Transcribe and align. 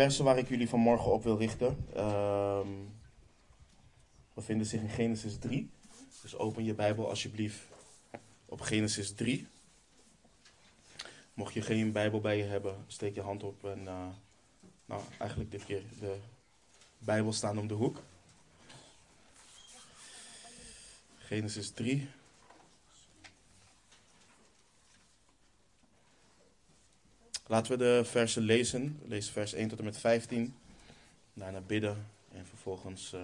versen 0.00 0.24
waar 0.24 0.38
ik 0.38 0.48
jullie 0.48 0.68
vanmorgen 0.68 1.12
op 1.12 1.22
wil 1.22 1.38
richten 1.38 1.86
ehm, 1.94 2.68
bevinden 4.34 4.66
zich 4.66 4.80
in 4.80 4.88
Genesis 4.88 5.38
3. 5.38 5.70
Dus 6.22 6.36
open 6.36 6.64
je 6.64 6.74
Bijbel 6.74 7.08
alsjeblieft 7.08 7.60
op 8.46 8.60
Genesis 8.60 9.12
3. 9.12 9.46
Mocht 11.34 11.54
je 11.54 11.62
geen 11.62 11.92
Bijbel 11.92 12.20
bij 12.20 12.36
je 12.36 12.42
hebben, 12.42 12.84
steek 12.86 13.14
je 13.14 13.20
hand 13.20 13.42
op 13.42 13.64
en 13.64 13.80
uh, 13.80 14.06
nou, 14.84 15.02
eigenlijk 15.18 15.50
dit 15.50 15.64
keer 15.64 15.82
de 16.00 16.16
Bijbel 16.98 17.32
staan 17.32 17.58
om 17.58 17.66
de 17.66 17.74
hoek. 17.74 18.02
Genesis 21.18 21.70
3. 21.70 22.08
Laten 27.50 27.72
we 27.72 27.78
de 27.78 28.04
versen 28.04 28.42
lezen. 28.42 29.00
Lees 29.04 29.30
vers 29.30 29.52
1 29.52 29.68
tot 29.68 29.78
en 29.78 29.84
met 29.84 29.98
15. 29.98 30.54
Daarna 31.32 31.60
bidden 31.60 32.06
en 32.32 32.46
vervolgens 32.46 33.12
uh, 33.14 33.20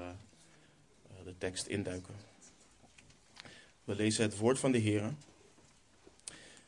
de 1.24 1.34
tekst 1.38 1.66
induiken. 1.66 2.14
We 3.84 3.94
lezen 3.94 4.24
het 4.24 4.36
woord 4.36 4.58
van 4.58 4.72
de 4.72 4.78
Heer. 4.78 5.14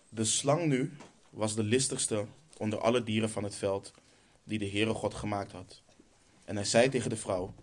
De 0.08 0.24
slang 0.24 0.66
nu 0.66 0.92
was 1.30 1.54
de 1.54 1.62
listigste 1.62 2.26
onder 2.56 2.78
alle 2.78 3.02
dieren 3.02 3.30
van 3.30 3.44
het 3.44 3.54
veld 3.54 3.92
die 4.44 4.58
de 4.58 4.70
Heere 4.70 4.94
God 4.94 5.14
gemaakt 5.14 5.52
had. 5.52 5.82
En 6.44 6.56
hij 6.56 6.64
zei 6.64 6.88
tegen 6.88 7.10
de 7.10 7.16
vrouw: 7.16 7.54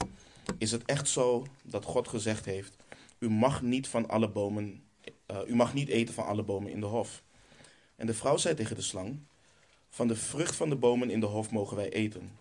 Is 0.57 0.71
het 0.71 0.85
echt 0.85 1.07
zo 1.07 1.45
dat 1.63 1.85
God 1.85 2.07
gezegd 2.07 2.45
heeft: 2.45 2.75
U 3.19 3.29
mag 3.29 3.61
niet 3.61 3.87
van 3.87 4.07
alle 4.07 4.29
bomen, 4.29 4.83
uh, 5.31 5.37
u 5.47 5.55
mag 5.55 5.73
niet 5.73 5.89
eten 5.89 6.13
van 6.13 6.25
alle 6.25 6.43
bomen 6.43 6.71
in 6.71 6.79
de 6.79 6.85
hof? 6.85 7.23
En 7.95 8.05
de 8.05 8.13
vrouw 8.13 8.37
zei 8.37 8.55
tegen 8.55 8.75
de 8.75 8.81
slang: 8.81 9.19
van 9.95 10.07
de 10.07 10.15
vrucht 10.15 10.55
van 10.55 10.69
de 10.69 10.75
bomen 10.75 11.09
in 11.09 11.19
de 11.19 11.25
hof 11.25 11.51
mogen 11.51 11.77
wij 11.77 11.89
eten. 11.89 12.31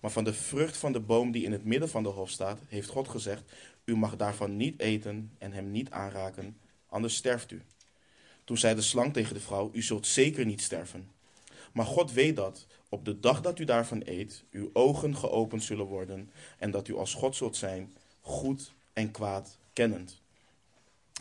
Maar 0.00 0.10
van 0.10 0.24
de 0.24 0.34
vrucht 0.34 0.76
van 0.76 0.92
de 0.92 1.00
boom 1.00 1.30
die 1.30 1.44
in 1.44 1.52
het 1.52 1.64
midden 1.64 1.88
van 1.88 2.02
de 2.02 2.08
hof 2.08 2.30
staat, 2.30 2.60
heeft 2.68 2.88
God 2.88 3.08
gezegd: 3.08 3.52
U 3.84 3.96
mag 3.96 4.16
daarvan 4.16 4.56
niet 4.56 4.80
eten 4.80 5.30
en 5.38 5.52
hem 5.52 5.70
niet 5.70 5.90
aanraken, 5.90 6.56
anders 6.88 7.14
sterft 7.14 7.50
u. 7.50 7.62
Toen 8.44 8.58
zei 8.58 8.74
de 8.74 8.80
slang 8.82 9.12
tegen 9.12 9.34
de 9.34 9.40
vrouw: 9.40 9.70
U 9.72 9.82
zult 9.82 10.06
zeker 10.06 10.46
niet 10.46 10.62
sterven. 10.62 11.10
Maar 11.72 11.86
God 11.86 12.12
weet 12.12 12.36
dat 12.36 12.66
op 12.88 13.04
de 13.04 13.20
dag 13.20 13.40
dat 13.40 13.58
u 13.58 13.64
daarvan 13.64 14.02
eet, 14.04 14.44
uw 14.50 14.70
ogen 14.72 15.16
geopend 15.16 15.62
zullen 15.62 15.86
worden 15.86 16.30
en 16.58 16.70
dat 16.70 16.88
u 16.88 16.96
als 16.96 17.14
God 17.14 17.36
zult 17.36 17.56
zijn, 17.56 17.92
goed 18.20 18.72
en 18.92 19.10
kwaad 19.10 19.58
kennend. 19.72 20.20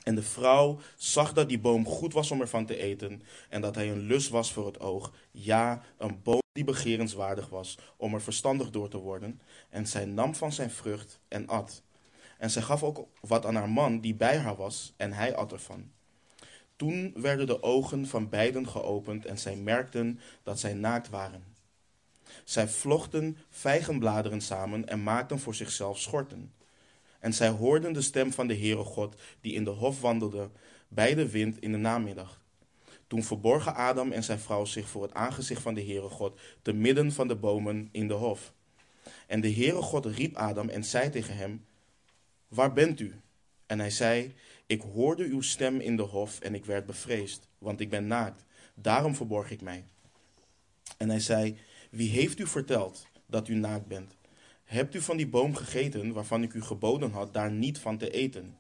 En 0.03 0.16
de 0.16 0.23
vrouw 0.23 0.80
zag 0.97 1.33
dat 1.33 1.50
die 1.50 1.59
boom 1.59 1.86
goed 1.86 2.14
was 2.14 2.31
om 2.31 2.42
ervan 2.42 2.66
te 2.66 2.78
eten 2.78 3.22
en 3.50 3.61
dat 3.61 3.75
hij 3.75 3.92
een 3.92 4.00
lust 4.00 4.30
was 4.30 4.53
voor 4.53 4.66
het 4.66 4.80
oog. 4.80 5.14
Ja, 5.31 5.81
een 5.97 6.19
boom 6.23 6.42
die 6.53 6.64
begerenswaardig 6.64 7.50
was 7.50 7.78
om 7.97 8.14
er 8.14 8.22
verstandig 8.22 8.70
door 8.70 8.89
te 8.89 8.97
worden. 8.97 9.42
En 9.70 9.88
zij 9.88 10.05
nam 10.05 10.36
van 10.36 10.53
zijn 10.53 10.72
vrucht 10.72 11.20
en 11.27 11.47
at. 11.47 11.81
En 12.38 12.50
zij 12.50 12.61
gaf 12.61 12.83
ook 12.83 13.08
wat 13.22 13.45
aan 13.45 13.55
haar 13.55 13.70
man 13.70 14.00
die 14.00 14.16
bij 14.16 14.38
haar 14.38 14.55
was 14.55 14.94
en 14.97 15.14
hij 15.14 15.36
at 15.36 15.52
ervan. 15.52 15.92
Toen 16.75 17.14
werden 17.16 17.47
de 17.47 17.64
ogen 17.64 18.08
van 18.08 18.30
beiden 18.30 18.67
geopend 18.67 19.25
en 19.25 19.38
zij 19.38 19.55
merkten 19.55 20.20
dat 20.44 20.59
zij 20.59 20.73
naakt 20.73 21.09
waren. 21.09 21.44
Zij 22.44 22.67
vlochten 22.67 23.38
vijgenbladeren 23.50 24.42
samen 24.42 24.88
en 24.88 25.03
maakten 25.03 25.39
voor 25.39 25.55
zichzelf 25.55 26.00
schorten. 26.00 26.53
En 27.20 27.34
zij 27.34 27.50
hoorden 27.50 27.94
de 27.94 28.02
stem 28.02 28.34
van 28.34 28.48
de 28.48 28.58
Heere 28.58 28.84
God, 28.84 29.16
die 29.42 29.53
in 29.53 29.64
de 29.64 29.70
hof 29.70 30.02
wandelde, 30.02 30.50
bij 30.88 31.16
de 31.16 31.30
wind 31.30 31.59
in 31.59 31.72
de 31.72 31.78
namiddag. 31.78 32.42
Toen 33.08 33.23
verborgen 33.23 33.76
Adam 33.76 34.11
en 34.11 34.23
zijn 34.23 34.39
vrouw 34.39 34.66
zich 34.66 34.89
voor 34.89 35.02
het 35.02 35.14
aangezicht 35.14 35.61
van 35.61 35.73
de 35.73 35.84
Heere 35.84 36.09
God, 36.09 36.39
te 36.61 36.73
midden 36.73 37.11
van 37.11 37.28
de 37.28 37.36
bomen 37.36 37.89
in 37.92 38.08
de 38.08 38.14
hof. 38.14 38.54
En 39.27 39.42
de 39.42 39.54
Heere 39.54 39.82
God 39.82 40.05
riep 40.05 40.36
Adam 40.36 40.70
en 40.70 40.83
zei 40.83 41.10
tegen 41.10 41.36
hem, 41.36 41.66
Waar 42.48 42.73
bent 42.73 42.99
u? 42.99 43.21
En 43.65 43.80
hij 43.80 43.89
zei, 43.89 44.33
Ik 44.65 44.82
hoorde 44.82 45.23
uw 45.23 45.42
stem 45.42 45.80
in 45.80 45.95
de 45.95 46.04
hof 46.04 46.39
en 46.39 46.55
ik 46.55 46.65
werd 46.65 46.86
bevreesd, 46.86 47.48
want 47.58 47.80
ik 47.80 47.89
ben 47.89 48.08
naakt. 48.08 48.44
Daarom 48.73 49.15
verborg 49.15 49.52
ik 49.52 49.61
mij. 49.61 49.83
En 50.98 51.10
hij 51.10 51.20
zei, 51.20 51.58
Wie 51.92 52.10
heeft 52.10 52.39
u 52.39 52.48
verteld 52.48 53.08
dat 53.26 53.48
u 53.48 53.55
naakt 53.55 53.88
bent? 53.88 54.17
Hebt 54.70 54.96
u 54.96 55.02
van 55.02 55.18
die 55.18 55.28
boom 55.28 55.56
gegeten 55.56 56.14
waarvan 56.14 56.44
ik 56.44 56.54
u 56.54 56.62
geboden 56.62 57.12
had 57.12 57.34
daar 57.34 57.52
niet 57.52 57.80
van 57.80 57.98
te 57.98 58.12
eten? 58.12 58.58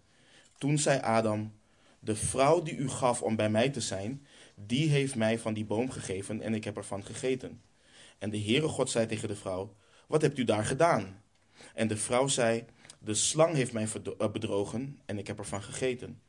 Toen 0.57 0.77
zei 0.77 0.99
Adam, 0.99 1.53
de 1.99 2.15
vrouw 2.15 2.61
die 2.61 2.75
u 2.75 2.89
gaf 2.89 3.21
om 3.21 3.35
bij 3.35 3.49
mij 3.49 3.69
te 3.69 3.81
zijn, 3.81 4.25
die 4.55 4.89
heeft 4.89 5.15
mij 5.15 5.39
van 5.39 5.53
die 5.53 5.65
boom 5.65 5.89
gegeven 5.89 6.41
en 6.41 6.53
ik 6.53 6.63
heb 6.63 6.77
ervan 6.77 7.03
gegeten. 7.03 7.61
En 8.17 8.29
de 8.29 8.41
Heere 8.41 8.67
God 8.67 8.89
zei 8.89 9.05
tegen 9.05 9.27
de 9.27 9.35
vrouw, 9.35 9.75
wat 10.07 10.21
hebt 10.21 10.37
u 10.37 10.43
daar 10.43 10.65
gedaan? 10.65 11.21
En 11.73 11.87
de 11.87 11.97
vrouw 11.97 12.27
zei, 12.27 12.65
de 12.99 13.13
slang 13.13 13.55
heeft 13.55 13.73
mij 13.73 13.87
eh, 14.17 14.31
bedrogen 14.31 14.99
en 15.05 15.17
ik 15.17 15.27
heb 15.27 15.37
ervan 15.37 15.61
gegeten. 15.63 16.21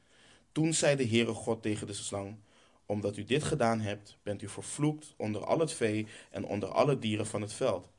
Toen 0.53 0.75
zei 0.75 0.97
de 0.97 1.09
Heere 1.09 1.33
God 1.33 1.63
tegen 1.63 1.87
de 1.87 1.93
slang, 1.93 2.37
omdat 2.87 3.17
u 3.17 3.25
dit 3.25 3.43
gedaan 3.43 3.81
hebt, 3.81 4.19
bent 4.23 4.43
u 4.43 4.49
vervloekt 4.49 5.15
onder 5.17 5.45
al 5.45 5.59
het 5.59 5.73
vee 5.73 6.07
en 6.31 6.45
onder 6.45 6.69
alle 6.69 6.99
dieren 6.99 7.27
van 7.27 7.41
het 7.41 7.53
veld. 7.53 7.91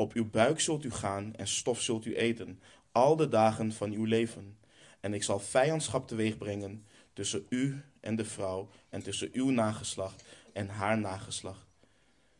Op 0.00 0.12
uw 0.12 0.30
buik 0.30 0.60
zult 0.60 0.84
u 0.84 0.90
gaan 0.90 1.34
en 1.34 1.46
stof 1.46 1.80
zult 1.80 2.04
u 2.04 2.16
eten, 2.16 2.60
al 2.92 3.16
de 3.16 3.28
dagen 3.28 3.72
van 3.72 3.92
uw 3.92 4.04
leven. 4.04 4.58
En 5.00 5.14
ik 5.14 5.22
zal 5.22 5.38
vijandschap 5.40 6.08
teweeg 6.08 6.38
brengen 6.38 6.86
tussen 7.12 7.46
u 7.48 7.82
en 8.00 8.16
de 8.16 8.24
vrouw, 8.24 8.68
en 8.88 9.02
tussen 9.02 9.30
uw 9.32 9.50
nageslacht 9.50 10.24
en 10.52 10.68
haar 10.68 10.98
nageslacht. 10.98 11.66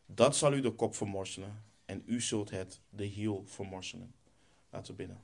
Dat 0.06 0.36
zal 0.36 0.52
u 0.52 0.60
de 0.60 0.70
kop 0.70 0.94
vermorselen, 0.94 1.64
en 1.84 2.02
u 2.06 2.20
zult 2.20 2.50
het 2.50 2.80
de 2.88 3.04
hiel 3.04 3.44
vermorselen. 3.46 4.14
Laten 4.70 4.90
we 4.90 4.96
bidden. 4.96 5.22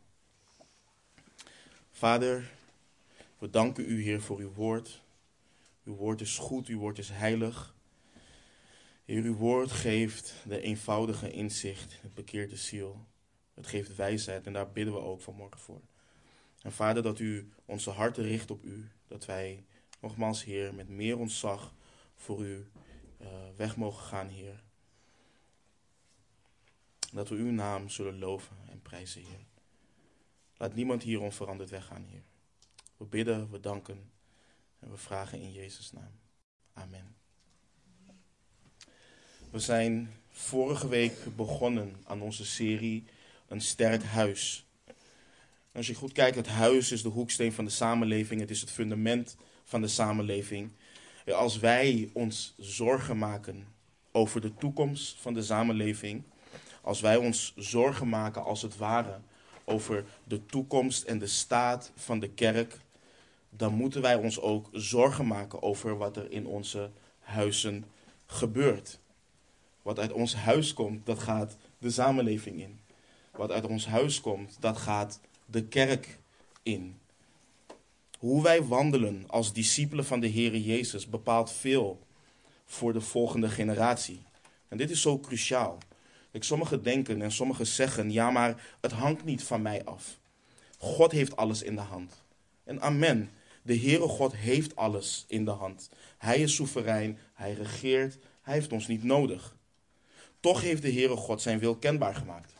Vader, 1.90 2.50
we 3.38 3.50
danken 3.50 3.90
u, 3.90 4.02
Heer, 4.02 4.20
voor 4.20 4.38
uw 4.38 4.52
woord. 4.52 5.02
Uw 5.84 5.94
woord 5.94 6.20
is 6.20 6.38
goed, 6.38 6.66
uw 6.66 6.78
woord 6.78 6.98
is 6.98 7.08
heilig. 7.08 7.75
Heer, 9.06 9.22
uw 9.22 9.34
woord 9.34 9.72
geeft 9.72 10.34
de 10.44 10.60
eenvoudige 10.60 11.30
inzicht, 11.30 12.02
het 12.02 12.14
bekeert 12.14 12.50
de 12.50 12.56
ziel. 12.56 13.06
Het 13.54 13.66
geeft 13.66 13.96
wijsheid 13.96 14.46
en 14.46 14.52
daar 14.52 14.72
bidden 14.72 14.94
we 14.94 15.00
ook 15.00 15.20
vanmorgen 15.20 15.60
voor. 15.60 15.80
En 16.62 16.72
vader, 16.72 17.02
dat 17.02 17.18
u 17.18 17.52
onze 17.64 17.90
harten 17.90 18.24
richt 18.24 18.50
op 18.50 18.64
u. 18.64 18.90
Dat 19.06 19.24
wij, 19.24 19.64
nogmaals, 20.00 20.44
Heer, 20.44 20.74
met 20.74 20.88
meer 20.88 21.18
ontzag 21.18 21.74
voor 22.14 22.44
u 22.44 22.66
uh, 23.20 23.28
weg 23.56 23.76
mogen 23.76 24.04
gaan, 24.04 24.28
Heer. 24.28 24.62
Dat 27.12 27.28
we 27.28 27.34
uw 27.34 27.50
naam 27.50 27.88
zullen 27.88 28.18
loven 28.18 28.56
en 28.68 28.82
prijzen, 28.82 29.22
Heer. 29.22 29.46
Laat 30.56 30.74
niemand 30.74 31.02
hier 31.02 31.20
onveranderd 31.20 31.70
weggaan, 31.70 32.04
Heer. 32.04 32.24
We 32.96 33.04
bidden, 33.04 33.50
we 33.50 33.60
danken 33.60 34.10
en 34.78 34.90
we 34.90 34.96
vragen 34.96 35.40
in 35.40 35.52
Jezus' 35.52 35.92
naam. 35.92 36.20
Amen. 36.72 37.25
We 39.56 39.62
zijn 39.62 40.10
vorige 40.30 40.88
week 40.88 41.36
begonnen 41.36 41.96
aan 42.04 42.20
onze 42.20 42.44
serie 42.44 43.04
Een 43.48 43.60
sterk 43.60 44.02
huis. 44.02 44.66
Als 45.72 45.86
je 45.86 45.94
goed 45.94 46.12
kijkt, 46.12 46.36
het 46.36 46.46
huis 46.46 46.92
is 46.92 47.02
de 47.02 47.08
hoeksteen 47.08 47.52
van 47.52 47.64
de 47.64 47.70
samenleving. 47.70 48.40
Het 48.40 48.50
is 48.50 48.60
het 48.60 48.70
fundament 48.70 49.36
van 49.64 49.80
de 49.80 49.88
samenleving. 49.88 50.70
Als 51.26 51.58
wij 51.58 52.10
ons 52.12 52.54
zorgen 52.56 53.18
maken 53.18 53.66
over 54.12 54.40
de 54.40 54.54
toekomst 54.54 55.20
van 55.20 55.34
de 55.34 55.42
samenleving, 55.42 56.22
als 56.82 57.00
wij 57.00 57.16
ons 57.16 57.52
zorgen 57.56 58.08
maken 58.08 58.44
als 58.44 58.62
het 58.62 58.76
ware 58.76 59.20
over 59.64 60.04
de 60.24 60.46
toekomst 60.46 61.02
en 61.02 61.18
de 61.18 61.26
staat 61.26 61.92
van 61.94 62.18
de 62.20 62.28
kerk, 62.28 62.78
dan 63.50 63.74
moeten 63.74 64.02
wij 64.02 64.14
ons 64.14 64.40
ook 64.40 64.68
zorgen 64.72 65.26
maken 65.26 65.62
over 65.62 65.96
wat 65.96 66.16
er 66.16 66.30
in 66.30 66.46
onze 66.46 66.90
huizen 67.18 67.84
gebeurt. 68.26 68.98
Wat 69.86 69.98
uit 69.98 70.12
ons 70.12 70.34
huis 70.34 70.72
komt, 70.72 71.06
dat 71.06 71.18
gaat 71.18 71.56
de 71.78 71.90
samenleving 71.90 72.60
in. 72.60 72.80
Wat 73.30 73.50
uit 73.50 73.66
ons 73.66 73.86
huis 73.86 74.20
komt, 74.20 74.56
dat 74.60 74.76
gaat 74.76 75.20
de 75.44 75.64
kerk 75.64 76.18
in. 76.62 76.98
Hoe 78.18 78.42
wij 78.42 78.62
wandelen 78.62 79.24
als 79.26 79.52
discipelen 79.52 80.04
van 80.04 80.20
de 80.20 80.26
Heer 80.26 80.56
Jezus 80.56 81.08
bepaalt 81.08 81.52
veel 81.52 82.06
voor 82.64 82.92
de 82.92 83.00
volgende 83.00 83.48
generatie. 83.48 84.22
En 84.68 84.76
dit 84.76 84.90
is 84.90 85.00
zo 85.00 85.18
cruciaal. 85.18 85.78
Ik, 86.30 86.44
sommigen 86.44 86.82
denken 86.82 87.22
en 87.22 87.32
sommigen 87.32 87.66
zeggen, 87.66 88.12
ja 88.12 88.30
maar 88.30 88.76
het 88.80 88.92
hangt 88.92 89.24
niet 89.24 89.42
van 89.42 89.62
mij 89.62 89.84
af. 89.84 90.18
God 90.78 91.12
heeft 91.12 91.36
alles 91.36 91.62
in 91.62 91.74
de 91.74 91.80
hand. 91.80 92.22
En 92.64 92.80
amen. 92.80 93.30
De 93.62 93.78
Heere 93.78 94.08
God 94.08 94.36
heeft 94.36 94.76
alles 94.76 95.24
in 95.28 95.44
de 95.44 95.50
hand. 95.50 95.90
Hij 96.18 96.38
is 96.38 96.54
soeverein, 96.54 97.18
hij 97.34 97.52
regeert, 97.52 98.18
hij 98.42 98.54
heeft 98.54 98.72
ons 98.72 98.86
niet 98.86 99.02
nodig. 99.02 99.55
Toch 100.46 100.60
heeft 100.60 100.82
de 100.82 100.92
Heere 100.92 101.16
God 101.16 101.42
zijn 101.42 101.58
wil 101.58 101.76
kenbaar 101.76 102.14
gemaakt. 102.14 102.52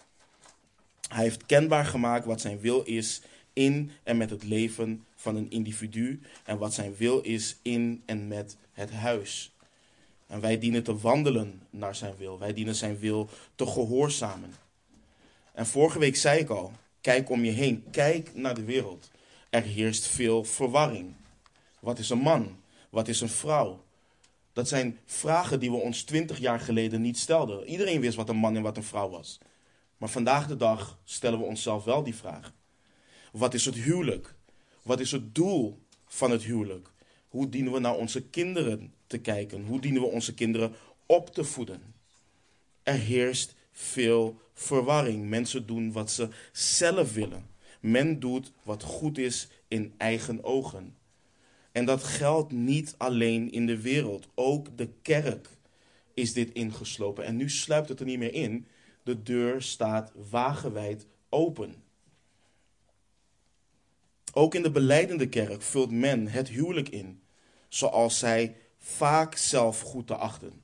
Hij 1.09 1.23
heeft 1.23 1.47
kenbaar 1.47 1.85
gemaakt 1.85 2.25
wat 2.25 2.41
zijn 2.41 2.61
wil 2.61 2.83
is 2.83 3.21
in 3.53 3.91
en 4.03 4.17
met 4.17 4.31
het 4.31 4.45
leven 4.45 5.05
van 5.15 5.37
een 5.37 5.51
individu 5.51 6.21
en 6.45 6.59
wat 6.59 6.75
zijn 6.75 6.97
wil 6.97 7.21
is 7.21 7.57
in 7.63 8.03
en 8.07 8.29
met 8.29 8.57
het 8.73 8.91
huis. 8.91 9.53
En 10.27 10.41
wij 10.41 10.59
dienen 10.59 10.83
te 10.83 10.99
wandelen 10.99 11.63
naar 11.71 11.95
zijn 11.95 12.17
wil. 12.17 12.39
Wij 12.39 12.53
dienen 12.53 12.75
zijn 12.75 12.99
wil 12.99 13.29
te 13.55 13.67
gehoorzamen. 13.67 14.55
En 15.53 15.67
vorige 15.67 15.99
week 15.99 16.17
zei 16.17 16.41
ik 16.41 16.49
al, 16.49 16.73
kijk 17.01 17.31
om 17.31 17.45
je 17.45 17.53
heen, 17.53 17.85
kijk 17.91 18.35
naar 18.35 18.55
de 18.55 18.65
wereld. 18.65 19.11
Er 19.51 19.63
heerst 19.63 20.07
veel 20.07 20.45
verwarring. 20.45 21.15
Wat 21.81 21.99
is 21.99 22.11
een 22.11 22.19
man? 22.19 22.57
Wat 22.91 23.09
is 23.09 23.21
een 23.21 23.29
vrouw? 23.29 23.85
Dat 24.57 24.69
zijn 24.69 24.99
vragen 25.05 25.61
die 25.61 25.71
we 25.71 25.77
ons 25.77 26.03
twintig 26.03 26.39
jaar 26.39 26.61
geleden 26.61 27.01
niet 27.01 27.19
stelden. 27.19 27.67
Iedereen 27.67 28.01
wist 28.01 28.17
wat 28.17 28.29
een 28.29 28.37
man 28.37 28.57
en 28.57 28.63
wat 28.63 28.77
een 28.77 28.83
vrouw 28.83 29.09
was. 29.09 29.39
Maar 29.97 30.09
vandaag 30.09 30.47
de 30.47 30.57
dag 30.57 30.99
stellen 31.05 31.39
we 31.39 31.45
onszelf 31.45 31.85
wel 31.85 32.03
die 32.03 32.15
vraag. 32.15 32.53
Wat 33.33 33.55
is 33.55 33.65
het 33.65 33.75
huwelijk? 33.75 34.35
Wat 34.83 35.01
is 35.01 35.13
het 35.13 35.35
doel 35.35 35.79
van 36.07 36.31
het 36.31 36.43
huwelijk? 36.43 36.93
Hoe 37.29 37.49
dienen 37.49 37.73
we 37.73 37.79
naar 37.79 37.97
onze 37.97 38.23
kinderen 38.23 38.95
te 39.07 39.19
kijken? 39.19 39.67
Hoe 39.67 39.81
dienen 39.81 40.03
we 40.03 40.09
onze 40.09 40.35
kinderen 40.35 40.75
op 41.07 41.35
te 41.35 41.45
voeden? 41.45 41.95
Er 42.83 42.99
heerst 42.99 43.55
veel 43.73 44.41
verwarring. 44.55 45.29
Mensen 45.29 45.67
doen 45.67 45.93
wat 45.93 46.11
ze 46.11 46.29
zelf 46.53 47.13
willen. 47.13 47.51
Men 47.81 48.21
doet 48.21 48.53
wat 48.63 48.83
goed 48.83 49.19
is 49.19 49.49
in 49.69 49.95
eigen 49.97 50.45
ogen. 50.45 50.97
En 51.77 51.85
dat 51.85 52.03
geldt 52.03 52.53
niet 52.53 52.95
alleen 52.97 53.53
in 53.53 53.67
de 53.67 53.81
wereld. 53.81 54.29
Ook 54.35 54.79
de 54.79 54.89
kerk 55.03 55.49
is 56.15 56.33
dit 56.33 56.53
ingeslopen. 56.53 57.25
En 57.25 57.37
nu 57.37 57.51
sluipt 57.51 57.89
het 57.89 58.01
er 58.01 58.07
niet 58.07 58.19
meer 58.19 58.35
in. 58.35 58.67
De 59.03 59.23
deur 59.23 59.63
staat 59.63 60.13
wagenwijd 60.31 61.07
open. 61.29 61.75
Ook 64.33 64.55
in 64.55 64.63
de 64.63 64.71
beleidende 64.71 65.29
kerk 65.29 65.63
vult 65.63 65.91
men 65.91 66.29
het 66.29 66.49
huwelijk 66.49 66.89
in, 66.89 67.23
zoals 67.69 68.19
zij 68.19 68.57
vaak 68.79 69.37
zelf 69.37 69.81
goed 69.81 70.07
te 70.07 70.17
achten. 70.17 70.63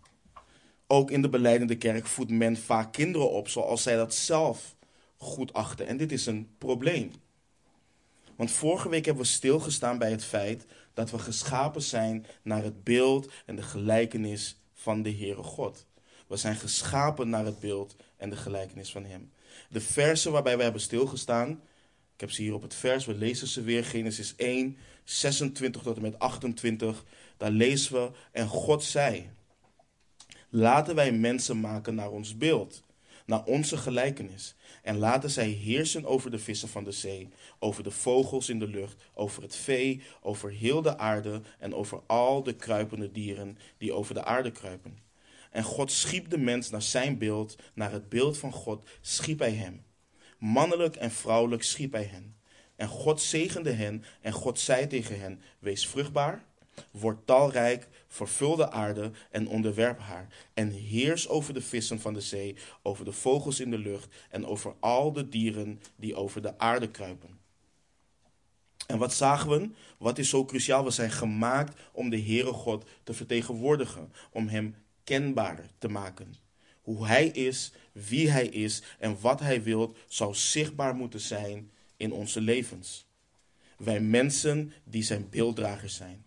Ook 0.87 1.11
in 1.11 1.23
de 1.23 1.29
beleidende 1.29 1.77
kerk 1.77 2.07
voedt 2.07 2.31
men 2.31 2.57
vaak 2.57 2.93
kinderen 2.93 3.31
op, 3.31 3.49
zoals 3.49 3.83
zij 3.83 3.97
dat 3.97 4.15
zelf 4.15 4.77
goed 5.17 5.53
achten. 5.53 5.87
En 5.87 5.97
dit 5.97 6.13
is 6.13 6.27
een 6.27 6.55
probleem. 6.59 7.13
Want 8.37 8.51
vorige 8.51 8.89
week 8.89 9.05
hebben 9.05 9.23
we 9.23 9.29
stilgestaan 9.29 9.99
bij 9.99 10.11
het 10.11 10.25
feit 10.25 10.67
dat 10.95 11.11
we 11.11 11.19
geschapen 11.19 11.83
zijn 11.83 12.27
naar 12.43 12.63
het 12.63 12.85
beeld 12.85 13.33
en 13.47 13.57
de 13.57 13.63
gelijkenis 13.63 14.57
van 14.75 15.03
de 15.03 15.13
Heere 15.13 15.43
God. 15.43 15.87
We 16.27 16.37
zijn 16.37 16.57
geschapen 16.57 17.29
naar 17.29 17.45
het 17.45 17.61
beeld 17.61 17.97
en 18.17 18.31
de 18.31 18.37
gelijkenis 18.37 18.93
van 18.93 19.05
Hem. 19.05 19.33
De 19.69 19.81
versen 19.81 20.33
waarbij 20.33 20.57
we 20.57 20.63
hebben 20.63 20.81
stilgestaan, 20.81 21.51
ik 22.15 22.21
heb 22.21 22.31
ze 22.31 22.43
hier 22.43 22.55
op 22.55 22.63
het 22.63 22.75
vers, 22.75 23.07
we 23.07 23.15
lezen 23.15 23.47
ze 23.47 23.63
weer, 23.63 23.85
Genesis 23.85 24.35
1, 24.37 24.77
26 25.05 25.83
tot 25.83 25.97
en 25.97 26.03
met 26.03 26.19
28. 26.19 27.05
Daar 27.37 27.51
lezen 27.51 27.93
we, 27.93 28.11
en 28.33 28.49
God 28.49 28.85
zei, 28.85 29.31
laten 30.49 30.95
wij 30.95 31.13
mensen 31.13 31.61
maken 31.61 31.95
naar 31.95 32.11
ons 32.11 32.37
beeld, 32.37 32.83
naar 33.27 33.45
onze 33.45 33.77
gelijkenis. 33.77 34.55
En 34.83 34.99
laten 34.99 35.31
zij 35.31 35.49
heersen 35.49 36.05
over 36.05 36.31
de 36.31 36.39
vissen 36.39 36.69
van 36.69 36.85
de 36.85 36.93
zee, 36.93 37.29
over 37.59 37.83
de 37.83 37.91
vogels 37.91 38.49
in 38.49 38.59
de 38.59 38.69
lucht, 38.69 39.03
over 39.15 39.43
het 39.43 39.57
vee, 39.57 40.03
over 40.21 40.51
heel 40.51 40.83
de 40.83 40.99
aarde 40.99 41.41
en 41.59 41.75
over 41.75 42.01
al 42.07 42.43
de 42.43 42.55
kruipende 42.55 43.13
dieren 43.13 43.59
die 43.79 43.93
over 43.93 44.15
de 44.15 44.25
aarde 44.25 44.51
kruipen. 44.51 44.99
En 45.51 45.63
God 45.63 45.93
schiep 45.93 46.31
de 46.31 46.39
mens 46.39 46.71
naar 46.71 46.83
zijn 46.83 47.19
beeld, 47.19 47.57
naar 47.75 47.93
het 47.93 48.09
beeld 48.09 48.39
van 48.39 48.53
God 48.53 48.89
schiep 49.01 49.39
hij 49.39 49.53
hem. 49.53 49.85
Mannelijk 50.39 50.97
en 50.97 51.11
vrouwelijk 51.11 51.63
schiep 51.63 51.93
hij 51.93 52.05
hen. 52.05 52.37
En 52.77 52.89
God 52.89 53.21
zegende 53.21 53.71
hen 53.71 54.05
en 54.21 54.33
God 54.33 54.59
zei 54.59 54.87
tegen 54.87 55.21
hen, 55.21 55.41
wees 55.59 55.87
vruchtbaar, 55.87 56.45
word 56.91 57.27
talrijk, 57.27 57.89
vervul 58.13 58.57
de 58.57 58.71
aarde 58.71 59.11
en 59.31 59.49
onderwerp 59.49 59.99
haar. 59.99 60.27
En 60.55 60.71
heers 60.71 61.29
over 61.29 61.55
de 61.55 61.63
vissen 61.63 62.01
van 62.01 62.15
de 62.15 62.21
zee, 62.21 62.57
over 62.83 63.05
de 63.05 63.13
vogels 63.13 63.61
in 63.61 63.71
de 63.71 63.79
lucht 63.79 64.15
en 64.31 64.47
over 64.47 64.75
al 64.81 65.13
de 65.13 65.29
dieren 65.29 65.81
die 65.97 66.15
over 66.15 66.43
de 66.43 66.59
aarde 66.59 66.91
kruipen. 66.91 67.41
En 68.87 68.99
wat 68.99 69.15
zagen 69.15 69.51
we? 69.51 69.71
Wat 69.99 70.19
is 70.19 70.29
zo 70.29 70.45
cruciaal? 70.45 70.85
We 70.85 70.91
zijn 70.91 71.11
gemaakt 71.11 71.81
om 71.93 72.11
de 72.11 72.21
Heere 72.21 72.53
God 72.53 72.85
te 73.03 73.15
vertegenwoordigen, 73.15 74.13
om 74.31 74.49
Hem 74.49 74.75
kenbaar 75.05 75.67
te 75.79 75.89
maken. 75.89 76.35
Hoe 76.83 77.07
Hij 77.07 77.27
is, 77.27 77.73
wie 77.93 78.31
Hij 78.31 78.47
is 78.47 78.83
en 78.99 79.21
wat 79.21 79.41
Hij 79.41 79.63
wil, 79.63 79.95
zou 80.09 80.35
zichtbaar 80.35 80.95
moeten 80.95 81.21
zijn 81.21 81.71
in 81.97 82.13
onze 82.13 82.41
levens. 82.41 83.07
Wij 83.77 84.01
mensen 84.01 84.73
die 84.85 85.03
Zijn 85.03 85.29
beelddragers 85.31 85.95
zijn. 85.95 86.25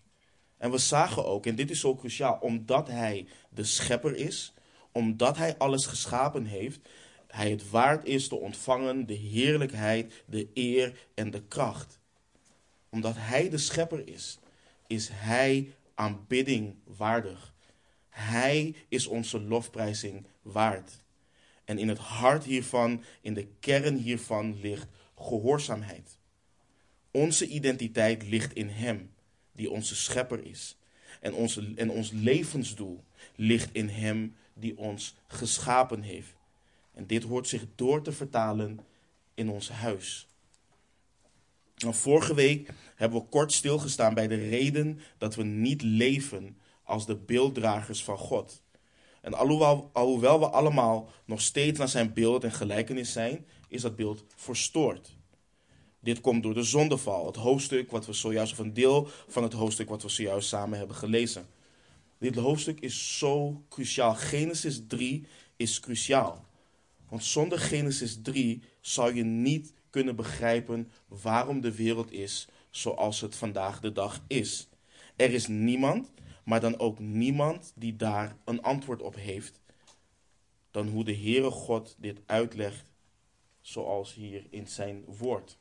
En 0.57 0.71
we 0.71 0.77
zagen 0.77 1.25
ook, 1.25 1.45
en 1.45 1.55
dit 1.55 1.69
is 1.69 1.79
zo 1.79 1.95
cruciaal, 1.95 2.37
omdat 2.41 2.87
Hij 2.87 3.27
de 3.49 3.63
schepper 3.63 4.15
is, 4.15 4.53
omdat 4.91 5.37
Hij 5.37 5.57
alles 5.57 5.85
geschapen 5.85 6.45
heeft, 6.45 6.79
Hij 7.27 7.49
het 7.49 7.69
waard 7.69 8.05
is 8.05 8.27
te 8.27 8.35
ontvangen 8.35 9.05
de 9.05 9.13
heerlijkheid, 9.13 10.23
de 10.25 10.49
eer 10.53 11.07
en 11.13 11.31
de 11.31 11.43
kracht. 11.47 11.99
Omdat 12.89 13.15
Hij 13.17 13.49
de 13.49 13.57
schepper 13.57 14.07
is, 14.07 14.39
is 14.87 15.09
Hij 15.11 15.73
aanbidding 15.95 16.75
waardig. 16.83 17.53
Hij 18.09 18.75
is 18.89 19.07
onze 19.07 19.41
lofprijzing 19.41 20.27
waard. 20.41 21.03
En 21.65 21.77
in 21.77 21.87
het 21.87 21.97
hart 21.97 22.43
hiervan, 22.43 23.03
in 23.21 23.33
de 23.33 23.47
kern 23.59 23.97
hiervan 23.97 24.59
ligt 24.59 24.87
gehoorzaamheid. 25.15 26.17
Onze 27.11 27.47
identiteit 27.47 28.23
ligt 28.23 28.53
in 28.53 28.69
Hem, 28.69 29.14
die 29.55 29.69
onze 29.69 29.95
schepper 29.95 30.45
is. 30.45 30.77
En, 31.21 31.33
onze, 31.33 31.71
en 31.75 31.89
ons 31.89 32.11
levensdoel 32.11 33.03
ligt 33.35 33.69
in 33.71 33.89
Hem, 33.89 34.35
die 34.53 34.77
ons 34.77 35.15
geschapen 35.27 36.01
heeft. 36.01 36.35
En 36.93 37.07
dit 37.07 37.23
hoort 37.23 37.47
zich 37.47 37.65
door 37.75 38.01
te 38.01 38.11
vertalen 38.11 38.79
in 39.33 39.49
ons 39.49 39.69
huis. 39.69 40.27
Nou, 41.77 41.93
vorige 41.93 42.33
week 42.33 42.69
hebben 42.95 43.19
we 43.19 43.27
kort 43.27 43.51
stilgestaan 43.51 44.13
bij 44.13 44.27
de 44.27 44.49
reden 44.49 44.99
dat 45.17 45.35
we 45.35 45.43
niet 45.43 45.81
leven 45.81 46.57
als 46.83 47.05
de 47.05 47.15
beelddragers 47.15 48.03
van 48.03 48.17
God. 48.17 48.63
En 49.21 49.33
alhoewel, 49.33 49.89
alhoewel 49.93 50.39
we 50.39 50.49
allemaal 50.49 51.09
nog 51.25 51.41
steeds 51.41 51.79
naar 51.79 51.87
zijn 51.87 52.13
beeld 52.13 52.43
en 52.43 52.51
gelijkenis 52.51 53.11
zijn, 53.11 53.45
is 53.67 53.81
dat 53.81 53.95
beeld 53.95 54.23
verstoord. 54.35 55.15
Dit 56.05 56.21
komt 56.21 56.43
door 56.43 56.53
de 56.53 56.63
zondeval, 56.63 57.25
het 57.25 57.35
hoofdstuk 57.35 57.91
wat 57.91 58.05
we 58.05 58.13
zojuist, 58.13 58.51
of 58.51 58.57
een 58.57 58.73
deel 58.73 59.07
van 59.27 59.43
het 59.43 59.53
hoofdstuk 59.53 59.89
wat 59.89 60.01
we 60.01 60.09
zojuist 60.09 60.47
samen 60.47 60.77
hebben 60.77 60.95
gelezen. 60.95 61.47
Dit 62.17 62.35
hoofdstuk 62.35 62.79
is 62.79 63.17
zo 63.17 63.63
cruciaal. 63.69 64.13
Genesis 64.13 64.81
3 64.87 65.25
is 65.55 65.79
cruciaal. 65.79 66.45
Want 67.09 67.23
zonder 67.23 67.59
Genesis 67.59 68.19
3 68.21 68.61
zou 68.81 69.15
je 69.15 69.23
niet 69.23 69.73
kunnen 69.89 70.15
begrijpen 70.15 70.91
waarom 71.07 71.61
de 71.61 71.75
wereld 71.75 72.11
is 72.11 72.47
zoals 72.69 73.21
het 73.21 73.35
vandaag 73.35 73.79
de 73.79 73.91
dag 73.91 74.23
is. 74.27 74.67
Er 75.15 75.33
is 75.33 75.47
niemand 75.47 76.11
maar 76.43 76.59
dan 76.59 76.79
ook 76.79 76.99
niemand 76.99 77.73
die 77.75 77.95
daar 77.95 78.37
een 78.43 78.61
antwoord 78.61 79.01
op 79.01 79.15
heeft, 79.15 79.59
dan 80.71 80.87
hoe 80.87 81.03
de 81.03 81.15
Heere 81.15 81.51
God 81.51 81.95
dit 81.99 82.21
uitlegt, 82.25 82.85
zoals 83.61 84.13
hier 84.13 84.47
in 84.49 84.67
zijn 84.67 85.03
woord. 85.05 85.57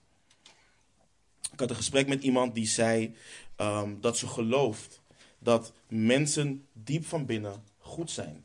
Ik 1.53 1.61
had 1.61 1.71
een 1.71 1.77
gesprek 1.77 2.09
met 2.09 2.23
iemand 2.23 2.55
die 2.55 2.67
zei 2.67 3.15
um, 3.57 4.01
dat 4.01 4.19
ze 4.19 4.27
gelooft 4.27 5.03
dat 5.39 5.73
mensen 5.89 6.67
diep 6.73 7.05
van 7.07 7.27
binnen 7.27 7.63
goed 7.79 8.11
zijn. 8.11 8.45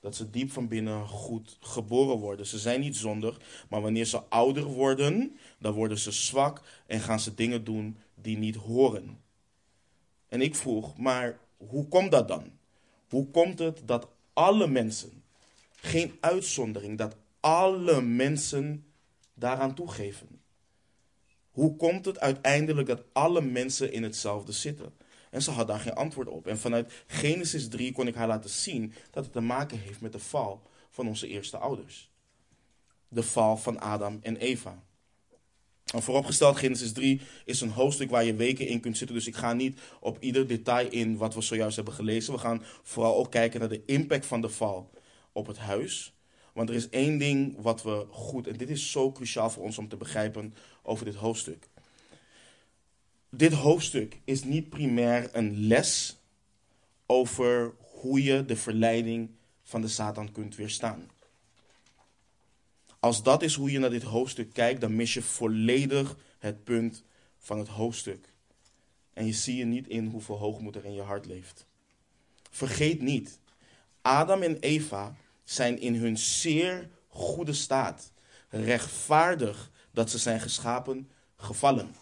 Dat 0.00 0.16
ze 0.16 0.30
diep 0.30 0.52
van 0.52 0.68
binnen 0.68 1.06
goed 1.06 1.56
geboren 1.60 2.16
worden. 2.16 2.46
Ze 2.46 2.58
zijn 2.58 2.80
niet 2.80 2.96
zondig, 2.96 3.40
maar 3.68 3.80
wanneer 3.80 4.04
ze 4.04 4.22
ouder 4.28 4.64
worden, 4.64 5.36
dan 5.58 5.72
worden 5.72 5.98
ze 5.98 6.10
zwak 6.10 6.62
en 6.86 7.00
gaan 7.00 7.20
ze 7.20 7.34
dingen 7.34 7.64
doen 7.64 7.96
die 8.14 8.38
niet 8.38 8.56
horen. 8.56 9.20
En 10.28 10.40
ik 10.40 10.54
vroeg, 10.54 10.96
maar 10.96 11.38
hoe 11.56 11.88
komt 11.88 12.10
dat 12.10 12.28
dan? 12.28 12.50
Hoe 13.08 13.30
komt 13.30 13.58
het 13.58 13.82
dat 13.84 14.08
alle 14.32 14.66
mensen, 14.66 15.22
geen 15.76 16.16
uitzondering, 16.20 16.98
dat 16.98 17.16
alle 17.40 18.00
mensen 18.02 18.84
daaraan 19.34 19.74
toegeven? 19.74 20.40
Hoe 21.56 21.76
komt 21.76 22.04
het 22.04 22.20
uiteindelijk 22.20 22.88
dat 22.88 23.02
alle 23.12 23.40
mensen 23.40 23.92
in 23.92 24.02
hetzelfde 24.02 24.52
zitten? 24.52 24.94
En 25.30 25.42
ze 25.42 25.50
had 25.50 25.66
daar 25.66 25.80
geen 25.80 25.94
antwoord 25.94 26.28
op. 26.28 26.46
En 26.46 26.58
vanuit 26.58 26.92
Genesis 27.06 27.68
3 27.68 27.92
kon 27.92 28.06
ik 28.06 28.14
haar 28.14 28.26
laten 28.26 28.50
zien 28.50 28.92
dat 29.10 29.24
het 29.24 29.32
te 29.32 29.40
maken 29.40 29.78
heeft 29.78 30.00
met 30.00 30.12
de 30.12 30.18
val 30.18 30.62
van 30.90 31.08
onze 31.08 31.28
eerste 31.28 31.56
ouders. 31.56 32.10
De 33.08 33.22
val 33.22 33.56
van 33.56 33.80
Adam 33.80 34.18
en 34.22 34.36
Eva. 34.36 34.82
En 35.94 36.02
vooropgesteld, 36.02 36.56
Genesis 36.56 36.92
3 36.92 37.20
is 37.44 37.60
een 37.60 37.70
hoofdstuk 37.70 38.10
waar 38.10 38.24
je 38.24 38.34
weken 38.34 38.66
in 38.66 38.80
kunt 38.80 38.96
zitten. 38.96 39.16
Dus 39.16 39.26
ik 39.26 39.36
ga 39.36 39.52
niet 39.52 39.80
op 40.00 40.16
ieder 40.20 40.46
detail 40.46 40.90
in 40.90 41.16
wat 41.16 41.34
we 41.34 41.40
zojuist 41.40 41.76
hebben 41.76 41.94
gelezen. 41.94 42.32
We 42.32 42.38
gaan 42.38 42.62
vooral 42.82 43.16
ook 43.16 43.30
kijken 43.30 43.60
naar 43.60 43.68
de 43.68 43.84
impact 43.86 44.26
van 44.26 44.40
de 44.40 44.48
val 44.48 44.90
op 45.32 45.46
het 45.46 45.58
huis. 45.58 46.15
Want 46.56 46.68
er 46.68 46.74
is 46.74 46.88
één 46.88 47.18
ding 47.18 47.56
wat 47.60 47.82
we 47.82 48.06
goed, 48.10 48.46
en 48.46 48.56
dit 48.56 48.68
is 48.68 48.90
zo 48.90 49.12
cruciaal 49.12 49.50
voor 49.50 49.62
ons 49.62 49.78
om 49.78 49.88
te 49.88 49.96
begrijpen 49.96 50.54
over 50.82 51.04
dit 51.04 51.14
hoofdstuk. 51.14 51.68
Dit 53.30 53.52
hoofdstuk 53.52 54.20
is 54.24 54.44
niet 54.44 54.68
primair 54.68 55.28
een 55.32 55.66
les 55.66 56.18
over 57.06 57.74
hoe 57.78 58.22
je 58.22 58.44
de 58.44 58.56
verleiding 58.56 59.30
van 59.62 59.80
de 59.80 59.88
Satan 59.88 60.32
kunt 60.32 60.56
weerstaan. 60.56 61.10
Als 63.00 63.22
dat 63.22 63.42
is 63.42 63.54
hoe 63.54 63.70
je 63.70 63.78
naar 63.78 63.90
dit 63.90 64.02
hoofdstuk 64.02 64.52
kijkt, 64.52 64.80
dan 64.80 64.96
mis 64.96 65.14
je 65.14 65.22
volledig 65.22 66.16
het 66.38 66.64
punt 66.64 67.04
van 67.38 67.58
het 67.58 67.68
hoofdstuk. 67.68 68.32
En 69.12 69.26
je 69.26 69.32
ziet 69.32 69.56
je 69.56 69.64
niet 69.64 69.88
in 69.88 70.06
hoeveel 70.06 70.38
hoogmoed 70.38 70.76
er 70.76 70.84
in 70.84 70.94
je 70.94 71.02
hart 71.02 71.26
leeft. 71.26 71.66
Vergeet 72.50 73.00
niet, 73.00 73.38
Adam 74.02 74.42
en 74.42 74.58
Eva 74.58 75.16
zijn 75.46 75.80
in 75.80 75.94
hun 75.94 76.18
zeer 76.18 76.88
goede 77.08 77.52
staat, 77.52 78.12
rechtvaardig 78.48 79.70
dat 79.90 80.10
ze 80.10 80.18
zijn 80.18 80.40
geschapen, 80.40 81.10
gevallen. 81.36 81.94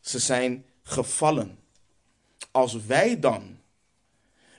Ze 0.00 0.18
zijn 0.18 0.64
gevallen. 0.82 1.58
Als 2.50 2.84
wij 2.86 3.20
dan, 3.20 3.58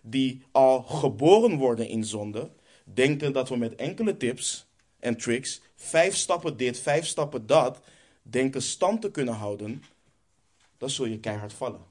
die 0.01 0.43
al 0.51 0.81
geboren 0.83 1.57
worden 1.57 1.87
in 1.87 2.05
zonde, 2.05 2.51
denken 2.83 3.33
dat 3.33 3.49
we 3.49 3.57
met 3.57 3.75
enkele 3.75 4.17
tips 4.17 4.65
en 4.99 5.17
tricks, 5.17 5.61
vijf 5.75 6.15
stappen 6.15 6.57
dit, 6.57 6.79
vijf 6.79 7.05
stappen 7.05 7.45
dat, 7.45 7.79
denken 8.21 8.61
stand 8.61 9.01
te 9.01 9.11
kunnen 9.11 9.33
houden, 9.33 9.83
dan 10.77 10.89
zul 10.89 11.05
je 11.05 11.19
keihard 11.19 11.53
vallen. 11.53 11.90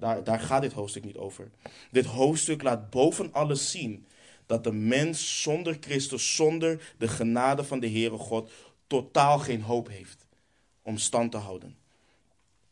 Daar, 0.00 0.24
daar 0.24 0.40
gaat 0.40 0.62
dit 0.62 0.72
hoofdstuk 0.72 1.04
niet 1.04 1.16
over. 1.16 1.50
Dit 1.90 2.04
hoofdstuk 2.04 2.62
laat 2.62 2.90
boven 2.90 3.32
alles 3.32 3.70
zien 3.70 4.06
dat 4.46 4.64
de 4.64 4.72
mens 4.72 5.42
zonder 5.42 5.76
Christus, 5.80 6.34
zonder 6.34 6.94
de 6.98 7.08
genade 7.08 7.64
van 7.64 7.80
de 7.80 7.88
Heere 7.88 8.18
God, 8.18 8.50
totaal 8.86 9.38
geen 9.38 9.62
hoop 9.62 9.88
heeft 9.88 10.26
om 10.82 10.98
stand 10.98 11.30
te 11.30 11.36
houden. 11.36 11.76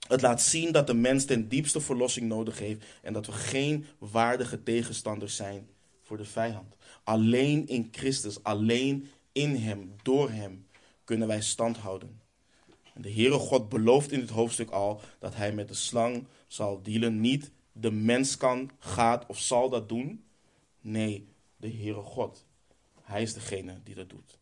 Het 0.09 0.23
laat 0.23 0.43
zien 0.43 0.73
dat 0.73 0.87
de 0.87 0.95
mens 0.95 1.25
ten 1.25 1.49
diepste 1.49 1.81
verlossing 1.81 2.29
nodig 2.29 2.59
heeft 2.59 2.85
en 3.03 3.13
dat 3.13 3.27
we 3.27 3.33
geen 3.33 3.87
waardige 3.99 4.63
tegenstanders 4.63 5.37
zijn 5.37 5.69
voor 6.03 6.17
de 6.17 6.25
vijand. 6.25 6.77
Alleen 7.05 7.67
in 7.67 7.89
Christus, 7.91 8.43
alleen 8.43 9.11
in 9.33 9.57
Hem, 9.57 9.95
door 10.03 10.31
Hem, 10.31 10.67
kunnen 11.05 11.29
wij 11.29 11.41
stand 11.41 11.77
houden. 11.77 12.21
De 13.01 13.13
Heere 13.13 13.39
God 13.39 13.69
belooft 13.69 14.13
in 14.13 14.21
dit 14.21 14.31
hoofdstuk 14.31 14.71
al 14.71 15.01
dat 15.19 15.35
Hij 15.35 15.53
met 15.53 15.69
de 15.69 15.75
slang 15.75 16.27
zal 16.47 16.83
dealen. 16.83 17.21
Niet 17.21 17.51
de 17.73 17.91
mens 17.91 18.37
kan, 18.37 18.71
gaat 18.79 19.27
of 19.27 19.39
zal 19.39 19.69
dat 19.69 19.89
doen. 19.89 20.25
Nee, 20.81 21.29
de 21.57 21.71
Heere 21.71 22.03
God. 22.03 22.45
Hij 23.03 23.23
is 23.23 23.35
degene 23.35 23.81
die 23.85 23.95
dat 23.95 24.11
doet. 24.11 24.39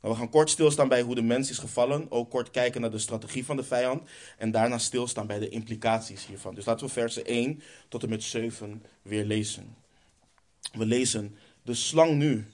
Nou, 0.00 0.14
we 0.14 0.20
gaan 0.20 0.30
kort 0.30 0.50
stilstaan 0.50 0.88
bij 0.88 1.02
hoe 1.02 1.14
de 1.14 1.22
mens 1.22 1.50
is 1.50 1.58
gevallen. 1.58 2.10
Ook 2.10 2.30
kort 2.30 2.50
kijken 2.50 2.80
naar 2.80 2.90
de 2.90 2.98
strategie 2.98 3.44
van 3.44 3.56
de 3.56 3.64
vijand. 3.64 4.08
En 4.38 4.50
daarna 4.50 4.78
stilstaan 4.78 5.26
bij 5.26 5.38
de 5.38 5.48
implicaties 5.48 6.26
hiervan. 6.26 6.54
Dus 6.54 6.64
laten 6.64 6.86
we 6.86 6.92
versen 6.92 7.24
1 7.24 7.62
tot 7.88 8.02
en 8.02 8.08
met 8.08 8.22
7 8.22 8.82
weer 9.02 9.24
lezen. 9.24 9.76
We 10.72 10.86
lezen: 10.86 11.36
De 11.62 11.74
slang 11.74 12.16
nu 12.16 12.46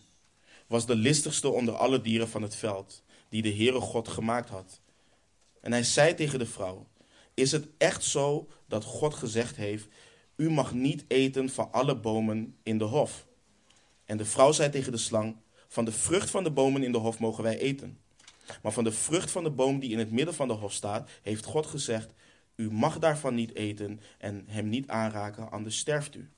was 0.66 0.86
de 0.86 0.96
listigste 0.96 1.48
onder 1.48 1.74
alle 1.74 2.00
dieren 2.00 2.28
van 2.28 2.42
het 2.42 2.56
veld, 2.56 3.02
die 3.28 3.42
de 3.42 3.54
Heere 3.54 3.80
God 3.80 4.08
gemaakt 4.08 4.48
had. 4.48 4.80
En 5.62 5.72
hij 5.72 5.82
zei 5.82 6.14
tegen 6.14 6.38
de 6.38 6.46
vrouw: 6.46 6.86
Is 7.34 7.52
het 7.52 7.68
echt 7.78 8.04
zo 8.04 8.48
dat 8.66 8.84
God 8.84 9.14
gezegd 9.14 9.56
heeft: 9.56 9.88
U 10.36 10.50
mag 10.50 10.74
niet 10.74 11.04
eten 11.08 11.48
van 11.48 11.72
alle 11.72 11.96
bomen 11.96 12.56
in 12.62 12.78
de 12.78 12.84
hof? 12.84 13.26
En 14.04 14.16
de 14.16 14.24
vrouw 14.24 14.52
zei 14.52 14.70
tegen 14.70 14.92
de 14.92 14.98
slang: 14.98 15.36
Van 15.68 15.84
de 15.84 15.92
vrucht 15.92 16.30
van 16.30 16.44
de 16.44 16.50
bomen 16.50 16.82
in 16.82 16.92
de 16.92 16.98
hof 16.98 17.18
mogen 17.18 17.42
wij 17.42 17.58
eten. 17.58 17.98
Maar 18.62 18.72
van 18.72 18.84
de 18.84 18.92
vrucht 18.92 19.30
van 19.30 19.44
de 19.44 19.50
boom 19.50 19.78
die 19.78 19.90
in 19.90 19.98
het 19.98 20.10
midden 20.10 20.34
van 20.34 20.48
de 20.48 20.54
hof 20.54 20.72
staat, 20.72 21.10
heeft 21.22 21.44
God 21.44 21.66
gezegd: 21.66 22.12
U 22.56 22.70
mag 22.70 22.98
daarvan 22.98 23.34
niet 23.34 23.54
eten 23.54 24.00
en 24.18 24.44
hem 24.46 24.68
niet 24.68 24.88
aanraken, 24.88 25.50
anders 25.50 25.78
sterft 25.78 26.14
u. 26.14 26.30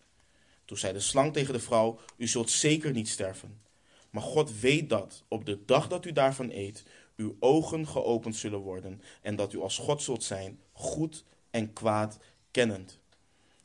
Toen 0.64 0.78
zei 0.78 0.92
de 0.92 1.00
slang 1.00 1.32
tegen 1.32 1.52
de 1.52 1.60
vrouw: 1.60 2.00
U 2.16 2.26
zult 2.26 2.50
zeker 2.50 2.92
niet 2.92 3.08
sterven. 3.08 3.62
Maar 4.10 4.22
God 4.22 4.60
weet 4.60 4.88
dat 4.88 5.24
op 5.28 5.44
de 5.44 5.64
dag 5.64 5.88
dat 5.88 6.06
u 6.06 6.12
daarvan 6.12 6.50
eet, 6.50 6.84
uw 7.16 7.36
ogen 7.40 7.88
geopend 7.88 8.36
zullen 8.36 8.58
worden 8.58 9.02
en 9.22 9.36
dat 9.36 9.52
u 9.52 9.60
als 9.60 9.78
God 9.78 10.02
zult 10.02 10.22
zijn, 10.22 10.60
goed 10.72 11.24
en 11.50 11.72
kwaad 11.72 12.18
kennend. 12.50 12.98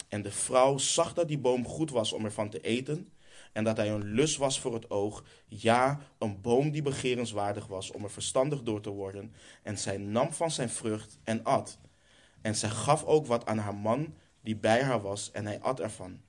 En 0.07 0.21
de 0.21 0.31
vrouw 0.31 0.77
zag 0.77 1.13
dat 1.13 1.27
die 1.27 1.37
boom 1.37 1.65
goed 1.65 1.89
was 1.89 2.13
om 2.13 2.25
ervan 2.25 2.49
te 2.49 2.61
eten 2.61 3.11
en 3.53 3.63
dat 3.63 3.77
hij 3.77 3.89
een 3.89 4.03
lus 4.03 4.37
was 4.37 4.59
voor 4.59 4.73
het 4.73 4.89
oog, 4.89 5.23
ja, 5.47 5.99
een 6.17 6.41
boom 6.41 6.71
die 6.71 6.81
begerenswaardig 6.81 7.67
was 7.67 7.91
om 7.91 8.03
er 8.03 8.11
verstandig 8.11 8.63
door 8.63 8.81
te 8.81 8.89
worden. 8.89 9.33
En 9.63 9.77
zij 9.77 9.97
nam 9.97 10.33
van 10.33 10.51
zijn 10.51 10.69
vrucht 10.69 11.17
en 11.23 11.43
at. 11.43 11.77
En 12.41 12.55
zij 12.55 12.69
gaf 12.69 13.03
ook 13.03 13.25
wat 13.25 13.45
aan 13.45 13.57
haar 13.57 13.75
man 13.75 14.15
die 14.41 14.55
bij 14.55 14.83
haar 14.83 15.01
was 15.01 15.31
en 15.31 15.45
hij 15.45 15.59
at 15.59 15.79
ervan. 15.79 16.21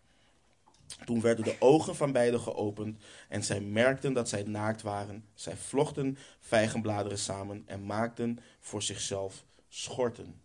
Toen 1.05 1.21
werden 1.21 1.45
de 1.45 1.57
ogen 1.59 1.97
van 1.97 2.13
beiden 2.13 2.41
geopend 2.41 3.03
en 3.29 3.45
zij 3.45 3.61
merkten 3.61 4.13
dat 4.13 4.29
zij 4.29 4.43
naakt 4.43 4.83
waren. 4.83 5.25
Zij 5.35 5.57
vlochten 5.57 6.19
vijgenbladeren 6.41 7.19
samen 7.19 7.63
en 7.67 7.87
maakten 7.87 8.39
voor 8.61 8.83
zichzelf 8.83 9.45
schorten. 9.69 10.41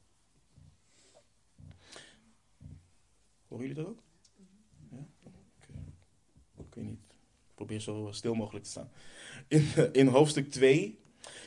Horen 3.48 3.68
jullie 3.68 3.84
dat 3.84 3.86
ook? 3.86 4.00
Ja? 4.92 5.06
Ik 6.58 6.74
weet 6.74 6.86
niet. 6.86 7.00
Ik 7.48 7.56
probeer 7.56 7.80
zo 7.80 8.08
stil 8.12 8.34
mogelijk 8.34 8.66
te 8.66 8.72
staan. 8.72 8.92
In, 9.48 9.68
in 9.92 10.08
hoofdstuk 10.08 10.52
2 10.52 11.00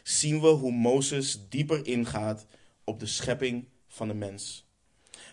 zien 0.03 0.41
we 0.41 0.49
hoe 0.49 0.73
Mozes 0.73 1.49
dieper 1.49 1.87
ingaat 1.87 2.47
op 2.85 3.01
de 3.01 3.07
schepping 3.07 3.69
van 3.87 4.09
de 4.09 4.15
mens. 4.15 4.68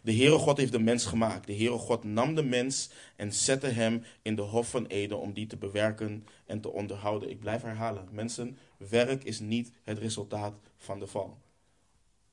De 0.04 0.16
Heere 0.16 0.38
God 0.38 0.58
heeft 0.58 0.72
de 0.72 0.80
mens 0.80 1.06
gemaakt. 1.06 1.48
De 1.48 1.56
Heere 1.56 1.78
God 1.78 2.04
nam 2.04 2.36
de 2.36 2.44
mens 2.44 2.90
en 3.16 3.34
zette 3.34 3.68
hem 3.68 4.04
in 4.22 4.36
de 4.36 4.42
hof 4.42 4.70
van 4.70 4.86
Eden 4.86 5.20
om 5.20 5.34
die 5.34 5.48
te 5.48 5.58
bewerken 5.58 6.28
en 6.46 6.62
te 6.62 6.72
onderhouden. 6.72 7.30
Ik 7.30 7.40
blijf 7.40 7.62
herhalen. 7.62 8.08
Mensen, 8.12 8.58
werk 8.78 9.24
is 9.24 9.40
niet 9.40 9.72
het 9.84 9.98
resultaat 9.98 10.56
van 10.78 11.00
de 11.00 11.08
val. 11.08 11.38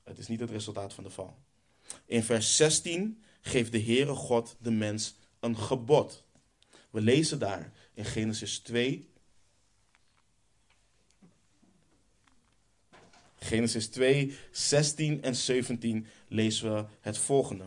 Het 0.04 0.18
is 0.18 0.28
niet 0.28 0.40
het 0.40 0.50
resultaat 0.50 0.94
van 0.94 1.04
de 1.04 1.10
val. 1.10 1.36
In 2.06 2.22
vers 2.22 2.56
16 2.56 3.22
geeft 3.40 3.72
de 3.72 3.82
Heere 3.82 4.14
God 4.14 4.56
de 4.60 4.70
mens 4.70 5.14
een 5.40 5.56
gebod. 5.56 6.24
We 6.90 7.00
lezen 7.00 7.38
daar 7.38 7.72
in 7.94 8.04
Genesis 8.04 8.58
2. 8.58 9.11
Genesis 13.42 13.86
2, 13.86 14.36
16 14.50 15.22
en 15.22 15.36
17 15.36 16.06
lezen 16.28 16.74
we 16.74 16.84
het 17.00 17.18
volgende. 17.18 17.64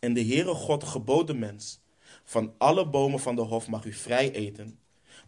En 0.00 0.12
de 0.12 0.24
Heere 0.24 0.54
God 0.54 0.84
gebood 0.84 1.26
de 1.26 1.34
mens: 1.34 1.80
Van 2.24 2.54
alle 2.58 2.88
bomen 2.88 3.20
van 3.20 3.36
de 3.36 3.42
hof 3.42 3.68
mag 3.68 3.84
u 3.84 3.92
vrij 3.92 4.32
eten, 4.32 4.78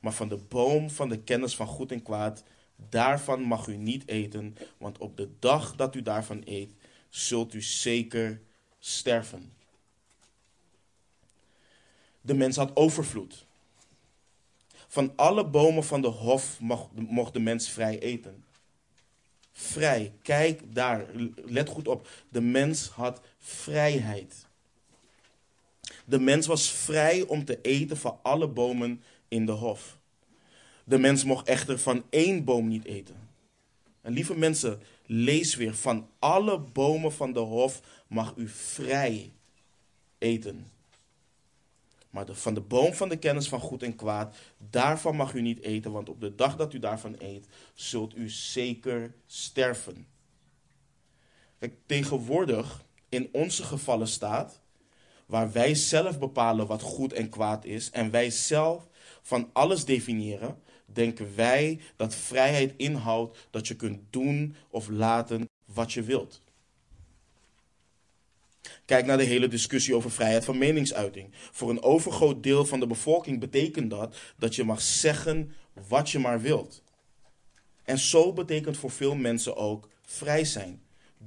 maar 0.01 0.13
van 0.13 0.29
de 0.29 0.37
boom 0.37 0.91
van 0.91 1.09
de 1.09 1.19
kennis 1.19 1.57
van 1.57 1.67
goed 1.67 1.93
en 1.93 2.03
kwaad, 2.03 2.43
daarvan 2.89 3.41
mag 3.43 3.67
u 3.67 3.77
niet 3.77 4.09
eten, 4.09 4.57
want 4.79 4.99
op 4.99 5.17
de 5.17 5.29
dag 5.39 5.77
dat 5.77 5.95
u 5.95 6.03
daarvan 6.03 6.43
eet, 6.45 6.71
zult 7.09 7.55
u 7.55 7.63
zeker 7.63 8.41
sterven. 8.79 9.53
De 12.21 12.35
mens 12.35 12.57
had 12.57 12.77
overvloed. 12.77 13.45
Van 14.89 15.13
alle 15.17 15.47
bomen 15.47 15.85
van 15.85 16.01
de 16.01 16.09
hof 16.09 16.61
mocht 16.91 17.33
de 17.33 17.41
mens 17.41 17.69
vrij 17.69 17.99
eten 17.99 18.45
vrij. 19.57 20.13
Kijk 20.23 20.75
daar, 20.75 21.07
let 21.45 21.69
goed 21.69 21.89
op. 21.89 22.09
De 22.29 22.41
mens 22.41 22.89
had 22.89 23.21
vrijheid. 23.39 24.47
De 26.05 26.21
mens 26.21 26.47
was 26.47 26.71
vrij 26.71 27.23
om 27.23 27.45
te 27.45 27.61
eten 27.61 27.97
van 27.97 28.19
alle 28.23 28.49
bomen 28.49 29.03
in 29.29 29.47
de 29.47 29.53
hof. 29.53 29.99
De 30.85 30.99
mens 30.99 31.25
mocht 31.25 31.49
echter 31.49 31.79
van 31.79 32.05
één 32.11 32.45
boom 32.45 32.69
niet 32.69 32.85
eten. 32.85 33.29
En 34.01 34.13
lieve 34.13 34.37
mensen, 34.37 34.81
lees 35.07 35.55
weer: 35.55 35.75
van 35.75 36.09
alle 36.19 36.59
bomen 36.59 37.13
van 37.13 37.33
de 37.33 37.41
hof 37.41 37.81
mag 38.07 38.35
u 38.37 38.49
vrij 38.49 39.33
eten. 40.19 40.71
Maar 42.17 42.27
van 42.31 42.55
de 42.55 42.61
boom 42.61 42.95
van 42.95 43.09
de 43.09 43.17
kennis 43.17 43.49
van 43.49 43.61
goed 43.61 43.83
en 43.83 43.97
kwaad, 43.97 44.37
daarvan 44.71 45.17
mag 45.17 45.35
u 45.35 45.41
niet 45.41 45.61
eten, 45.61 45.93
want 45.93 46.09
op 46.09 46.21
de 46.21 46.35
dag 46.35 46.57
dat 46.57 46.73
u 46.73 46.79
daarvan 46.79 47.15
eet, 47.19 47.47
zult 47.75 48.17
u 48.17 48.29
zeker 48.29 49.15
sterven. 49.27 50.07
Tegenwoordig 51.87 52.85
in 53.09 53.29
onze 53.33 53.63
gevallen 53.63 54.09
staat, 54.09 54.61
waar 55.27 55.53
wij 55.53 55.75
zelf 55.75 56.19
bepalen 56.19 56.67
wat 56.67 56.83
goed 56.83 57.13
en 57.13 57.29
kwaad 57.29 57.65
is 57.65 57.91
en 57.91 58.11
wij 58.11 58.31
zelf 58.31 58.89
van 59.23 59.51
alles 59.53 59.85
definiëren, 59.85 60.63
denken 60.87 61.35
wij 61.35 61.81
dat 61.97 62.15
vrijheid 62.15 62.75
inhoudt 62.77 63.49
dat 63.51 63.69
je 63.69 63.77
kunt 63.77 64.01
doen 64.11 64.57
of 64.71 64.89
laten 64.89 65.49
wat 65.65 65.93
je 65.93 66.03
wilt. 66.03 66.43
Kijk 68.87 69.07
naar 69.07 69.17
de 69.17 69.25
hele 69.25 69.49
discussie 69.49 69.95
over 69.95 70.11
vrijheid 70.11 70.45
van 70.45 70.59
meningsuiting. 70.59 71.29
Voor 71.33 71.71
een 71.71 71.83
overgroot 71.83 72.43
deel 72.43 72.65
van 72.65 72.81
de 72.81 72.87
bevolking 72.87 73.41
betekent 73.41 73.91
dat 73.91 74.17
dat 74.39 74.55
je 74.55 74.65
mag 74.65 74.81
zeggen 74.81 75.55
wat 75.89 76.11
je 76.11 76.19
maar 76.19 76.41
wilt. 76.41 76.83
En 77.85 77.99
zo 77.99 78.33
betekent 78.33 78.77
voor 78.77 78.91
veel 78.91 79.15
mensen 79.15 79.57
ook 79.57 79.89
vrij 80.03 80.45
zijn. 80.45 80.83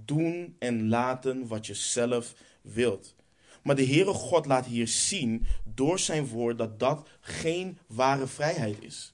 Doen 0.06 0.56
en 0.60 0.90
laten 0.90 1.48
wat 1.48 1.66
je 1.66 1.74
zelf 1.74 2.34
wilt. 2.62 3.16
Maar 3.64 3.76
de 3.76 3.86
Heere 3.86 4.14
God 4.14 4.46
laat 4.46 4.66
hier 4.66 4.88
zien 4.88 5.46
door 5.64 6.00
zijn 6.00 6.28
woord 6.28 6.58
dat 6.58 6.80
dat 6.80 7.08
geen 7.20 7.78
ware 7.88 8.28
vrijheid 8.28 8.84
is. 8.84 9.14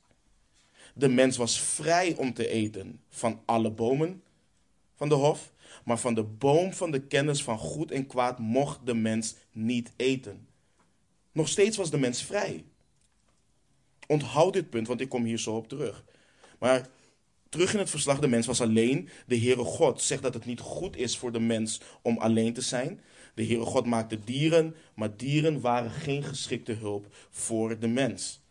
De 0.93 1.07
mens 1.07 1.37
was 1.37 1.59
vrij 1.59 2.15
om 2.15 2.33
te 2.33 2.47
eten 2.47 3.01
van 3.09 3.41
alle 3.45 3.71
bomen 3.71 4.23
van 4.95 5.09
de 5.09 5.15
hof, 5.15 5.51
maar 5.83 5.99
van 5.99 6.13
de 6.13 6.23
boom 6.23 6.73
van 6.73 6.91
de 6.91 7.01
kennis 7.01 7.43
van 7.43 7.57
goed 7.57 7.91
en 7.91 8.07
kwaad 8.07 8.39
mocht 8.39 8.85
de 8.85 8.93
mens 8.93 9.35
niet 9.51 9.91
eten. 9.95 10.47
Nog 11.31 11.47
steeds 11.47 11.77
was 11.77 11.89
de 11.91 11.97
mens 11.97 12.23
vrij. 12.23 12.63
Onthoud 14.07 14.53
dit 14.53 14.69
punt, 14.69 14.87
want 14.87 15.01
ik 15.01 15.09
kom 15.09 15.23
hier 15.23 15.39
zo 15.39 15.55
op 15.55 15.67
terug. 15.67 16.03
Maar 16.59 16.87
terug 17.49 17.73
in 17.73 17.79
het 17.79 17.89
verslag, 17.89 18.19
de 18.19 18.27
mens 18.27 18.45
was 18.45 18.61
alleen. 18.61 19.09
De 19.27 19.39
Heere 19.39 19.63
God 19.63 20.01
zegt 20.01 20.21
dat 20.21 20.33
het 20.33 20.45
niet 20.45 20.59
goed 20.59 20.95
is 20.97 21.17
voor 21.17 21.31
de 21.31 21.39
mens 21.39 21.81
om 22.01 22.17
alleen 22.17 22.53
te 22.53 22.61
zijn. 22.61 23.01
De 23.33 23.45
Heere 23.45 23.65
God 23.65 23.85
maakte 23.85 24.19
dieren, 24.23 24.75
maar 24.95 25.17
dieren 25.17 25.61
waren 25.61 25.91
geen 25.91 26.23
geschikte 26.23 26.73
hulp 26.73 27.15
voor 27.29 27.79
de 27.79 27.87
mens. 27.87 28.41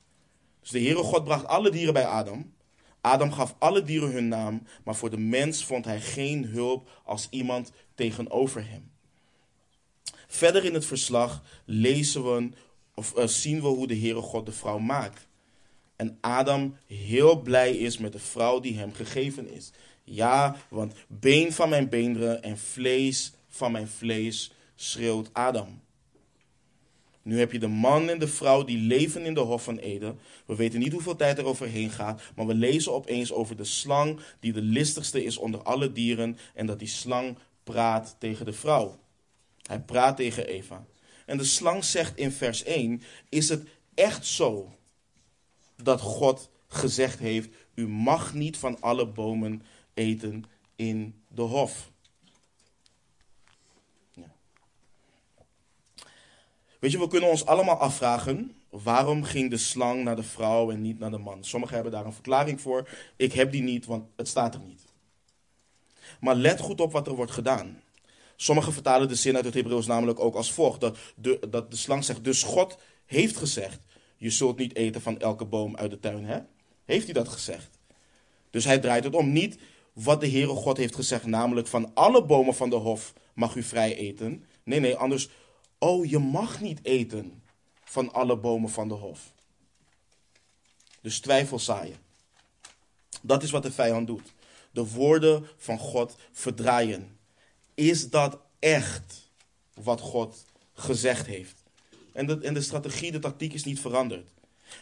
Dus 0.60 0.70
de 0.70 0.80
Heere 0.80 1.02
God 1.02 1.24
bracht 1.24 1.46
alle 1.46 1.70
dieren 1.70 1.94
bij 1.94 2.06
Adam. 2.06 2.53
Adam 3.04 3.32
gaf 3.32 3.54
alle 3.58 3.82
dieren 3.82 4.10
hun 4.10 4.28
naam, 4.28 4.62
maar 4.84 4.94
voor 4.94 5.10
de 5.10 5.18
mens 5.18 5.64
vond 5.64 5.84
hij 5.84 6.00
geen 6.00 6.44
hulp 6.44 6.90
als 7.04 7.26
iemand 7.30 7.72
tegenover 7.94 8.68
hem. 8.68 8.90
Verder 10.26 10.64
in 10.64 10.74
het 10.74 10.86
verslag 10.86 11.42
lezen 11.64 12.24
we 12.24 12.50
of 12.94 13.16
uh, 13.16 13.26
zien 13.26 13.60
we 13.60 13.66
hoe 13.66 13.86
de 13.86 13.98
Heere 13.98 14.20
God 14.20 14.46
de 14.46 14.52
vrouw 14.52 14.78
maakt. 14.78 15.28
En 15.96 16.18
Adam 16.20 16.76
heel 16.86 17.40
blij 17.40 17.76
is 17.76 17.98
met 17.98 18.12
de 18.12 18.18
vrouw 18.18 18.60
die 18.60 18.78
hem 18.78 18.92
gegeven 18.92 19.48
is. 19.48 19.72
Ja, 20.04 20.56
want 20.68 20.94
been 21.08 21.52
van 21.52 21.68
mijn 21.68 21.88
beenderen 21.88 22.42
en 22.42 22.58
vlees 22.58 23.32
van 23.48 23.72
mijn 23.72 23.88
vlees, 23.88 24.52
schreeuwt 24.74 25.30
Adam. 25.32 25.82
Nu 27.24 27.38
heb 27.38 27.52
je 27.52 27.58
de 27.58 27.68
man 27.68 28.08
en 28.08 28.18
de 28.18 28.28
vrouw 28.28 28.64
die 28.64 28.78
leven 28.78 29.24
in 29.24 29.34
de 29.34 29.40
Hof 29.40 29.64
van 29.64 29.78
Eden. 29.78 30.18
We 30.46 30.54
weten 30.54 30.78
niet 30.78 30.92
hoeveel 30.92 31.16
tijd 31.16 31.38
er 31.38 31.44
overheen 31.44 31.90
gaat, 31.90 32.22
maar 32.36 32.46
we 32.46 32.54
lezen 32.54 32.92
opeens 32.92 33.32
over 33.32 33.56
de 33.56 33.64
slang 33.64 34.20
die 34.40 34.52
de 34.52 34.62
listigste 34.62 35.24
is 35.24 35.36
onder 35.36 35.62
alle 35.62 35.92
dieren 35.92 36.38
en 36.54 36.66
dat 36.66 36.78
die 36.78 36.88
slang 36.88 37.38
praat 37.62 38.16
tegen 38.18 38.44
de 38.44 38.52
vrouw. 38.52 38.98
Hij 39.62 39.80
praat 39.80 40.16
tegen 40.16 40.46
Eva. 40.46 40.86
En 41.26 41.38
de 41.38 41.44
slang 41.44 41.84
zegt 41.84 42.16
in 42.16 42.32
vers 42.32 42.62
1: 42.62 43.02
Is 43.28 43.48
het 43.48 43.68
echt 43.94 44.26
zo 44.26 44.76
dat 45.82 46.00
God 46.00 46.50
gezegd 46.68 47.18
heeft: 47.18 47.48
U 47.74 47.88
mag 47.88 48.34
niet 48.34 48.56
van 48.56 48.80
alle 48.80 49.06
bomen 49.06 49.62
eten 49.94 50.44
in 50.76 51.14
de 51.28 51.42
hof? 51.42 51.92
Weet 56.84 56.92
je, 56.92 56.98
we 56.98 57.08
kunnen 57.08 57.30
ons 57.30 57.46
allemaal 57.46 57.76
afvragen. 57.76 58.52
Waarom 58.70 59.22
ging 59.22 59.50
de 59.50 59.56
slang 59.56 60.04
naar 60.04 60.16
de 60.16 60.22
vrouw 60.22 60.70
en 60.70 60.80
niet 60.80 60.98
naar 60.98 61.10
de 61.10 61.18
man? 61.18 61.44
Sommigen 61.44 61.74
hebben 61.74 61.92
daar 61.92 62.04
een 62.04 62.12
verklaring 62.12 62.60
voor. 62.60 62.88
Ik 63.16 63.32
heb 63.32 63.52
die 63.52 63.62
niet, 63.62 63.86
want 63.86 64.04
het 64.16 64.28
staat 64.28 64.54
er 64.54 64.60
niet. 64.66 64.82
Maar 66.20 66.34
let 66.34 66.60
goed 66.60 66.80
op 66.80 66.92
wat 66.92 67.06
er 67.06 67.14
wordt 67.14 67.32
gedaan. 67.32 67.82
Sommigen 68.36 68.72
vertalen 68.72 69.08
de 69.08 69.14
zin 69.14 69.36
uit 69.36 69.44
het 69.44 69.54
Hebreeuws 69.54 69.86
namelijk 69.86 70.20
ook 70.20 70.34
als 70.34 70.52
volgt: 70.52 70.80
dat 70.80 70.98
de, 71.16 71.38
dat 71.50 71.70
de 71.70 71.76
slang 71.76 72.04
zegt, 72.04 72.24
dus 72.24 72.42
God 72.42 72.78
heeft 73.06 73.36
gezegd: 73.36 73.80
Je 74.16 74.30
zult 74.30 74.58
niet 74.58 74.76
eten 74.76 75.00
van 75.00 75.18
elke 75.18 75.44
boom 75.44 75.76
uit 75.76 75.90
de 75.90 76.00
tuin. 76.00 76.24
Hè? 76.24 76.38
Heeft 76.84 77.04
hij 77.04 77.14
dat 77.14 77.28
gezegd? 77.28 77.78
Dus 78.50 78.64
hij 78.64 78.78
draait 78.78 79.04
het 79.04 79.14
om. 79.14 79.32
Niet 79.32 79.58
wat 79.92 80.20
de 80.20 80.30
Heere 80.30 80.54
God 80.54 80.76
heeft 80.76 80.94
gezegd, 80.94 81.26
namelijk 81.26 81.66
van 81.66 81.90
alle 81.94 82.24
bomen 82.24 82.54
van 82.54 82.70
de 82.70 82.76
hof 82.76 83.12
mag 83.34 83.54
u 83.54 83.62
vrij 83.62 83.96
eten. 83.96 84.44
Nee, 84.64 84.80
nee, 84.80 84.96
anders 84.96 85.28
Oh, 85.78 86.10
je 86.10 86.18
mag 86.18 86.60
niet 86.60 86.78
eten 86.82 87.42
van 87.84 88.12
alle 88.12 88.36
bomen 88.36 88.70
van 88.70 88.88
de 88.88 88.94
hof. 88.94 89.32
Dus 91.00 91.20
twijfel 91.20 91.58
zaaien. 91.58 91.96
Dat 93.22 93.42
is 93.42 93.50
wat 93.50 93.62
de 93.62 93.72
vijand 93.72 94.06
doet. 94.06 94.32
De 94.70 94.86
woorden 94.86 95.46
van 95.56 95.78
God 95.78 96.16
verdraaien. 96.32 97.18
Is 97.74 98.10
dat 98.10 98.38
echt 98.58 99.30
wat 99.74 100.00
God 100.00 100.44
gezegd 100.72 101.26
heeft? 101.26 101.62
En 102.12 102.26
de, 102.26 102.38
en 102.40 102.54
de 102.54 102.62
strategie, 102.62 103.12
de 103.12 103.18
tactiek 103.18 103.52
is 103.52 103.64
niet 103.64 103.80
veranderd. 103.80 104.28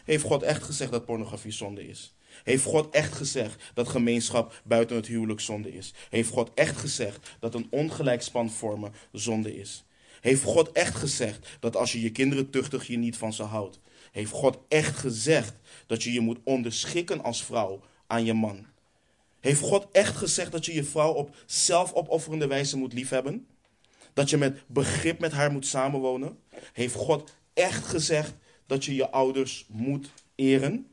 Heeft 0.03 0.23
God 0.23 0.43
echt 0.43 0.63
gezegd 0.63 0.91
dat 0.91 1.05
pornografie 1.05 1.51
zonde 1.51 1.87
is? 1.87 2.13
Heeft 2.43 2.63
God 2.63 2.89
echt 2.95 3.13
gezegd 3.13 3.63
dat 3.73 3.87
gemeenschap 3.87 4.61
buiten 4.63 4.95
het 4.95 5.07
huwelijk 5.07 5.39
zonde 5.39 5.73
is? 5.73 5.93
Heeft 6.09 6.29
God 6.29 6.51
echt 6.53 6.77
gezegd 6.77 7.35
dat 7.39 7.55
een 7.55 7.67
ongelijk 7.69 8.21
span 8.21 8.49
vormen 8.49 8.93
zonde 9.11 9.55
is? 9.55 9.83
Heeft 10.23 10.43
God 10.43 10.71
echt 10.71 10.95
gezegd 10.95 11.47
dat 11.59 11.75
als 11.75 11.91
je 11.91 12.01
je 12.01 12.11
kinderen 12.11 12.49
tuchtig 12.49 12.87
je 12.87 12.97
niet 12.97 13.17
van 13.17 13.33
ze 13.33 13.43
houdt? 13.43 13.79
Heeft 14.11 14.31
God 14.31 14.57
echt 14.67 14.97
gezegd 14.97 15.55
dat 15.87 16.03
je 16.03 16.11
je 16.11 16.19
moet 16.19 16.39
onderschikken 16.43 17.23
als 17.23 17.43
vrouw 17.43 17.81
aan 18.07 18.25
je 18.25 18.33
man? 18.33 18.65
Heeft 19.39 19.61
God 19.61 19.87
echt 19.91 20.15
gezegd 20.15 20.51
dat 20.51 20.65
je 20.65 20.73
je 20.73 20.83
vrouw 20.83 21.11
op 21.11 21.35
zelfopofferende 21.45 22.47
wijze 22.47 22.77
moet 22.77 22.93
liefhebben? 22.93 23.47
Dat 24.13 24.29
je 24.29 24.37
met 24.37 24.63
begrip 24.67 25.19
met 25.19 25.31
haar 25.31 25.51
moet 25.51 25.65
samenwonen? 25.65 26.39
Heeft 26.73 26.95
God 26.95 27.33
echt 27.53 27.85
gezegd 27.85 28.33
dat 28.65 28.85
je 28.85 28.95
je 28.95 29.09
ouders 29.09 29.65
moet 29.69 30.11
eren? 30.35 30.87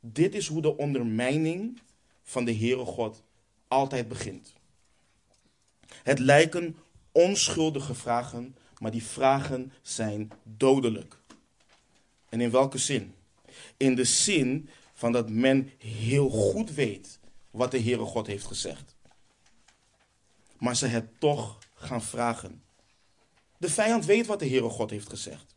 Dit 0.00 0.34
is 0.34 0.46
hoe 0.46 0.62
de 0.62 0.76
ondermijning 0.76 1.80
van 2.22 2.44
de 2.44 2.54
Heere 2.54 2.84
God 2.84 3.22
altijd 3.68 4.08
begint. 4.08 4.52
Het 6.02 6.18
lijken 6.18 6.76
onschuldige 7.14 7.94
vragen, 7.94 8.56
maar 8.78 8.90
die 8.90 9.04
vragen 9.04 9.72
zijn 9.82 10.32
dodelijk. 10.42 11.18
En 12.28 12.40
in 12.40 12.50
welke 12.50 12.78
zin? 12.78 13.14
In 13.76 13.94
de 13.94 14.04
zin 14.04 14.68
van 14.94 15.12
dat 15.12 15.30
men 15.30 15.70
heel 15.78 16.28
goed 16.30 16.70
weet 16.70 17.18
wat 17.50 17.70
de 17.70 17.80
Heere 17.80 18.04
God 18.04 18.26
heeft 18.26 18.46
gezegd. 18.46 18.96
Maar 20.58 20.76
ze 20.76 20.86
het 20.86 21.20
toch 21.20 21.58
gaan 21.74 22.02
vragen. 22.02 22.62
De 23.56 23.70
vijand 23.70 24.04
weet 24.04 24.26
wat 24.26 24.38
de 24.38 24.48
Heere 24.48 24.68
God 24.68 24.90
heeft 24.90 25.08
gezegd. 25.08 25.56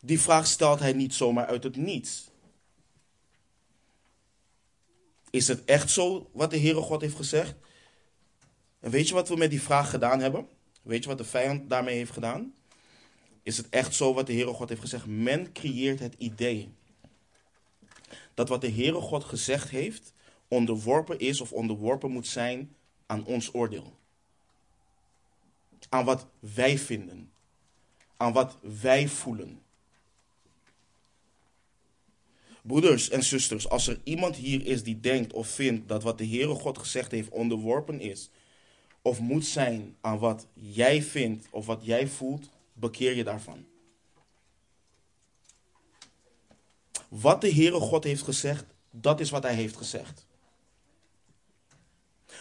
Die 0.00 0.20
vraag 0.20 0.46
stelt 0.46 0.78
hij 0.78 0.92
niet 0.92 1.14
zomaar 1.14 1.46
uit 1.46 1.62
het 1.62 1.76
niets. 1.76 2.30
Is 5.30 5.48
het 5.48 5.64
echt 5.64 5.90
zo 5.90 6.30
wat 6.32 6.50
de 6.50 6.58
Heere 6.58 6.80
God 6.80 7.00
heeft 7.00 7.16
gezegd? 7.16 7.54
En 8.80 8.90
weet 8.90 9.08
je 9.08 9.14
wat 9.14 9.28
we 9.28 9.36
met 9.36 9.50
die 9.50 9.62
vraag 9.62 9.90
gedaan 9.90 10.20
hebben? 10.20 10.48
Weet 10.82 11.02
je 11.02 11.08
wat 11.08 11.18
de 11.18 11.24
vijand 11.24 11.70
daarmee 11.70 11.96
heeft 11.96 12.12
gedaan? 12.12 12.54
Is 13.42 13.56
het 13.56 13.68
echt 13.68 13.94
zo 13.94 14.14
wat 14.14 14.26
de 14.26 14.32
Heere 14.32 14.52
God 14.52 14.68
heeft 14.68 14.80
gezegd? 14.80 15.06
Men 15.06 15.52
creëert 15.52 15.98
het 15.98 16.14
idee 16.18 16.74
dat 18.34 18.48
wat 18.48 18.60
de 18.60 18.72
Heere 18.72 19.00
God 19.00 19.24
gezegd 19.24 19.68
heeft 19.68 20.12
onderworpen 20.48 21.18
is 21.18 21.40
of 21.40 21.52
onderworpen 21.52 22.10
moet 22.10 22.26
zijn 22.26 22.74
aan 23.06 23.24
ons 23.24 23.54
oordeel. 23.54 23.98
Aan 25.88 26.04
wat 26.04 26.26
wij 26.38 26.78
vinden. 26.78 27.32
Aan 28.16 28.32
wat 28.32 28.58
wij 28.80 29.08
voelen. 29.08 29.62
Broeders 32.62 33.08
en 33.10 33.22
zusters, 33.22 33.68
als 33.68 33.86
er 33.86 34.00
iemand 34.04 34.36
hier 34.36 34.66
is 34.66 34.82
die 34.82 35.00
denkt 35.00 35.32
of 35.32 35.48
vindt 35.48 35.88
dat 35.88 36.02
wat 36.02 36.18
de 36.18 36.26
Heere 36.26 36.54
God 36.54 36.78
gezegd 36.78 37.10
heeft 37.10 37.28
onderworpen 37.28 38.00
is 38.00 38.30
of 39.02 39.20
moet 39.20 39.46
zijn 39.46 39.96
aan 40.00 40.18
wat 40.18 40.46
jij 40.54 41.02
vindt 41.02 41.46
of 41.50 41.66
wat 41.66 41.84
jij 41.84 42.08
voelt, 42.08 42.48
bekeer 42.72 43.14
je 43.14 43.24
daarvan. 43.24 43.64
Wat 47.08 47.40
de 47.40 47.52
Heere 47.52 47.80
God 47.80 48.04
heeft 48.04 48.22
gezegd, 48.22 48.64
dat 48.90 49.20
is 49.20 49.30
wat 49.30 49.42
Hij 49.42 49.54
heeft 49.54 49.76
gezegd. 49.76 50.26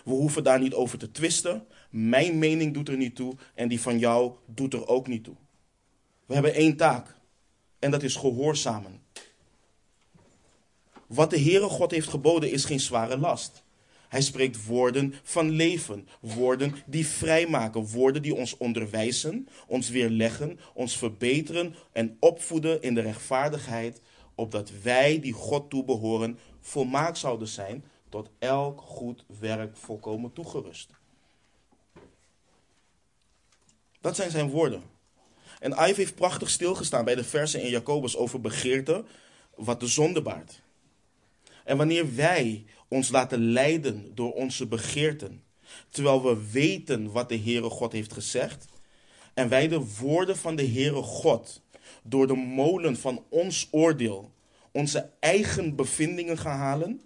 We 0.04 0.12
hoeven 0.12 0.44
daar 0.44 0.60
niet 0.60 0.74
over 0.74 0.98
te 0.98 1.12
twisten. 1.12 1.68
Mijn 1.90 2.40
mening 2.40 2.74
doet 2.74 2.90
er 2.90 2.98
niet 2.98 3.16
toe 3.16 3.36
en 3.54 3.68
die 3.68 3.82
van 3.82 4.00
jou 4.00 4.34
doet 4.46 4.74
er 4.74 4.88
ook 4.88 5.08
niet 5.08 5.24
toe. 5.24 5.36
We 6.26 6.34
hebben 6.34 6.54
één 6.54 6.76
taak 6.76 7.16
en 7.80 7.92
dat 7.92 8.04
is 8.04 8.16
gehoorzamen. 8.16 9.02
Wat 11.08 11.30
de 11.30 11.40
Heere 11.40 11.70
God 11.70 11.92
heeft 11.92 12.08
geboden 12.08 12.52
is 12.52 12.66
geen 12.66 12.80
zware 12.80 13.18
last. 13.18 13.64
Hij 14.10 14.22
spreekt 14.22 14.66
woorden 14.66 15.14
van 15.24 15.50
leven, 15.50 16.08
woorden 16.20 16.76
die 16.86 17.08
vrijmaken, 17.08 17.88
woorden 17.88 18.22
die 18.22 18.36
ons 18.36 18.58
onderwijzen, 18.58 19.48
ons 19.68 19.90
weerleggen, 19.90 20.60
ons 20.74 20.98
verbeteren 20.98 21.76
en 21.92 22.18
opvoeden 22.20 22.82
in 22.82 22.94
de 22.94 23.02
rechtvaardigheid, 23.02 24.02
opdat 24.36 24.72
wij 24.82 25.20
die 25.20 25.34
God 25.34 25.70
toebehoren 25.70 26.40
volmaakt 26.60 27.18
zouden 27.18 27.48
zijn, 27.48 27.84
tot 28.10 28.30
elk 28.40 28.82
goed 28.82 29.26
werk 29.40 29.78
volkomen 29.78 30.34
toegerust. 30.34 30.90
Dat 34.02 34.16
zijn 34.16 34.32
zijn 34.32 34.50
woorden. 34.50 34.82
En 35.60 35.72
Ive 35.72 35.94
heeft 35.96 36.16
prachtig 36.16 36.50
stilgestaan 36.50 37.06
bij 37.06 37.16
de 37.16 37.24
versen 37.24 37.62
in 37.62 37.70
Jacobus 37.70 38.18
over 38.18 38.42
begeerte, 38.42 39.06
wat 39.56 39.80
de 39.80 39.88
zonde 39.88 40.22
baart. 40.22 40.62
En 41.64 41.78
wanneer 41.78 42.16
wij 42.16 42.66
ons 42.90 43.10
laten 43.10 43.52
leiden 43.52 44.16
door 44.16 44.34
onze 44.34 44.68
begeerten, 44.68 45.44
terwijl 45.90 46.24
we 46.24 46.52
weten 46.52 47.12
wat 47.12 47.30
de 47.30 47.40
Heere 47.40 47.70
God 47.70 47.92
heeft 47.92 48.14
gezegd, 48.14 48.66
en 49.34 49.50
wij 49.50 49.68
de 49.68 49.96
woorden 50.00 50.38
van 50.38 50.56
de 50.56 50.68
Heere 50.68 51.02
God 51.02 51.62
door 52.04 52.28
de 52.28 52.36
molen 52.36 52.98
van 52.98 53.24
ons 53.30 53.68
oordeel 53.72 54.32
onze 54.72 55.10
eigen 55.20 55.76
bevindingen 55.76 56.38
gaan 56.38 56.58
halen, 56.58 57.02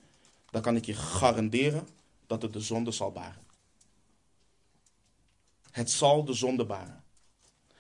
dan 0.49 0.61
kan 0.61 0.75
ik 0.75 0.85
je 0.85 0.93
garanderen 0.93 1.87
dat 2.27 2.41
het 2.41 2.53
de 2.53 2.59
zonde 2.59 2.91
zal 2.91 3.11
baren. 3.11 3.41
Het 5.71 5.91
zal 5.91 6.23
de 6.23 6.33
zonde 6.33 6.65
baren. 6.65 7.03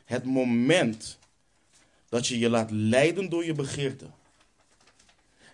Het 0.05 0.23
moment 0.23 1.19
dat 2.09 2.27
je 2.27 2.39
je 2.39 2.49
laat 2.49 2.71
leiden 2.71 3.29
door 3.29 3.45
je 3.45 3.53
begeerte. 3.53 4.05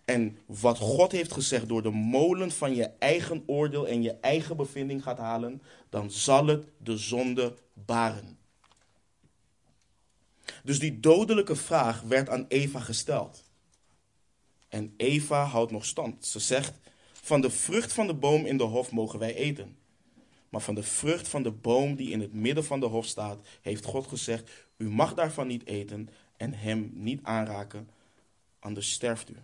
En 0.10 0.38
wat 0.46 0.78
God 0.78 1.12
heeft 1.12 1.32
gezegd 1.32 1.68
door 1.68 1.82
de 1.82 1.90
molen 1.90 2.52
van 2.52 2.76
je 2.76 2.84
eigen 2.84 3.44
oordeel 3.46 3.88
en 3.88 4.02
je 4.02 4.12
eigen 4.12 4.58
bevinding 4.58 5.04
gaat 5.04 5.18
halen, 5.18 5.62
dan 5.90 6.12
zal 6.12 6.48
het 6.48 6.68
de 6.78 6.98
zonde 6.98 7.56
baren. 7.74 8.38
Dus 10.64 10.80
die 10.80 11.00
dodelijke 11.00 11.56
vraag 11.56 12.02
werd 12.02 12.30
aan 12.30 12.46
Eva 12.48 12.80
gesteld. 12.80 13.44
En 14.68 14.94
Eva 14.98 15.44
houdt 15.44 15.72
nog 15.72 15.86
stand. 15.86 16.26
Ze 16.26 16.40
zegt: 16.40 16.80
Van 17.12 17.42
de 17.42 17.50
vrucht 17.50 17.94
van 17.94 18.08
de 18.08 18.14
boom 18.14 18.46
in 18.46 18.58
de 18.58 18.64
hof 18.64 18.92
mogen 18.92 19.20
wij 19.20 19.36
eten. 19.36 19.78
Maar 20.50 20.62
van 20.62 20.76
de 20.76 20.84
vrucht 20.84 21.28
van 21.28 21.44
de 21.44 21.52
boom 21.52 21.96
die 21.96 22.12
in 22.12 22.22
het 22.22 22.34
midden 22.34 22.66
van 22.66 22.80
de 22.80 22.86
hof 22.86 23.06
staat, 23.06 23.48
heeft 23.62 23.86
God 23.86 24.08
gezegd: 24.08 24.52
U 24.78 24.90
mag 24.90 25.14
daarvan 25.14 25.48
niet 25.48 25.66
eten 25.66 26.10
en 26.38 26.54
hem 26.54 26.92
niet 26.94 27.20
aanraken, 27.24 27.90
anders 28.60 28.92
sterft 28.92 29.30
u. 29.30 29.36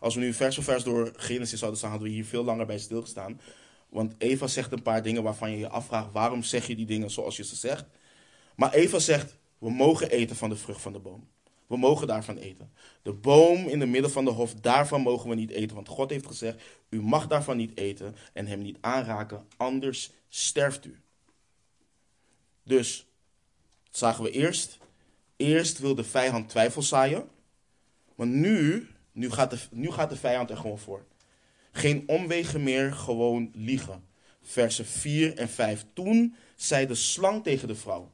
Als 0.00 0.14
we 0.14 0.20
nu 0.20 0.32
vers 0.32 0.54
voor 0.54 0.64
vers 0.64 0.84
door 0.84 1.12
Genesis 1.16 1.58
zouden 1.58 1.78
staan, 1.78 1.90
hadden 1.90 2.08
we 2.08 2.14
hier 2.14 2.24
veel 2.24 2.44
langer 2.44 2.66
bij 2.66 2.78
stilgestaan. 2.78 3.40
Want 3.88 4.14
Eva 4.18 4.46
zegt 4.46 4.72
een 4.72 4.82
paar 4.82 5.02
dingen 5.02 5.22
waarvan 5.22 5.50
je 5.50 5.58
je 5.58 5.68
afvraagt: 5.68 6.12
waarom 6.12 6.42
zeg 6.42 6.66
je 6.66 6.76
die 6.76 6.86
dingen 6.86 7.10
zoals 7.10 7.36
je 7.36 7.44
ze 7.44 7.56
zegt? 7.56 7.84
Maar 8.56 8.72
Eva 8.72 8.98
zegt: 8.98 9.36
We 9.58 9.70
mogen 9.70 10.10
eten 10.10 10.36
van 10.36 10.48
de 10.48 10.56
vrucht 10.56 10.80
van 10.80 10.92
de 10.92 10.98
boom. 10.98 11.28
We 11.66 11.76
mogen 11.76 12.06
daarvan 12.06 12.36
eten. 12.36 12.72
De 13.02 13.12
boom 13.12 13.66
in 13.66 13.80
het 13.80 13.88
midden 13.88 14.10
van 14.10 14.24
de 14.24 14.30
hof, 14.30 14.54
daarvan 14.54 15.00
mogen 15.00 15.28
we 15.28 15.34
niet 15.34 15.50
eten. 15.50 15.74
Want 15.74 15.88
God 15.88 16.10
heeft 16.10 16.26
gezegd: 16.26 16.62
U 16.88 17.02
mag 17.02 17.26
daarvan 17.26 17.56
niet 17.56 17.78
eten 17.78 18.16
en 18.32 18.46
hem 18.46 18.62
niet 18.62 18.78
aanraken, 18.80 19.46
anders 19.56 20.10
sterft 20.28 20.84
u. 20.84 21.00
Dus, 22.62 23.06
zagen 23.90 24.24
we 24.24 24.30
eerst. 24.30 24.78
Eerst 25.36 25.78
wil 25.78 25.94
de 25.94 26.04
vijand 26.04 26.48
twijfel 26.48 26.82
zaaien. 26.82 27.28
Maar 28.14 28.26
nu, 28.26 28.88
nu 29.16 29.30
gaat, 29.30 29.50
de, 29.50 29.58
nu 29.70 29.90
gaat 29.90 30.10
de 30.10 30.16
vijand 30.16 30.50
er 30.50 30.56
gewoon 30.56 30.78
voor. 30.78 31.04
Geen 31.72 32.04
omwegen 32.06 32.62
meer, 32.62 32.92
gewoon 32.92 33.50
liegen. 33.54 34.04
Versen 34.42 34.86
4 34.86 35.36
en 35.36 35.48
5. 35.48 35.86
Toen 35.92 36.36
zei 36.56 36.86
de 36.86 36.94
slang 36.94 37.42
tegen 37.42 37.68
de 37.68 37.74
vrouw: 37.74 38.10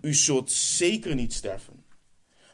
U 0.00 0.14
zult 0.14 0.50
zeker 0.50 1.14
niet 1.14 1.32
sterven. 1.32 1.84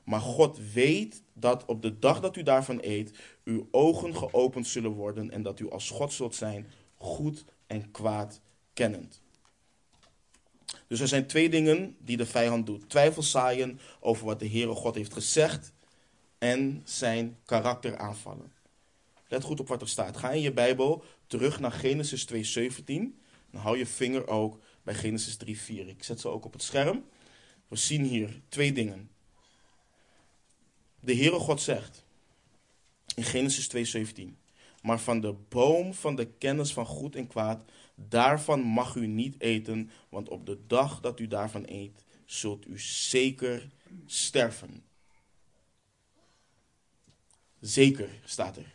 Maar 0.04 0.20
God 0.20 0.58
weet 0.72 1.22
dat 1.32 1.64
op 1.64 1.82
de 1.82 1.98
dag 1.98 2.20
dat 2.20 2.36
u 2.36 2.42
daarvan 2.42 2.78
eet, 2.82 3.18
uw 3.44 3.68
ogen 3.70 4.16
geopend 4.16 4.66
zullen 4.66 4.90
worden 4.90 5.30
en 5.30 5.42
dat 5.42 5.60
u 5.60 5.70
als 5.70 5.90
God 5.90 6.12
zult 6.12 6.34
zijn, 6.34 6.70
goed 6.94 7.44
en 7.66 7.90
kwaad 7.90 8.40
kennend. 8.72 9.22
Dus 10.86 11.00
er 11.00 11.08
zijn 11.08 11.26
twee 11.26 11.48
dingen 11.48 11.96
die 11.98 12.16
de 12.16 12.26
vijand 12.26 12.66
doet: 12.66 12.88
twijfel 12.88 13.22
zaaien 13.22 13.80
over 14.00 14.26
wat 14.26 14.38
de 14.38 14.48
Heere 14.48 14.74
God 14.74 14.94
heeft 14.94 15.12
gezegd 15.12 15.73
en 16.44 16.82
zijn 16.84 17.36
karakter 17.44 17.98
aanvallen. 17.98 18.52
Let 19.28 19.42
goed 19.42 19.60
op 19.60 19.68
wat 19.68 19.80
er 19.80 19.88
staat. 19.88 20.16
Ga 20.16 20.30
in 20.30 20.40
je 20.40 20.52
Bijbel 20.52 21.04
terug 21.26 21.60
naar 21.60 21.72
Genesis 21.72 22.24
2:17. 22.24 23.20
Dan 23.50 23.60
hou 23.60 23.78
je 23.78 23.86
vinger 23.86 24.28
ook 24.28 24.60
bij 24.82 24.94
Genesis 24.94 25.36
3:4. 25.36 25.88
Ik 25.88 26.02
zet 26.02 26.20
ze 26.20 26.28
ook 26.28 26.44
op 26.44 26.52
het 26.52 26.62
scherm. 26.62 27.04
We 27.68 27.76
zien 27.76 28.04
hier 28.04 28.40
twee 28.48 28.72
dingen 28.72 29.10
de 31.00 31.14
Heere 31.14 31.38
God 31.38 31.60
zegt 31.60 32.04
in 33.14 33.24
Genesis 33.24 33.68
2:17, 33.68 34.38
maar 34.82 35.00
van 35.00 35.20
de 35.20 35.34
boom 35.48 35.94
van 35.94 36.16
de 36.16 36.26
kennis 36.26 36.72
van 36.72 36.86
goed 36.86 37.16
en 37.16 37.26
kwaad, 37.26 37.70
daarvan 37.94 38.60
mag 38.60 38.94
u 38.94 39.06
niet 39.06 39.40
eten, 39.40 39.90
want 40.08 40.28
op 40.28 40.46
de 40.46 40.58
dag 40.66 41.00
dat 41.00 41.20
u 41.20 41.26
daarvan 41.26 41.64
eet, 41.66 42.04
zult 42.24 42.66
u 42.66 42.78
zeker 42.78 43.68
sterven. 44.06 44.84
Zeker 47.64 48.08
staat 48.24 48.56
er. 48.56 48.74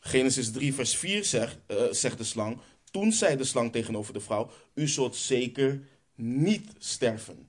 Genesis 0.00 0.50
3, 0.50 0.74
vers 0.74 0.96
4 0.96 1.24
zegt, 1.24 1.58
uh, 1.66 1.92
zegt 1.92 2.18
de 2.18 2.24
slang. 2.24 2.60
Toen 2.90 3.12
zei 3.12 3.36
de 3.36 3.44
slang 3.44 3.72
tegenover 3.72 4.12
de 4.12 4.20
vrouw: 4.20 4.50
U 4.74 4.88
zult 4.88 5.16
zeker 5.16 5.88
niet 6.14 6.72
sterven. 6.78 7.48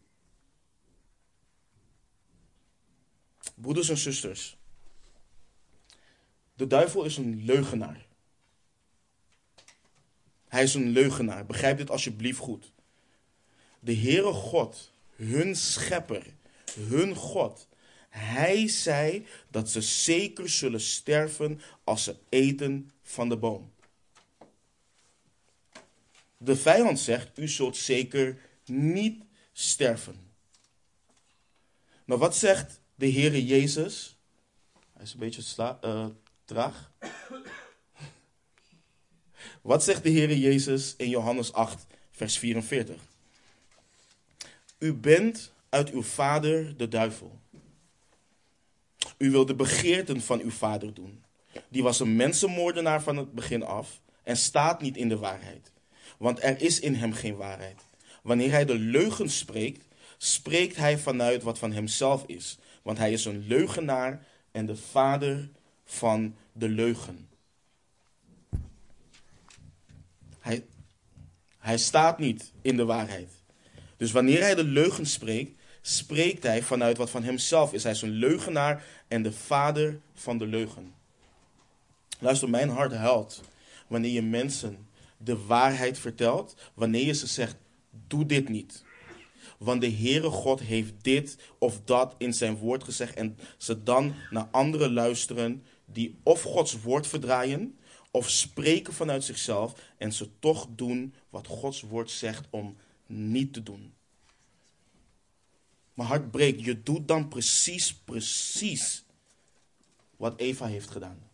Broeders 3.56 3.90
en 3.90 3.98
zusters, 3.98 4.58
de 6.54 6.68
duivel 6.68 7.04
is 7.04 7.18
een 7.18 7.46
leugenaar. 7.46 8.06
Hij 10.48 10.64
is 10.64 10.74
een 10.74 10.90
leugenaar. 10.90 11.46
Begrijp 11.46 11.78
dit 11.78 11.90
alsjeblieft 11.90 12.40
goed. 12.40 12.72
De 13.80 13.96
Heere 13.96 14.34
God, 14.34 14.92
hun 15.16 15.56
schepper, 15.56 16.34
hun 16.80 17.16
God, 17.16 17.68
hij 18.18 18.68
zei 18.68 19.26
dat 19.50 19.70
ze 19.70 19.82
zeker 19.82 20.50
zullen 20.50 20.82
sterven 20.82 21.62
als 21.84 22.04
ze 22.04 22.16
eten 22.30 22.92
van 23.04 23.30
de 23.30 23.38
boom. 23.38 23.72
De 26.38 26.56
vijand 26.56 27.00
zegt, 27.00 27.38
u 27.38 27.48
zult 27.48 27.78
zeker 27.78 28.38
niet 28.66 29.24
sterven. 29.54 30.16
Nou, 32.06 32.20
wat 32.20 32.36
zegt 32.36 32.80
de 32.96 33.12
Heere 33.12 33.46
Jezus. 33.46 34.16
Hij 34.94 35.04
is 35.04 35.14
een 35.14 35.20
beetje 35.20 35.42
sla, 35.42 35.80
uh, 35.84 36.08
traag. 36.46 36.92
Wat 39.62 39.84
zegt 39.84 40.04
de 40.04 40.12
Heere 40.12 40.40
Jezus 40.40 40.96
in 40.98 41.10
Johannes 41.10 41.54
8, 41.54 41.86
vers 42.12 42.38
44? 42.38 43.02
U 44.78 44.94
bent 44.94 45.54
uit 45.70 45.90
uw 45.90 46.04
vader 46.04 46.78
de 46.78 46.88
duivel. 46.88 47.44
U 49.18 49.32
wil 49.32 49.46
de 49.46 49.56
begeerten 49.56 50.22
van 50.22 50.40
uw 50.40 50.52
vader 50.52 50.94
doen. 50.94 51.24
Die 51.68 51.84
was 51.84 52.00
een 52.00 52.16
mensenmoordenaar 52.16 53.04
van 53.04 53.18
het 53.18 53.32
begin 53.32 53.64
af 53.64 54.02
en 54.24 54.38
staat 54.38 54.82
niet 54.82 54.98
in 54.98 55.10
de 55.10 55.18
waarheid. 55.18 55.72
Want 56.18 56.44
er 56.44 56.62
is 56.62 56.80
in 56.80 56.96
hem 56.96 57.14
geen 57.14 57.36
waarheid. 57.36 57.82
Wanneer 58.24 58.52
hij 58.52 58.66
de 58.66 58.78
leugen 58.78 59.30
spreekt, 59.30 59.86
spreekt 60.18 60.76
hij 60.76 60.98
vanuit 60.98 61.44
wat 61.44 61.60
van 61.60 61.72
hemzelf 61.72 62.24
is 62.26 62.58
want 62.86 62.98
hij 62.98 63.12
is 63.12 63.26
een 63.26 63.48
leugenaar 63.48 64.26
en 64.52 64.66
de 64.66 64.76
vader 64.76 65.50
van 65.86 66.36
de 66.52 66.70
leugen. 66.70 67.28
Hij, 70.40 70.66
hij 71.58 71.78
staat 71.78 72.20
niet 72.20 72.52
in 72.62 72.78
de 72.78 72.86
waarheid. 72.86 73.30
Dus 73.98 74.12
wanneer 74.12 74.42
hij 74.42 74.56
de 74.56 74.64
leugen 74.64 75.06
spreekt, 75.06 75.55
spreekt 75.88 76.44
hij 76.44 76.62
vanuit 76.62 76.98
wat 76.98 77.10
van 77.10 77.24
hemzelf 77.24 77.74
is. 77.74 77.84
Hij 77.84 77.92
is 77.92 78.02
een 78.02 78.10
leugenaar 78.10 78.84
en 79.08 79.24
de 79.24 79.32
vader 79.32 80.00
van 80.14 80.38
de 80.38 80.46
leugen. 80.46 80.94
Luister, 82.20 82.50
mijn 82.50 82.70
hart 82.70 82.94
huilt 82.94 83.42
wanneer 83.88 84.12
je 84.12 84.22
mensen 84.22 84.88
de 85.18 85.46
waarheid 85.46 86.00
vertelt, 86.00 86.56
wanneer 86.74 87.06
je 87.06 87.14
ze 87.14 87.28
zegt, 87.28 87.56
doe 88.08 88.26
dit 88.26 88.50
niet. 88.50 88.84
Want 89.58 89.82
de 89.82 89.92
Heere 89.92 90.30
God 90.30 90.60
heeft 90.60 90.94
dit 91.02 91.38
of 91.58 91.82
dat 91.84 92.16
in 92.18 92.34
zijn 92.34 92.58
woord 92.58 92.84
gezegd. 92.84 93.16
En 93.16 93.38
ze 93.58 93.84
dan 93.84 94.14
naar 94.30 94.48
anderen 94.52 94.94
luisteren 94.94 95.64
die 95.86 96.18
of 96.24 96.42
Gods 96.42 96.82
woord 96.82 97.08
verdraaien. 97.08 97.78
Of 98.12 98.30
spreken 98.30 98.94
vanuit 98.94 99.24
zichzelf. 99.24 99.74
En 99.98 100.14
ze 100.14 100.30
toch 100.40 100.68
doen 100.76 101.14
wat 101.30 101.48
Gods 101.48 101.82
woord 101.82 102.12
zegt 102.12 102.48
om 102.50 102.76
niet 103.06 103.54
te 103.54 103.64
doen. 103.64 103.95
Mijn 105.96 106.10
hart 106.10 106.32
breekt. 106.32 106.64
Je 106.64 106.84
doet 106.84 107.08
dan 107.08 107.28
precies, 107.28 107.96
precies 107.96 109.04
wat 110.16 110.40
Eva 110.40 110.66
heeft 110.66 110.90
gedaan. 110.90 111.30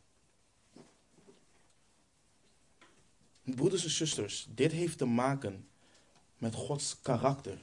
Broeders 3.44 3.84
en 3.84 3.90
zusters, 3.90 4.48
dit 4.50 4.72
heeft 4.72 4.98
te 4.98 5.06
maken 5.06 5.68
met 6.38 6.56
Gods 6.56 7.02
karakter. 7.02 7.58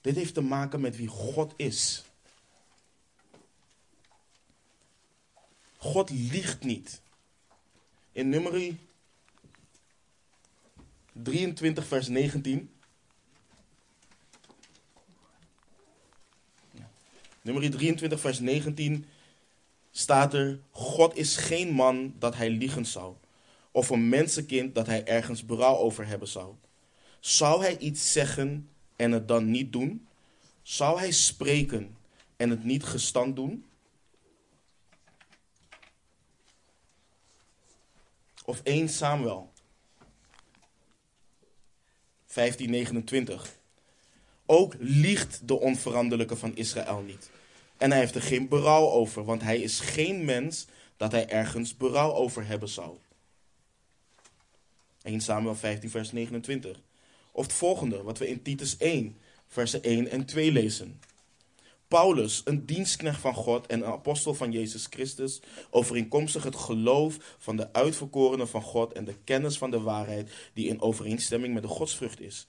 Dit 0.00 0.14
heeft 0.14 0.34
te 0.34 0.40
maken 0.40 0.80
met 0.80 0.96
wie 0.96 1.08
God 1.08 1.52
is. 1.56 2.04
God 5.76 6.10
liegt 6.10 6.64
niet. 6.64 7.00
In 8.12 8.28
nummer 8.28 8.76
23, 11.12 11.86
vers 11.86 12.08
19. 12.08 12.79
Nummer 17.42 17.70
23, 17.70 18.20
vers 18.20 18.38
19 18.38 19.06
staat 19.90 20.34
er: 20.34 20.60
God 20.70 21.16
is 21.16 21.36
geen 21.36 21.70
man 21.70 22.14
dat 22.18 22.36
hij 22.36 22.50
liegen 22.50 22.86
zou, 22.86 23.14
of 23.70 23.90
een 23.90 24.08
mensenkind 24.08 24.74
dat 24.74 24.86
hij 24.86 25.04
ergens 25.04 25.44
berouw 25.44 25.76
over 25.76 26.06
hebben 26.06 26.28
zou. 26.28 26.54
Zou 27.20 27.62
hij 27.62 27.78
iets 27.78 28.12
zeggen 28.12 28.68
en 28.96 29.12
het 29.12 29.28
dan 29.28 29.50
niet 29.50 29.72
doen? 29.72 30.08
Zou 30.62 30.98
hij 30.98 31.10
spreken 31.10 31.96
en 32.36 32.50
het 32.50 32.64
niet 32.64 32.84
gestand 32.84 33.36
doen? 33.36 33.64
Of 38.44 38.60
1 38.62 38.88
Samuel 38.88 39.52
1529. 42.34 43.59
Ook 44.52 44.74
liegt 44.78 45.40
de 45.48 45.60
onveranderlijke 45.60 46.36
van 46.36 46.56
Israël 46.56 47.00
niet. 47.00 47.30
En 47.76 47.90
hij 47.90 48.00
heeft 48.00 48.14
er 48.14 48.22
geen 48.22 48.48
berouw 48.48 48.88
over, 48.88 49.24
want 49.24 49.42
hij 49.42 49.58
is 49.58 49.80
geen 49.80 50.24
mens 50.24 50.66
dat 50.96 51.12
hij 51.12 51.28
ergens 51.28 51.76
berouw 51.76 52.12
over 52.12 52.46
hebben 52.46 52.68
zou. 52.68 52.96
1 55.02 55.20
Samuel 55.20 55.54
15, 55.54 55.90
vers 55.90 56.12
29. 56.12 56.80
Of 57.32 57.44
het 57.44 57.52
volgende, 57.52 58.02
wat 58.02 58.18
we 58.18 58.28
in 58.28 58.42
Titus 58.42 58.76
1, 58.76 59.16
versen 59.46 59.82
1 59.82 60.10
en 60.10 60.24
2 60.24 60.52
lezen. 60.52 61.00
Paulus, 61.88 62.42
een 62.44 62.66
dienstknecht 62.66 63.20
van 63.20 63.34
God 63.34 63.66
en 63.66 63.80
een 63.80 63.92
apostel 63.92 64.34
van 64.34 64.52
Jezus 64.52 64.86
Christus, 64.90 65.40
overeenkomstig 65.70 66.42
het 66.42 66.56
geloof 66.56 67.36
van 67.38 67.56
de 67.56 67.72
uitverkorenen 67.72 68.48
van 68.48 68.62
God 68.62 68.92
en 68.92 69.04
de 69.04 69.14
kennis 69.24 69.58
van 69.58 69.70
de 69.70 69.80
waarheid 69.80 70.30
die 70.54 70.68
in 70.68 70.80
overeenstemming 70.80 71.54
met 71.54 71.62
de 71.62 71.68
godsvrucht 71.68 72.20
is. 72.20 72.46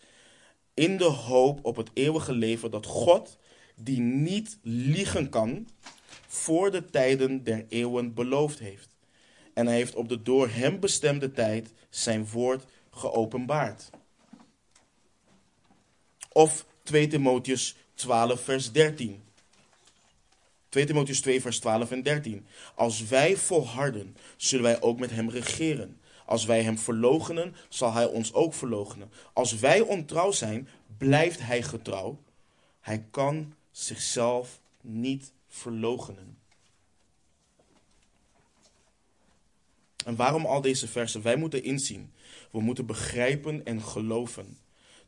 In 0.81 0.97
de 0.97 1.03
hoop 1.03 1.65
op 1.65 1.75
het 1.75 1.89
eeuwige 1.93 2.33
leven 2.33 2.71
dat 2.71 2.85
God, 2.85 3.37
die 3.75 3.99
niet 3.99 4.57
liegen 4.61 5.29
kan, 5.29 5.67
voor 6.27 6.71
de 6.71 6.85
tijden 6.85 7.43
der 7.43 7.65
eeuwen 7.69 8.13
beloofd 8.13 8.59
heeft. 8.59 8.89
En 9.53 9.65
hij 9.65 9.75
heeft 9.75 9.95
op 9.95 10.09
de 10.09 10.21
door 10.21 10.49
hem 10.49 10.79
bestemde 10.79 11.31
tijd 11.31 11.73
zijn 11.89 12.27
woord 12.27 12.65
geopenbaard. 12.91 13.89
Of 16.31 16.65
2 16.83 17.07
Timotheus 17.07 17.75
12, 17.93 18.41
vers 18.41 18.71
13. 18.71 19.21
2 20.69 20.85
Timotheus 20.85 21.21
2, 21.21 21.41
vers 21.41 21.59
12 21.59 21.91
en 21.91 22.03
13. 22.03 22.45
Als 22.75 23.07
wij 23.07 23.37
volharden, 23.37 24.17
zullen 24.37 24.65
wij 24.65 24.81
ook 24.81 24.99
met 24.99 25.11
hem 25.11 25.29
regeren. 25.29 26.00
Als 26.31 26.45
wij 26.45 26.63
hem 26.63 26.77
verlogenen, 26.77 27.55
zal 27.69 27.93
hij 27.93 28.05
ons 28.05 28.33
ook 28.33 28.53
verlogenen. 28.53 29.11
Als 29.33 29.59
wij 29.59 29.81
ontrouw 29.81 30.31
zijn, 30.31 30.67
blijft 30.97 31.39
hij 31.39 31.63
getrouw. 31.63 32.19
Hij 32.79 33.05
kan 33.11 33.53
zichzelf 33.71 34.59
niet 34.81 35.33
verlogenen. 35.47 36.37
En 40.05 40.15
waarom 40.15 40.45
al 40.45 40.61
deze 40.61 40.87
versen? 40.87 41.21
Wij 41.21 41.35
moeten 41.35 41.63
inzien. 41.63 42.13
We 42.51 42.61
moeten 42.61 42.85
begrijpen 42.85 43.65
en 43.65 43.81
geloven. 43.81 44.57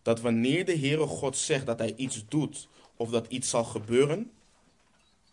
Dat 0.01 0.21
wanneer 0.21 0.65
de 0.65 0.77
Heere 0.77 1.07
God 1.07 1.37
zegt 1.37 1.65
dat 1.65 1.79
hij 1.79 1.95
iets 1.95 2.25
doet 2.27 2.67
of 2.95 3.09
dat 3.09 3.27
iets 3.27 3.49
zal 3.49 3.63
gebeuren, 3.63 4.31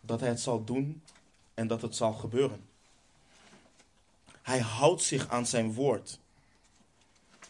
dat 0.01 0.19
hij 0.19 0.29
het 0.29 0.39
zal 0.39 0.63
doen 0.63 1.01
en 1.53 1.67
dat 1.67 1.81
het 1.81 1.95
zal 1.95 2.13
gebeuren. 2.13 2.69
Hij 4.41 4.59
houdt 4.59 5.01
zich 5.01 5.29
aan 5.29 5.45
zijn 5.45 5.73
woord. 5.73 6.19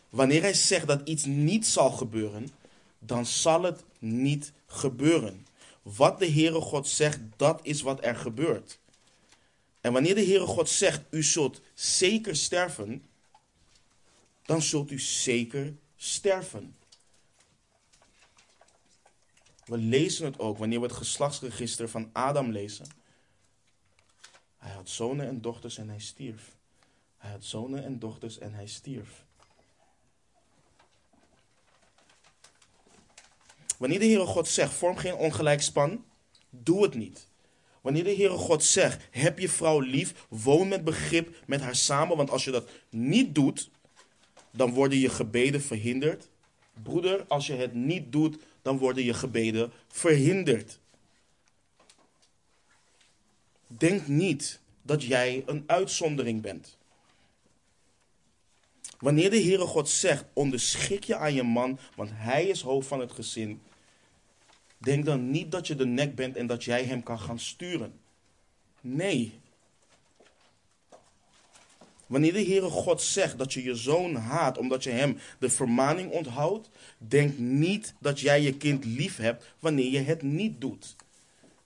Wanneer 0.09 0.41
hij 0.41 0.53
zegt 0.53 0.87
dat 0.87 1.07
iets 1.07 1.25
niet 1.25 1.67
zal 1.67 1.91
gebeuren, 1.91 2.49
dan 2.99 3.25
zal 3.25 3.63
het 3.63 3.83
niet 3.99 4.51
gebeuren. 4.65 5.47
Wat 5.81 6.19
de 6.19 6.31
Heere 6.31 6.61
God 6.61 6.87
zegt, 6.87 7.19
dat 7.35 7.59
is 7.63 7.81
wat 7.81 8.05
er 8.05 8.15
gebeurt. 8.15 8.79
En 9.81 9.93
wanneer 9.93 10.15
de 10.15 10.25
Heere 10.25 10.45
God 10.45 10.69
zegt, 10.69 11.01
u 11.09 11.23
zult 11.23 11.61
zeker 11.73 12.35
sterven, 12.35 13.03
dan 14.45 14.61
zult 14.61 14.91
u 14.91 14.99
zeker 14.99 15.73
sterven. 15.95 16.75
We 19.65 19.77
lezen 19.77 20.25
het 20.25 20.39
ook 20.39 20.57
wanneer 20.57 20.79
we 20.79 20.85
het 20.85 20.95
geslachtsregister 20.95 21.89
van 21.89 22.09
Adam 22.13 22.51
lezen. 22.51 22.87
Hij 24.57 24.71
had 24.71 24.89
zonen 24.89 25.27
en 25.27 25.41
dochters 25.41 25.77
en 25.77 25.89
hij 25.89 25.99
stierf. 25.99 26.51
Hij 27.21 27.31
had 27.31 27.45
zonen 27.45 27.83
en 27.83 27.99
dochters 27.99 28.37
en 28.39 28.53
hij 28.53 28.67
stierf. 28.67 29.25
Wanneer 33.77 33.99
de 33.99 34.05
Heere 34.05 34.25
God 34.25 34.47
zegt, 34.47 34.73
vorm 34.73 34.97
geen 34.97 35.15
ongelijk 35.15 35.61
span, 35.61 36.05
doe 36.49 36.83
het 36.83 36.93
niet. 36.93 37.27
Wanneer 37.81 38.03
de 38.03 38.15
Heere 38.15 38.37
God 38.37 38.63
zegt, 38.63 39.07
heb 39.11 39.39
je 39.39 39.49
vrouw 39.49 39.79
lief, 39.79 40.25
woon 40.29 40.67
met 40.67 40.83
begrip 40.83 41.43
met 41.45 41.61
haar 41.61 41.75
samen, 41.75 42.17
want 42.17 42.29
als 42.29 42.43
je 42.43 42.51
dat 42.51 42.69
niet 42.89 43.35
doet, 43.35 43.69
dan 44.51 44.73
worden 44.73 44.97
je 44.97 45.09
gebeden 45.09 45.61
verhinderd. 45.61 46.29
Broeder, 46.83 47.25
als 47.27 47.47
je 47.47 47.53
het 47.53 47.73
niet 47.73 48.11
doet, 48.11 48.37
dan 48.61 48.77
worden 48.77 49.03
je 49.03 49.13
gebeden 49.13 49.71
verhinderd. 49.87 50.79
Denk 53.67 54.07
niet 54.07 54.59
dat 54.81 55.03
jij 55.03 55.43
een 55.45 55.63
uitzondering 55.67 56.41
bent. 56.41 56.79
Wanneer 59.01 59.29
de 59.29 59.41
Heere 59.41 59.65
God 59.65 59.89
zegt, 59.89 60.25
onderschik 60.33 61.03
je 61.03 61.15
aan 61.15 61.33
je 61.33 61.43
man, 61.43 61.79
want 61.95 62.09
hij 62.13 62.45
is 62.45 62.61
hoofd 62.61 62.87
van 62.87 62.99
het 62.99 63.11
gezin. 63.11 63.61
Denk 64.77 65.05
dan 65.05 65.31
niet 65.31 65.51
dat 65.51 65.67
je 65.67 65.75
de 65.75 65.85
nek 65.85 66.15
bent 66.15 66.35
en 66.35 66.47
dat 66.47 66.63
jij 66.63 66.83
hem 66.83 67.03
kan 67.03 67.19
gaan 67.19 67.39
sturen. 67.39 67.93
Nee. 68.81 69.39
Wanneer 72.05 72.33
de 72.33 72.43
Heere 72.45 72.69
God 72.69 73.01
zegt 73.01 73.37
dat 73.37 73.53
je 73.53 73.63
je 73.63 73.75
zoon 73.75 74.15
haat 74.15 74.57
omdat 74.57 74.83
je 74.83 74.89
hem 74.89 75.17
de 75.39 75.49
vermaning 75.49 76.11
onthoudt, 76.11 76.69
denk 76.97 77.37
niet 77.37 77.93
dat 77.99 78.19
jij 78.19 78.41
je 78.41 78.57
kind 78.57 78.85
lief 78.85 79.17
hebt 79.17 79.53
wanneer 79.59 79.91
je 79.91 79.99
het 79.99 80.21
niet 80.21 80.61
doet. 80.61 80.95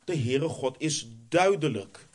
De 0.03 0.17
Heere 0.17 0.47
God 0.47 0.75
is 0.79 1.07
duidelijk. 1.29 2.07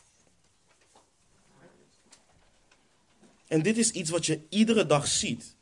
En 3.51 3.61
dit 3.61 3.77
is 3.77 3.91
iets 3.91 4.09
wat 4.09 4.25
je 4.25 4.39
iedere 4.49 4.85
dag 4.85 5.07
ziet. 5.07 5.55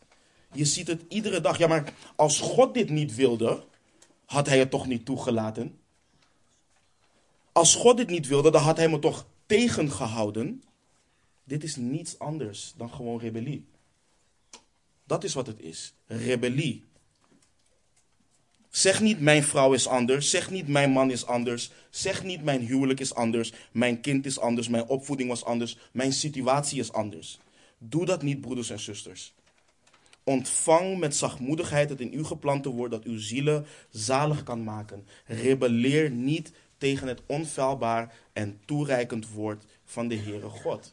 Je 0.54 0.66
ziet 0.66 0.88
het 0.88 1.02
iedere 1.08 1.42
dag. 1.42 1.58
Ja, 1.58 1.68
maar 1.68 1.94
als 2.16 2.40
God 2.40 2.74
dit 2.74 2.90
niet 2.90 3.16
wilde, 3.16 3.64
had 4.26 4.48
hij 4.48 4.60
het 4.60 4.70
toch 4.70 4.88
niet 4.88 5.06
toegelaten? 5.06 5.80
Als 7.52 7.76
God 7.76 7.98
dit 7.98 8.10
niet 8.10 8.28
wilde, 8.28 8.52
dan 8.52 8.62
had 8.62 8.78
hij 8.78 8.90
me 8.90 9.00
toch 9.00 9.26
tegengehouden? 9.46 10.64
Dit 11.44 11.64
is 11.64 11.76
niets 11.76 12.20
anders 12.20 12.74
dan 12.78 12.90
gewoon 12.90 13.20
rebellie. 13.20 13.66
Dat 15.04 15.24
is 15.24 15.34
wat 15.34 15.48
het 15.48 15.60
is. 15.60 15.94
Rebellie. 16.06 16.84
Zeg 18.70 19.02
niet 19.02 19.20
mijn 19.20 19.44
vrouw 19.44 19.74
is 19.74 19.88
anders. 19.88 20.30
Zeg 20.30 20.50
niet 20.50 20.68
mijn 20.68 20.92
man 20.92 21.12
is 21.12 21.26
anders. 21.26 21.72
Zeg 21.90 22.24
niet 22.24 22.44
mijn 22.44 22.62
huwelijk 22.62 23.00
is 23.00 23.14
anders. 23.14 23.54
Mijn 23.72 24.02
kind 24.02 24.26
is 24.26 24.40
anders. 24.40 24.68
Mijn 24.68 24.88
opvoeding 24.88 25.30
was 25.30 25.44
anders. 25.44 25.78
Mijn 25.92 26.14
situatie 26.14 26.80
is 26.80 26.92
anders. 26.92 27.40
Doe 27.80 28.06
dat 28.06 28.22
niet, 28.22 28.42
broeders 28.42 28.70
en 28.70 28.80
zusters. 28.80 29.34
Ontvang 30.24 30.98
met 30.98 31.16
zachtmoedigheid 31.16 31.90
het 31.90 32.00
in 32.00 32.14
u 32.14 32.24
geplante 32.24 32.70
woord 32.70 32.92
dat 32.92 33.04
uw 33.04 33.20
zielen 33.20 33.66
zalig 33.90 34.44
kan 34.44 34.64
maken. 34.64 35.08
Rebelleer 35.26 36.10
niet 36.10 36.52
tegen 36.78 37.08
het 37.08 37.22
onfeilbaar 37.26 38.14
en 38.34 38.60
toereikend 38.66 39.30
woord 39.30 39.66
van 39.86 40.08
de 40.08 40.16
Heere 40.16 40.50
God. 40.50 40.92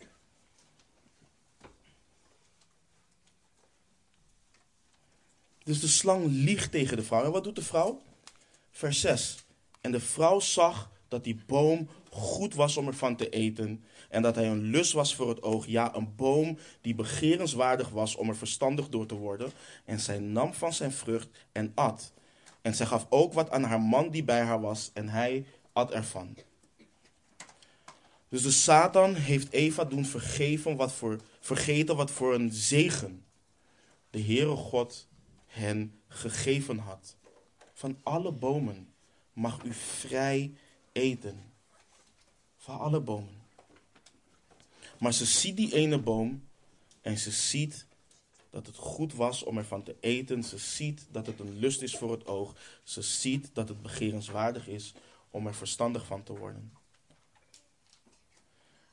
Dus 5.64 5.80
de 5.80 5.88
slang 5.88 6.26
liegt 6.26 6.70
tegen 6.70 6.96
de 6.96 7.02
vrouw. 7.02 7.24
En 7.24 7.32
wat 7.32 7.44
doet 7.44 7.56
de 7.56 7.62
vrouw? 7.62 8.02
Vers 8.70 9.00
6. 9.00 9.44
En 9.80 9.92
de 9.92 10.00
vrouw 10.00 10.40
zag 10.40 10.90
dat 11.08 11.24
die 11.24 11.40
boom 11.46 11.88
goed 12.10 12.54
was 12.54 12.76
om 12.76 12.86
ervan 12.86 13.16
te 13.16 13.28
eten. 13.28 13.84
En 14.08 14.22
dat 14.22 14.34
hij 14.34 14.48
een 14.48 14.62
lust 14.62 14.92
was 14.92 15.14
voor 15.14 15.28
het 15.28 15.42
oog. 15.42 15.66
Ja, 15.66 15.94
een 15.94 16.14
boom 16.16 16.58
die 16.80 16.94
begerenswaardig 16.94 17.88
was 17.88 18.16
om 18.16 18.28
er 18.28 18.36
verstandig 18.36 18.88
door 18.88 19.06
te 19.06 19.14
worden. 19.14 19.52
En 19.84 20.00
zij 20.00 20.18
nam 20.18 20.54
van 20.54 20.72
zijn 20.72 20.92
vrucht 20.92 21.28
en 21.52 21.72
at. 21.74 22.12
En 22.62 22.74
zij 22.74 22.86
gaf 22.86 23.06
ook 23.08 23.32
wat 23.32 23.50
aan 23.50 23.62
haar 23.62 23.80
man 23.80 24.10
die 24.10 24.24
bij 24.24 24.42
haar 24.42 24.60
was. 24.60 24.90
En 24.94 25.08
hij 25.08 25.44
at 25.72 25.90
ervan. 25.90 26.36
Dus 28.28 28.42
de 28.42 28.50
Satan 28.50 29.14
heeft 29.14 29.52
Eva 29.52 29.84
doen 29.84 30.06
wat 30.76 30.92
voor, 30.92 31.20
vergeten 31.40 31.96
wat 31.96 32.10
voor 32.10 32.34
een 32.34 32.52
zegen 32.52 33.24
de 34.10 34.22
Heere 34.22 34.56
God 34.56 35.08
hen 35.46 36.00
gegeven 36.08 36.78
had. 36.78 37.16
Van 37.72 37.98
alle 38.02 38.32
bomen 38.32 38.94
mag 39.32 39.64
u 39.64 39.72
vrij 39.72 40.54
eten. 40.92 41.52
Van 42.56 42.78
alle 42.78 43.00
bomen. 43.00 43.35
Maar 44.98 45.12
ze 45.12 45.26
ziet 45.26 45.56
die 45.56 45.74
ene 45.74 45.98
boom 45.98 46.42
en 47.00 47.18
ze 47.18 47.30
ziet 47.30 47.86
dat 48.50 48.66
het 48.66 48.76
goed 48.76 49.14
was 49.14 49.42
om 49.42 49.58
ervan 49.58 49.82
te 49.82 49.96
eten. 50.00 50.42
Ze 50.42 50.58
ziet 50.58 51.06
dat 51.10 51.26
het 51.26 51.40
een 51.40 51.58
lust 51.58 51.82
is 51.82 51.96
voor 51.96 52.10
het 52.10 52.26
oog. 52.26 52.54
Ze 52.82 53.02
ziet 53.02 53.50
dat 53.52 53.68
het 53.68 53.82
begerenswaardig 53.82 54.68
is 54.68 54.94
om 55.30 55.46
er 55.46 55.54
verstandig 55.54 56.06
van 56.06 56.22
te 56.22 56.36
worden. 56.36 56.72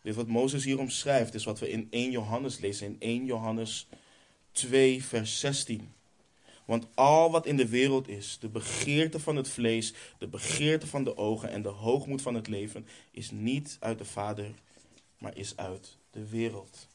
Dit 0.01 0.15
wat 0.15 0.27
Mozes 0.27 0.63
hier 0.63 0.79
omschrijft 0.79 1.33
is 1.33 1.43
wat 1.43 1.59
we 1.59 1.69
in 1.69 1.87
1 1.89 2.11
Johannes 2.11 2.59
lezen. 2.59 2.87
In 2.87 2.95
1 2.99 3.25
Johannes 3.25 3.87
2, 4.51 5.03
vers 5.03 5.39
16. 5.39 5.93
Want 6.65 6.87
al 6.93 7.31
wat 7.31 7.45
in 7.45 7.57
de 7.57 7.67
wereld 7.67 8.07
is, 8.07 8.37
de 8.39 8.49
begeerte 8.49 9.19
van 9.19 9.35
het 9.35 9.49
vlees, 9.49 9.93
de 10.17 10.27
begeerte 10.27 10.87
van 10.87 11.03
de 11.03 11.17
ogen 11.17 11.49
en 11.49 11.61
de 11.61 11.69
hoogmoed 11.69 12.21
van 12.21 12.35
het 12.35 12.47
leven, 12.47 12.87
is 13.11 13.31
niet 13.31 13.77
uit 13.79 13.97
de 13.97 14.05
Vader, 14.05 14.51
maar 15.23 15.37
is 15.37 15.57
uit 15.57 15.97
de 16.11 16.29
wereld. 16.29 16.87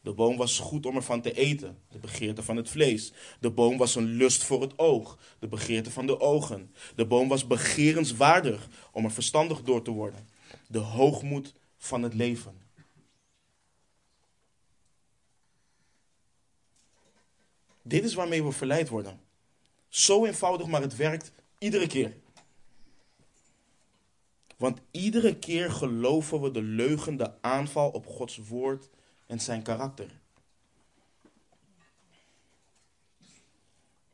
De 0.00 0.12
boom 0.12 0.36
was 0.36 0.58
goed 0.58 0.86
om 0.86 0.96
ervan 0.96 1.20
te 1.20 1.32
eten, 1.32 1.78
de 1.88 1.98
begeerte 1.98 2.42
van 2.42 2.56
het 2.56 2.68
vlees. 2.68 3.12
De 3.40 3.50
boom 3.50 3.76
was 3.76 3.94
een 3.94 4.04
lust 4.04 4.42
voor 4.42 4.60
het 4.60 4.78
oog, 4.78 5.18
de 5.38 5.48
begeerte 5.48 5.90
van 5.90 6.06
de 6.06 6.20
ogen. 6.20 6.74
De 6.96 7.06
boom 7.06 7.28
was 7.28 7.46
begerenswaardig 7.46 8.68
om 8.92 9.04
er 9.04 9.10
verstandig 9.10 9.62
door 9.62 9.82
te 9.82 9.90
worden, 9.90 10.28
de 10.68 10.78
hoogmoed 10.78 11.54
van 11.76 12.02
het 12.02 12.14
leven. 12.14 12.60
Dit 17.82 18.04
is 18.04 18.14
waarmee 18.14 18.44
we 18.44 18.52
verleid 18.52 18.88
worden. 18.88 19.20
Zo 19.88 20.24
eenvoudig, 20.24 20.66
maar 20.66 20.82
het 20.82 20.96
werkt 20.96 21.32
iedere 21.58 21.86
keer. 21.86 22.16
Want 24.58 24.80
iedere 24.90 25.38
keer 25.38 25.70
geloven 25.70 26.40
we 26.40 26.50
de 26.50 26.62
leugen, 26.62 27.16
de 27.16 27.42
aanval 27.42 27.90
op 27.90 28.06
Gods 28.06 28.36
woord 28.36 28.90
en 29.26 29.40
zijn 29.40 29.62
karakter. 29.62 30.10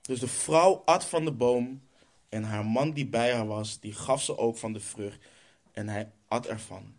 Dus 0.00 0.20
de 0.20 0.28
vrouw 0.28 0.82
at 0.84 1.04
van 1.04 1.24
de 1.24 1.32
boom 1.32 1.82
en 2.28 2.42
haar 2.42 2.66
man 2.66 2.92
die 2.92 3.06
bij 3.06 3.34
haar 3.34 3.46
was, 3.46 3.80
die 3.80 3.92
gaf 3.92 4.22
ze 4.22 4.38
ook 4.38 4.56
van 4.56 4.72
de 4.72 4.80
vrucht 4.80 5.26
en 5.72 5.88
hij 5.88 6.12
at 6.28 6.46
ervan. 6.46 6.96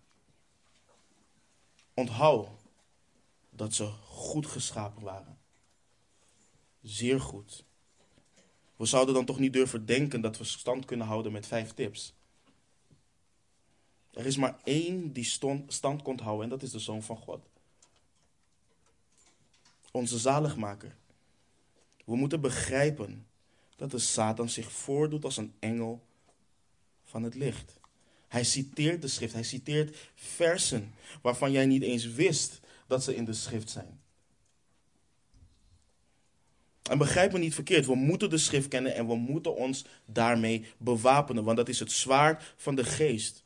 Onthoud 1.93 2.47
dat 3.49 3.73
ze 3.73 3.85
goed 4.05 4.47
geschapen 4.47 5.03
waren. 5.03 5.37
Zeer 6.81 7.19
goed. 7.19 7.65
We 8.75 8.85
zouden 8.85 9.13
dan 9.13 9.25
toch 9.25 9.39
niet 9.39 9.53
durven 9.53 9.85
denken 9.85 10.21
dat 10.21 10.37
we 10.37 10.43
stand 10.43 10.85
kunnen 10.85 11.07
houden 11.07 11.31
met 11.31 11.47
vijf 11.47 11.73
tips. 11.73 12.13
Er 14.15 14.25
is 14.25 14.37
maar 14.37 14.59
één 14.63 15.11
die 15.11 15.23
stand 15.67 16.01
kon 16.01 16.19
houden 16.19 16.43
en 16.43 16.49
dat 16.49 16.63
is 16.63 16.71
de 16.71 16.79
Zoon 16.79 17.03
van 17.03 17.17
God. 17.17 17.39
Onze 19.91 20.17
zaligmaker. 20.17 20.95
We 22.05 22.15
moeten 22.15 22.41
begrijpen 22.41 23.27
dat 23.75 23.91
de 23.91 23.99
Satan 23.99 24.49
zich 24.49 24.71
voordoet 24.71 25.23
als 25.23 25.37
een 25.37 25.53
engel 25.59 26.05
van 27.03 27.23
het 27.23 27.35
licht. 27.35 27.79
Hij 28.27 28.43
citeert 28.43 29.01
de 29.01 29.07
schrift, 29.07 29.33
hij 29.33 29.43
citeert 29.43 30.11
versen 30.15 30.93
waarvan 31.21 31.51
jij 31.51 31.65
niet 31.65 31.83
eens 31.83 32.05
wist 32.05 32.59
dat 32.87 33.03
ze 33.03 33.15
in 33.15 33.25
de 33.25 33.33
schrift 33.33 33.69
zijn. 33.69 33.99
En 36.89 36.97
begrijp 36.97 37.31
me 37.31 37.39
niet 37.39 37.53
verkeerd, 37.53 37.85
we 37.85 37.95
moeten 37.95 38.29
de 38.29 38.37
schrift 38.37 38.67
kennen 38.67 38.95
en 38.95 39.07
we 39.07 39.15
moeten 39.15 39.55
ons 39.55 39.85
daarmee 40.05 40.65
bewapenen, 40.77 41.43
want 41.43 41.57
dat 41.57 41.69
is 41.69 41.79
het 41.79 41.91
zwaard 41.91 42.53
van 42.55 42.75
de 42.75 42.83
geest. 42.83 43.44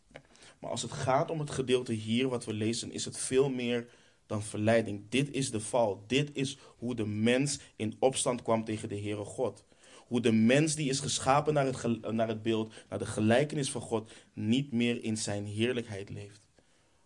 Maar 0.60 0.70
als 0.70 0.82
het 0.82 0.92
gaat 0.92 1.32
om 1.32 1.40
het 1.40 1.52
gedeelte 1.52 1.94
hier 1.94 2.30
wat 2.30 2.46
we 2.46 2.54
lezen, 2.54 2.92
is 2.92 3.06
het 3.06 3.18
veel 3.18 3.50
meer 3.50 3.88
dan 4.26 4.44
verleiding. 4.44 5.10
Dit 5.10 5.32
is 5.32 5.52
de 5.52 5.60
val. 5.60 6.04
Dit 6.08 6.30
is 6.34 6.58
hoe 6.78 6.96
de 6.96 7.06
mens 7.06 7.60
in 7.76 7.96
opstand 8.00 8.42
kwam 8.42 8.64
tegen 8.64 8.90
de 8.90 9.00
Heere 9.00 9.24
God. 9.24 9.64
Hoe 10.08 10.22
de 10.22 10.32
mens 10.32 10.76
die 10.76 10.90
is 10.90 11.00
geschapen 11.00 11.54
naar 11.54 11.66
het, 11.66 12.12
naar 12.12 12.28
het 12.28 12.42
beeld, 12.42 12.74
naar 12.90 13.00
de 13.00 13.06
gelijkenis 13.06 13.72
van 13.72 13.82
God, 13.82 14.12
niet 14.34 14.72
meer 14.72 15.04
in 15.04 15.18
zijn 15.18 15.46
heerlijkheid 15.46 16.10
leeft. 16.10 16.42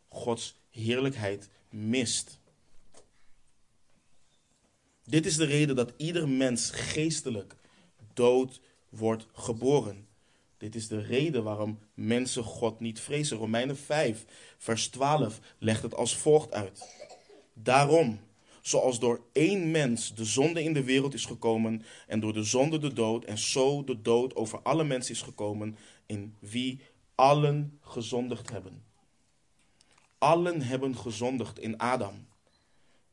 Gods 0.07 0.55
heerlijkheid 0.69 1.49
mist. 1.69 2.39
Dit 5.05 5.25
is 5.25 5.35
de 5.35 5.45
reden 5.45 5.75
dat 5.75 5.93
ieder 5.97 6.29
mens 6.29 6.69
geestelijk 6.71 7.55
dood 8.13 8.61
wordt 8.89 9.27
geboren. 9.33 10.07
Dit 10.63 10.75
is 10.75 10.87
de 10.87 11.01
reden 11.01 11.43
waarom 11.43 11.79
mensen 11.93 12.43
God 12.43 12.79
niet 12.79 12.99
vrezen. 12.99 13.37
Romeinen 13.37 13.77
5, 13.77 14.25
vers 14.57 14.87
12 14.87 15.39
legt 15.57 15.81
het 15.81 15.95
als 15.95 16.17
volgt 16.17 16.53
uit. 16.53 16.95
Daarom, 17.53 18.19
zoals 18.61 18.99
door 18.99 19.21
één 19.33 19.71
mens 19.71 20.15
de 20.15 20.25
zonde 20.25 20.63
in 20.63 20.73
de 20.73 20.83
wereld 20.83 21.13
is 21.13 21.25
gekomen 21.25 21.83
en 22.07 22.19
door 22.19 22.33
de 22.33 22.43
zonde 22.43 22.79
de 22.79 22.93
dood 22.93 23.25
en 23.25 23.37
zo 23.37 23.83
de 23.83 24.01
dood 24.01 24.35
over 24.35 24.59
alle 24.61 24.83
mensen 24.83 25.13
is 25.13 25.21
gekomen, 25.21 25.77
in 26.05 26.35
wie 26.39 26.79
allen 27.15 27.79
gezondigd 27.81 28.49
hebben. 28.49 28.83
Allen 30.17 30.61
hebben 30.61 30.97
gezondigd 30.97 31.59
in 31.59 31.77
Adam. 31.77 32.27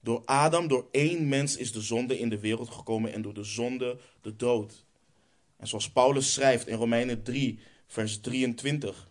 Door 0.00 0.22
Adam, 0.24 0.68
door 0.68 0.88
één 0.90 1.28
mens 1.28 1.56
is 1.56 1.72
de 1.72 1.80
zonde 1.80 2.18
in 2.18 2.28
de 2.28 2.40
wereld 2.40 2.70
gekomen 2.70 3.12
en 3.12 3.22
door 3.22 3.34
de 3.34 3.44
zonde 3.44 3.98
de 4.20 4.36
dood. 4.36 4.84
En 5.60 5.66
zoals 5.66 5.90
Paulus 5.90 6.32
schrijft 6.32 6.66
in 6.66 6.76
Romeinen 6.76 7.22
3, 7.22 7.60
vers 7.86 8.20
23. 8.20 9.08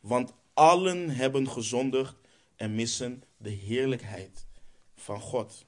Want 0.00 0.32
allen 0.54 1.10
hebben 1.10 1.48
gezondigd 1.48 2.14
en 2.56 2.74
missen 2.74 3.22
de 3.36 3.50
heerlijkheid 3.50 4.46
van 4.96 5.20
God. 5.20 5.66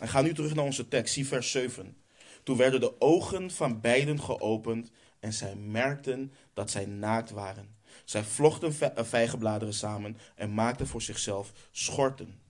En 0.00 0.08
ga 0.08 0.20
nu 0.20 0.34
terug 0.34 0.54
naar 0.54 0.64
onze 0.64 0.88
tekst, 0.88 1.14
zie 1.14 1.26
vers 1.26 1.50
7. 1.50 1.96
Toen 2.42 2.56
werden 2.56 2.80
de 2.80 3.00
ogen 3.00 3.50
van 3.50 3.80
beiden 3.80 4.20
geopend 4.20 4.90
en 5.20 5.32
zij 5.32 5.56
merkten 5.56 6.32
dat 6.54 6.70
zij 6.70 6.86
naakt 6.86 7.30
waren. 7.30 7.76
Zij 8.04 8.24
vlochten 8.24 8.96
eh, 8.96 9.04
vijgenbladeren 9.04 9.74
samen 9.74 10.18
en 10.34 10.54
maakten 10.54 10.86
voor 10.86 11.02
zichzelf 11.02 11.52
schorten. 11.70 12.40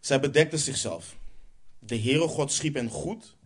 Zij 0.00 0.20
bedekten 0.20 0.58
zichzelf. 0.58 1.16
De 1.86 2.00
Heere 2.00 2.28
God 2.28 2.52
schiep 2.52 2.74
hen 2.74 2.88
goed, 2.88 3.36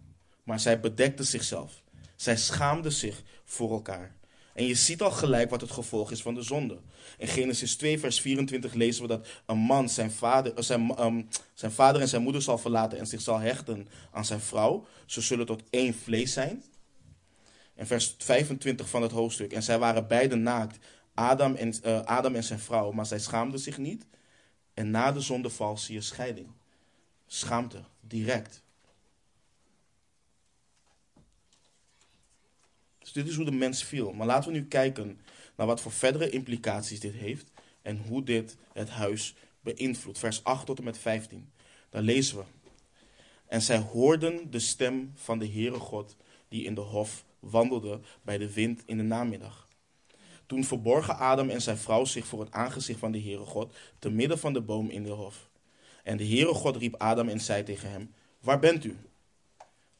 maar 0.44 0.60
zij 0.60 0.80
bedekten 0.80 1.26
zichzelf. 1.26 1.82
Zij 2.16 2.36
schaamden 2.36 2.92
zich 2.92 3.22
voor 3.44 3.70
elkaar. 3.70 4.16
En 4.54 4.64
je 4.64 4.74
ziet 4.74 5.02
al 5.02 5.10
gelijk 5.10 5.50
wat 5.50 5.60
het 5.60 5.70
gevolg 5.70 6.10
is 6.10 6.22
van 6.22 6.34
de 6.34 6.42
zonde. 6.42 6.78
In 7.18 7.28
Genesis 7.28 7.76
2, 7.76 7.98
vers 7.98 8.20
24 8.20 8.74
lezen 8.74 9.02
we 9.02 9.08
dat 9.08 9.26
een 9.46 9.58
man 9.58 9.88
zijn 9.88 10.10
vader, 10.10 10.54
eh, 10.54 10.62
zijn, 10.62 11.04
um, 11.04 11.28
zijn 11.54 11.72
vader 11.72 12.00
en 12.00 12.08
zijn 12.08 12.22
moeder 12.22 12.42
zal 12.42 12.58
verlaten 12.58 12.98
en 12.98 13.06
zich 13.06 13.20
zal 13.20 13.38
hechten 13.38 13.88
aan 14.12 14.24
zijn 14.24 14.40
vrouw. 14.40 14.86
Ze 15.06 15.20
zullen 15.20 15.46
tot 15.46 15.62
één 15.70 15.94
vlees 15.94 16.32
zijn. 16.32 16.64
In 17.74 17.86
vers 17.86 18.14
25 18.18 18.88
van 18.88 19.02
het 19.02 19.12
hoofdstuk. 19.12 19.52
En 19.52 19.62
zij 19.62 19.78
waren 19.78 20.06
beiden 20.06 20.42
naakt, 20.42 20.78
Adam 21.14 21.54
en, 21.54 21.74
uh, 21.84 22.00
Adam 22.00 22.34
en 22.34 22.44
zijn 22.44 22.58
vrouw, 22.58 22.92
maar 22.92 23.06
zij 23.06 23.18
schaamden 23.18 23.60
zich 23.60 23.78
niet. 23.78 24.06
En 24.74 24.90
na 24.90 25.12
de 25.12 25.20
zondeval 25.20 25.78
zie 25.78 25.94
je 25.94 26.00
scheiding. 26.00 26.48
Schaamte, 27.30 27.84
direct. 28.00 28.62
Dus 32.98 33.12
dit 33.12 33.28
is 33.28 33.36
hoe 33.36 33.44
de 33.44 33.50
mens 33.50 33.84
viel. 33.84 34.12
Maar 34.12 34.26
laten 34.26 34.52
we 34.52 34.58
nu 34.58 34.64
kijken 34.64 35.20
naar 35.56 35.66
wat 35.66 35.80
voor 35.80 35.92
verdere 35.92 36.30
implicaties 36.30 37.00
dit 37.00 37.14
heeft 37.14 37.50
en 37.82 37.98
hoe 37.98 38.24
dit 38.24 38.56
het 38.72 38.88
huis 38.88 39.34
beïnvloedt. 39.60 40.18
Vers 40.18 40.44
8 40.44 40.66
tot 40.66 40.78
en 40.78 40.84
met 40.84 40.98
15. 40.98 41.50
Daar 41.90 42.02
lezen 42.02 42.36
we. 42.38 42.44
En 43.46 43.62
zij 43.62 43.78
hoorden 43.78 44.50
de 44.50 44.58
stem 44.58 45.12
van 45.14 45.38
de 45.38 45.48
Heere 45.48 45.78
God 45.78 46.16
die 46.48 46.64
in 46.64 46.74
de 46.74 46.80
hof 46.80 47.24
wandelde 47.38 48.00
bij 48.22 48.38
de 48.38 48.52
wind 48.52 48.82
in 48.86 48.96
de 48.96 49.02
namiddag. 49.02 49.68
Toen 50.46 50.64
verborgen 50.64 51.16
Adam 51.16 51.50
en 51.50 51.62
zijn 51.62 51.78
vrouw 51.78 52.04
zich 52.04 52.26
voor 52.26 52.40
het 52.40 52.52
aangezicht 52.52 52.98
van 52.98 53.12
de 53.12 53.20
Heere 53.20 53.44
God 53.44 53.74
te 53.98 54.10
midden 54.10 54.38
van 54.38 54.52
de 54.52 54.60
boom 54.60 54.90
in 54.90 55.02
de 55.02 55.10
hof. 55.10 55.47
En 56.08 56.16
de 56.16 56.26
Heere 56.26 56.54
God 56.54 56.76
riep 56.76 56.94
Adam 56.94 57.28
en 57.28 57.40
zei 57.40 57.62
tegen 57.62 57.90
hem: 57.90 58.14
Waar 58.40 58.58
bent 58.58 58.84
u? 58.84 58.96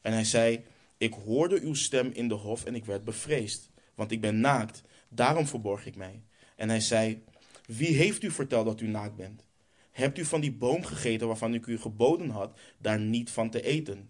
En 0.01 0.13
hij 0.13 0.23
zei: 0.23 0.63
Ik 0.97 1.13
hoorde 1.13 1.61
uw 1.61 1.73
stem 1.73 2.11
in 2.13 2.27
de 2.27 2.33
hof 2.33 2.65
en 2.65 2.75
ik 2.75 2.85
werd 2.85 3.03
bevreesd, 3.03 3.69
want 3.95 4.11
ik 4.11 4.21
ben 4.21 4.39
naakt, 4.39 4.81
daarom 5.09 5.47
verborg 5.47 5.85
ik 5.85 5.95
mij. 5.95 6.21
En 6.55 6.69
hij 6.69 6.79
zei: 6.79 7.23
Wie 7.65 7.95
heeft 7.95 8.23
u 8.23 8.31
verteld 8.31 8.65
dat 8.65 8.81
u 8.81 8.87
naakt 8.87 9.15
bent? 9.15 9.43
Hebt 9.91 10.17
u 10.17 10.25
van 10.25 10.41
die 10.41 10.51
boom 10.51 10.83
gegeten 10.85 11.27
waarvan 11.27 11.53
ik 11.53 11.65
u 11.65 11.79
geboden 11.79 12.29
had 12.29 12.59
daar 12.77 12.99
niet 12.99 13.29
van 13.29 13.49
te 13.49 13.61
eten? 13.61 14.09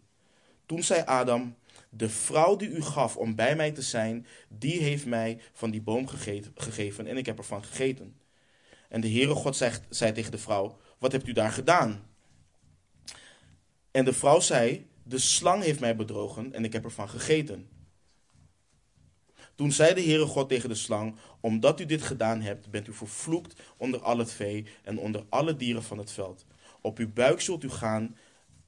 Toen 0.66 0.84
zei 0.84 1.04
Adam: 1.06 1.56
De 1.90 2.10
vrouw 2.10 2.56
die 2.56 2.70
u 2.70 2.82
gaf 2.82 3.18
om 3.18 3.36
bij 3.36 3.56
mij 3.56 3.72
te 3.72 3.82
zijn, 3.82 4.26
die 4.48 4.82
heeft 4.82 5.06
mij 5.06 5.40
van 5.54 5.72
die 5.72 5.82
boom 5.82 6.08
gegeven 6.56 7.08
en 7.08 7.18
ik 7.18 7.26
heb 7.26 7.38
ervan 7.38 7.64
gegeten. 7.64 8.16
En 8.90 9.02
de 9.02 9.10
Heere 9.10 9.34
God 9.34 9.56
zei, 9.56 9.74
zei 9.90 10.12
tegen 10.12 10.32
de 10.32 10.38
vrouw: 10.38 10.78
Wat 11.00 11.12
hebt 11.12 11.28
u 11.28 11.32
daar 11.32 11.52
gedaan? 11.52 12.08
En 13.92 14.06
de 14.06 14.14
vrouw 14.14 14.40
zei: 14.40 14.88
De 15.04 15.18
slang 15.18 15.64
heeft 15.64 15.80
mij 15.80 15.96
bedrogen 15.96 16.54
en 16.54 16.64
ik 16.64 16.74
heb 16.74 16.84
ervan 16.84 17.10
gegeten. 17.10 17.70
Toen 19.56 19.72
zei 19.72 19.94
de 19.94 20.02
Heere 20.02 20.26
God 20.26 20.50
tegen 20.50 20.70
de 20.70 20.76
slang: 20.76 21.16
Omdat 21.40 21.80
u 21.80 21.86
dit 21.86 22.02
gedaan 22.02 22.42
hebt, 22.42 22.70
bent 22.70 22.88
u 22.88 22.94
vervloekt 22.94 23.62
onder 23.78 24.02
al 24.02 24.18
het 24.18 24.32
vee 24.32 24.66
en 24.84 25.00
onder 25.00 25.26
alle 25.30 25.56
dieren 25.56 25.84
van 25.84 25.98
het 25.98 26.12
veld. 26.12 26.46
Op 26.82 26.98
uw 26.98 27.14
buik 27.14 27.42
zult 27.42 27.64
u 27.64 27.70
gaan 27.70 28.18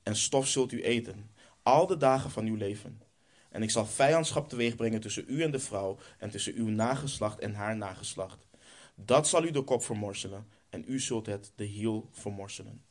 en 0.04 0.16
stof 0.16 0.48
zult 0.48 0.72
u 0.72 0.84
eten, 0.84 1.30
al 1.64 1.88
de 1.88 1.98
dagen 1.98 2.32
van 2.32 2.46
uw 2.46 2.56
leven. 2.56 3.02
En 3.50 3.64
ik 3.64 3.72
zal 3.72 3.86
vijandschap 3.86 4.50
teweeg 4.50 4.76
brengen 4.76 5.02
tussen 5.02 5.26
u 5.28 5.44
en 5.44 5.52
de 5.52 5.60
vrouw, 5.60 5.98
en 6.18 6.30
tussen 6.30 6.54
uw 6.56 6.68
nageslacht 6.68 7.40
en 7.40 7.54
haar 7.54 7.78
nageslacht. 7.78 8.48
Dat 8.96 9.28
zal 9.28 9.44
u 9.44 9.52
de 9.52 9.62
kop 9.62 9.84
vermorselen, 9.84 10.48
en 10.72 10.84
u 10.88 11.00
zult 11.00 11.26
het 11.26 11.52
de 11.56 11.64
hiel 11.64 12.10
vermorselen. 12.12 12.84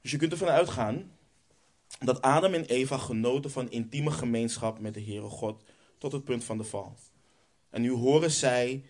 Dus 0.00 0.10
je 0.10 0.16
kunt 0.16 0.32
ervan 0.32 0.48
uitgaan 0.48 1.10
dat 1.98 2.22
Adam 2.22 2.54
en 2.54 2.64
Eva 2.64 2.98
genoten 2.98 3.50
van 3.50 3.70
intieme 3.70 4.10
gemeenschap 4.10 4.78
met 4.78 4.94
de 4.94 5.02
Heere 5.02 5.28
God 5.28 5.62
tot 5.98 6.12
het 6.12 6.24
punt 6.24 6.44
van 6.44 6.58
de 6.58 6.64
val. 6.64 6.96
En 7.70 7.82
nu 7.82 7.90
horen 7.90 8.30
zij 8.30 8.84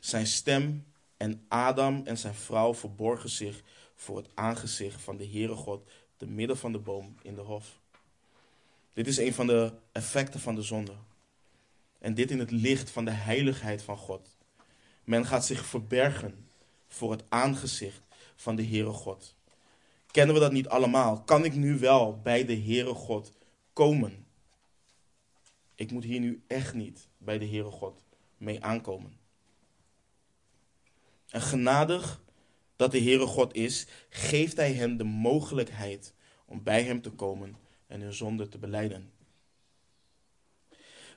zijn 0.00 0.26
stem 0.26 0.86
en 1.16 1.44
Adam 1.48 2.02
en 2.04 2.18
zijn 2.18 2.34
vrouw 2.34 2.74
verborgen 2.74 3.30
zich 3.30 3.62
voor 3.94 4.16
het 4.16 4.28
aangezicht 4.34 5.02
van 5.02 5.16
de 5.16 5.26
Heere 5.26 5.54
God 5.54 5.90
te 6.16 6.26
midden 6.26 6.56
van 6.56 6.72
de 6.72 6.78
boom 6.78 7.14
in 7.22 7.34
de 7.34 7.40
hof. 7.40 7.80
Dit 8.92 9.06
is 9.06 9.16
een 9.16 9.34
van 9.34 9.46
de 9.46 9.72
effecten 9.92 10.40
van 10.40 10.54
de 10.54 10.62
zonde. 10.62 10.94
En 11.98 12.14
dit 12.14 12.30
in 12.30 12.38
het 12.38 12.50
licht 12.50 12.90
van 12.90 13.04
de 13.04 13.10
heiligheid 13.10 13.82
van 13.82 13.96
God. 13.96 14.38
Men 15.10 15.26
gaat 15.26 15.46
zich 15.46 15.66
verbergen 15.66 16.48
voor 16.88 17.10
het 17.10 17.24
aangezicht 17.28 18.02
van 18.36 18.56
de 18.56 18.64
Heere 18.64 18.90
God. 18.90 19.34
Kennen 20.10 20.34
we 20.34 20.40
dat 20.40 20.52
niet 20.52 20.68
allemaal? 20.68 21.22
Kan 21.22 21.44
ik 21.44 21.54
nu 21.54 21.78
wel 21.78 22.20
bij 22.20 22.44
de 22.44 22.56
Heere 22.56 22.94
God 22.94 23.32
komen? 23.72 24.26
Ik 25.74 25.90
moet 25.90 26.04
hier 26.04 26.20
nu 26.20 26.42
echt 26.46 26.74
niet 26.74 27.08
bij 27.18 27.38
de 27.38 27.46
Heere 27.46 27.70
God 27.70 28.04
mee 28.36 28.64
aankomen. 28.64 29.18
En 31.28 31.40
genadig 31.40 32.22
dat 32.76 32.90
de 32.90 33.00
Heere 33.00 33.26
God 33.26 33.54
is, 33.54 33.86
geeft 34.08 34.56
Hij 34.56 34.72
hen 34.72 34.96
de 34.96 35.04
mogelijkheid 35.04 36.14
om 36.44 36.62
bij 36.62 36.82
Hem 36.82 37.02
te 37.02 37.10
komen 37.10 37.56
en 37.86 38.00
hun 38.00 38.14
zonde 38.14 38.48
te 38.48 38.58
beleiden. 38.58 39.10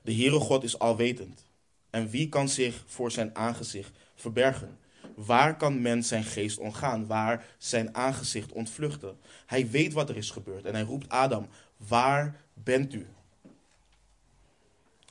De 0.01 0.13
Heere 0.13 0.39
God 0.39 0.63
is 0.63 0.79
alwetend. 0.79 1.51
En 1.93 2.09
wie 2.09 2.29
kan 2.29 2.49
zich 2.49 2.83
voor 2.85 3.11
zijn 3.11 3.35
aangezicht 3.35 3.91
verbergen? 4.15 4.77
Waar 5.15 5.57
kan 5.57 5.81
men 5.81 6.03
zijn 6.03 6.23
geest 6.23 6.57
ontgaan? 6.57 7.07
Waar 7.07 7.45
zijn 7.57 7.95
aangezicht 7.95 8.51
ontvluchten? 8.51 9.17
Hij 9.45 9.69
weet 9.69 9.93
wat 9.93 10.09
er 10.09 10.17
is 10.17 10.29
gebeurd 10.29 10.65
en 10.65 10.73
hij 10.73 10.83
roept 10.83 11.09
Adam: 11.09 11.47
Waar 11.77 12.41
bent 12.53 12.93
u? 12.93 13.07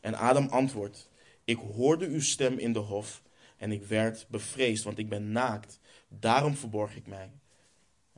En 0.01 0.15
Adam 0.15 0.49
antwoordt: 0.49 1.09
Ik 1.45 1.59
hoorde 1.75 2.07
uw 2.07 2.21
stem 2.21 2.59
in 2.59 2.73
de 2.73 2.79
hof 2.79 3.23
en 3.57 3.73
ik 3.73 3.85
werd 3.85 4.27
bevreesd, 4.29 4.85
want 4.85 4.99
ik 4.99 5.09
ben 5.09 5.33
naakt. 5.33 5.81
Daarom 6.09 6.57
verborg 6.57 6.97
ik 6.97 7.07
mij. 7.07 7.31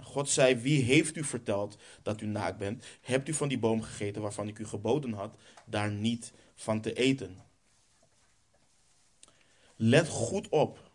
God 0.00 0.28
zei: 0.28 0.56
Wie 0.56 0.82
heeft 0.82 1.16
u 1.16 1.24
verteld 1.24 1.78
dat 2.02 2.20
u 2.20 2.26
naakt 2.26 2.58
bent? 2.58 2.84
Hebt 3.00 3.28
u 3.28 3.34
van 3.34 3.48
die 3.48 3.58
boom 3.58 3.82
gegeten 3.82 4.22
waarvan 4.22 4.48
ik 4.48 4.58
u 4.58 4.66
geboden 4.66 5.12
had, 5.12 5.36
daar 5.64 5.90
niet 5.90 6.32
van 6.54 6.80
te 6.80 6.92
eten? 6.92 7.43
Let 9.76 10.08
goed 10.08 10.48
op. 10.48 10.90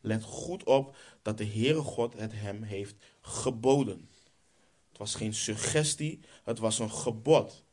Let 0.00 0.22
goed 0.22 0.64
op 0.64 0.96
dat 1.22 1.38
de 1.38 1.46
Heere 1.46 1.80
God 1.80 2.14
het 2.18 2.32
hem 2.32 2.62
heeft 2.62 2.94
geboden. 3.20 4.08
Het 4.88 4.98
was 4.98 5.14
geen 5.14 5.34
suggestie, 5.34 6.20
het 6.44 6.58
was 6.58 6.78
een 6.78 6.90
gebod. 6.90 7.64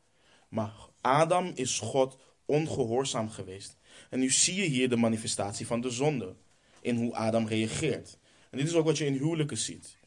Maar 0.49 0.73
Adam 1.01 1.51
is 1.55 1.79
God 1.79 2.17
ongehoorzaam 2.45 3.29
geweest. 3.29 3.77
En 4.09 4.19
nu 4.19 4.29
zie 4.29 4.55
je 4.55 4.67
hier 4.67 4.89
de 4.89 4.95
manifestatie 4.95 5.67
van 5.67 5.81
de 5.81 5.89
zonde 5.89 6.35
in 6.81 6.95
hoe 6.95 7.15
Adam 7.15 7.47
reageert. 7.47 8.17
En 8.49 8.57
dit 8.57 8.67
is 8.67 8.73
ook 8.73 8.85
wat 8.85 8.97
je 8.97 9.05
in 9.05 9.13
huwelijken 9.13 9.57
ziet. 9.57 9.97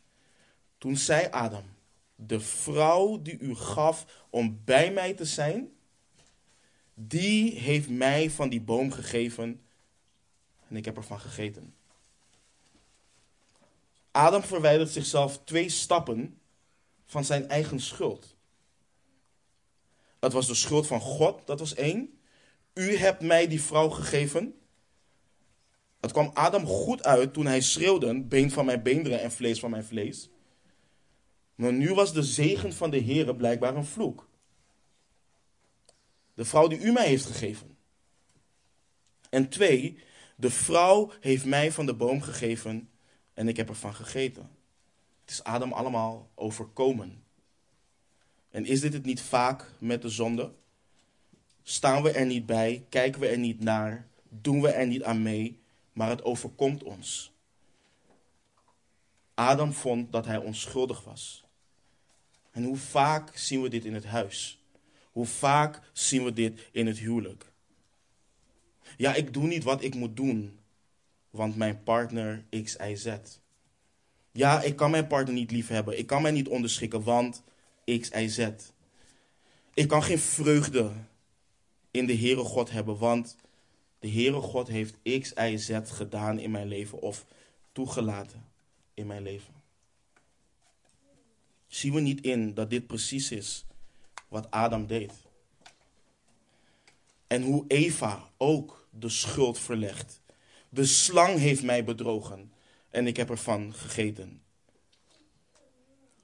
Toen 0.79 0.97
zei 0.97 1.29
Adam: 1.31 1.65
De 2.15 2.41
vrouw 2.41 3.23
die 3.23 3.39
u 3.39 3.55
gaf 3.55 4.27
om 4.31 4.61
bij 4.65 4.93
mij 4.93 5.15
te 5.15 5.25
zijn, 5.25 5.69
die 6.95 7.59
heeft 7.59 7.89
mij 7.89 8.31
van 8.31 8.49
die 8.49 8.61
boom 8.61 8.91
gegeven 8.91 9.64
en 10.69 10.77
ik 10.77 10.85
heb 10.85 10.97
ervan 10.97 11.21
gegeten. 11.21 11.75
Adam 14.11 14.43
verwijdert 14.43 14.91
zichzelf 14.91 15.45
twee 15.45 15.69
stappen 15.69 16.41
van 17.07 17.25
zijn 17.25 17.49
eigen 17.49 17.81
schuld. 17.81 18.37
Het 20.21 20.33
was 20.33 20.47
de 20.47 20.55
schuld 20.55 20.87
van 20.87 21.01
God, 21.01 21.47
dat 21.47 21.59
was 21.59 21.75
één. 21.75 22.19
U 22.75 22.97
hebt 22.97 23.21
mij 23.21 23.49
die 23.49 23.63
vrouw 23.63 23.89
gegeven. 23.89 24.59
Het 26.01 26.13
kwam 26.13 26.31
Adam 26.35 26.67
goed 26.67 27.05
uit 27.05 27.33
toen 27.33 27.47
hij 27.47 27.61
schreeuwde: 27.61 28.23
been 28.23 28.51
van 28.51 28.65
mijn 28.65 28.83
beenderen 28.83 29.21
en 29.21 29.33
vlees 29.33 29.61
van 29.61 29.71
mijn 29.71 29.85
vlees. 29.85 30.29
Maar 31.55 31.73
nu 31.73 31.95
was 31.95 32.13
de 32.13 32.23
zegen 32.23 32.73
van 32.73 32.91
de 32.91 32.99
Heer 32.99 33.35
blijkbaar 33.35 33.77
een 33.77 33.85
vloek. 33.85 34.29
De 36.35 36.45
vrouw 36.45 36.67
die 36.67 36.79
u 36.79 36.93
mij 36.93 37.07
heeft 37.07 37.27
gegeven. 37.27 37.77
En 39.31 39.49
twee, 39.49 39.99
de 40.35 40.51
vrouw 40.51 41.13
heeft 41.21 41.45
mij 41.45 41.73
van 41.73 41.87
de 41.87 41.95
boom 41.95 42.23
gegeven 42.23 42.89
en 43.35 43.49
ik 43.49 43.57
heb 43.57 43.69
ervan 43.69 43.95
gegeten. 43.95 44.51
Het 45.21 45.31
is 45.31 45.45
Adam 45.45 45.73
allemaal 45.73 46.31
overkomen. 46.35 47.25
En 48.51 48.65
is 48.65 48.81
dit 48.81 48.93
het 48.93 49.05
niet 49.05 49.21
vaak 49.21 49.71
met 49.79 50.03
de 50.03 50.09
zonde? 50.09 50.53
Staan 51.63 52.03
we 52.03 52.11
er 52.11 52.27
niet 52.27 52.47
bij, 52.47 52.87
kijken 52.89 53.21
we 53.21 53.29
er 53.29 53.39
niet 53.39 53.61
naar, 53.61 54.09
doen 54.29 54.61
we 54.61 54.69
er 54.69 54.87
niet 54.87 55.03
aan 55.03 55.23
mee, 55.23 55.61
maar 55.93 56.09
het 56.09 56.25
overkomt 56.25 56.83
ons. 56.83 57.33
Adam 59.35 59.73
vond 59.73 60.13
dat 60.13 60.27
hij 60.27 60.37
onschuldig 60.37 61.05
was. 61.05 61.45
En 62.51 62.65
hoe 62.65 62.77
vaak 62.77 63.37
zien 63.37 63.63
we 63.63 63.69
dit 63.69 63.85
in 63.85 63.95
het 63.95 64.05
huis? 64.05 64.63
Hoe 65.13 65.27
vaak 65.27 65.81
zien 65.93 66.25
we 66.25 66.33
dit 66.33 66.69
in 66.73 66.87
het 66.87 66.99
huwelijk? 66.99 67.53
Ja, 68.97 69.15
ik 69.15 69.33
doe 69.33 69.47
niet 69.47 69.65
wat 69.65 69.83
ik 69.83 69.95
moet 69.95 70.17
doen, 70.17 70.59
want 71.31 71.57
mijn 71.57 71.83
partner 71.83 72.45
X, 72.63 72.77
Y, 72.77 72.95
Z. 72.95 73.17
Ja, 74.33 74.63
ik 74.63 74.77
kan 74.77 74.91
mijn 74.91 75.07
partner 75.07 75.35
niet 75.35 75.51
lief 75.51 75.69
hebben. 75.69 75.99
Ik 75.99 76.07
kan 76.07 76.23
mij 76.23 76.31
niet 76.31 76.49
onderschikken, 76.49 77.03
want 77.03 77.43
X, 77.85 78.11
Y, 78.11 78.29
Z. 78.29 78.49
Ik 79.75 79.89
kan 79.89 80.03
geen 80.03 80.19
vreugde 80.19 80.93
in 81.91 82.07
de 82.07 82.17
Heere 82.17 82.45
God 82.45 82.71
hebben, 82.71 82.99
want 82.99 83.37
de 83.99 84.11
Heere 84.11 84.41
God 84.41 84.69
heeft 84.69 84.97
X, 85.21 85.33
Z 85.55 85.79
gedaan 85.85 86.39
in 86.39 86.51
mijn 86.51 86.69
leven 86.69 87.01
of 87.01 87.27
toegelaten 87.73 88.45
in 88.95 89.07
mijn 89.07 89.23
leven. 89.23 89.55
Zien 91.67 91.93
we 91.93 92.01
niet 92.01 92.21
in 92.21 92.55
dat 92.55 92.71
dit 92.71 92.87
precies 92.87 93.31
is 93.31 93.65
wat 94.29 94.51
Adam 94.51 94.87
deed? 94.87 95.13
En 97.27 97.43
hoe 97.43 97.65
Eva 97.69 98.31
ook 98.37 98.84
de 98.99 99.09
schuld 99.09 99.59
verlegt. 99.59 100.21
De 100.69 100.85
slang 100.85 101.39
heeft 101.39 101.63
mij 101.63 101.85
bedrogen 101.85 102.53
en 102.91 103.07
ik 103.07 103.17
heb 103.17 103.31
ervan 103.31 103.75
gegeten. 103.75 104.43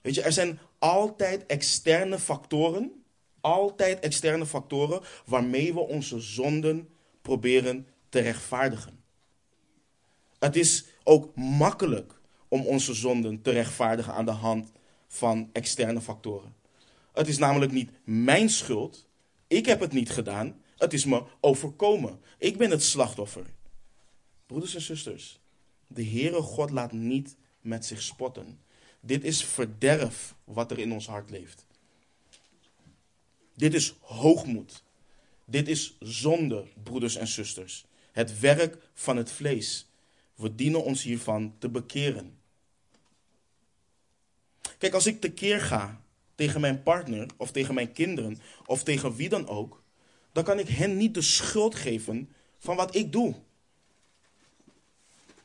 Weet 0.00 0.14
je, 0.14 0.22
er 0.22 0.32
zijn 0.32 0.58
altijd 0.78 1.46
externe 1.46 2.18
factoren, 2.18 3.04
altijd 3.40 4.00
externe 4.00 4.46
factoren 4.46 5.00
waarmee 5.24 5.74
we 5.74 5.80
onze 5.80 6.20
zonden 6.20 6.88
proberen 7.22 7.86
te 8.08 8.20
rechtvaardigen. 8.20 9.04
Het 10.38 10.56
is 10.56 10.84
ook 11.04 11.34
makkelijk 11.34 12.20
om 12.48 12.66
onze 12.66 12.94
zonden 12.94 13.42
te 13.42 13.50
rechtvaardigen 13.50 14.12
aan 14.12 14.24
de 14.24 14.30
hand 14.30 14.72
van 15.08 15.50
externe 15.52 16.00
factoren. 16.00 16.54
Het 17.12 17.28
is 17.28 17.38
namelijk 17.38 17.72
niet 17.72 17.90
mijn 18.04 18.48
schuld. 18.48 19.06
Ik 19.46 19.66
heb 19.66 19.80
het 19.80 19.92
niet 19.92 20.10
gedaan. 20.10 20.62
Het 20.80 20.92
is 20.92 21.04
me 21.04 21.22
overkomen. 21.40 22.20
Ik 22.38 22.56
ben 22.56 22.70
het 22.70 22.82
slachtoffer. 22.82 23.46
Broeders 24.46 24.74
en 24.74 24.80
zusters, 24.80 25.40
de 25.86 26.04
Heere 26.04 26.42
God 26.42 26.70
laat 26.70 26.92
niet 26.92 27.36
met 27.60 27.86
zich 27.86 28.02
spotten. 28.02 28.60
Dit 29.00 29.24
is 29.24 29.44
verderf 29.44 30.34
wat 30.44 30.70
er 30.70 30.78
in 30.78 30.92
ons 30.92 31.06
hart 31.06 31.30
leeft. 31.30 31.66
Dit 33.54 33.74
is 33.74 33.94
hoogmoed. 34.00 34.84
Dit 35.44 35.68
is 35.68 35.96
zonde, 35.98 36.66
broeders 36.82 37.16
en 37.16 37.28
zusters. 37.28 37.84
Het 38.12 38.40
werk 38.40 38.78
van 38.94 39.16
het 39.16 39.32
vlees. 39.32 39.88
We 40.34 40.54
dienen 40.54 40.84
ons 40.84 41.02
hiervan 41.02 41.54
te 41.58 41.68
bekeren. 41.68 42.38
Kijk, 44.78 44.94
als 44.94 45.06
ik 45.06 45.20
tekeer 45.20 45.60
ga 45.60 46.02
tegen 46.34 46.60
mijn 46.60 46.82
partner 46.82 47.28
of 47.36 47.50
tegen 47.50 47.74
mijn 47.74 47.92
kinderen 47.92 48.38
of 48.66 48.82
tegen 48.82 49.14
wie 49.14 49.28
dan 49.28 49.48
ook, 49.48 49.79
dan 50.32 50.44
kan 50.44 50.58
ik 50.58 50.68
hen 50.68 50.96
niet 50.96 51.14
de 51.14 51.22
schuld 51.22 51.74
geven 51.74 52.32
van 52.58 52.76
wat 52.76 52.94
ik 52.94 53.12
doe. 53.12 53.34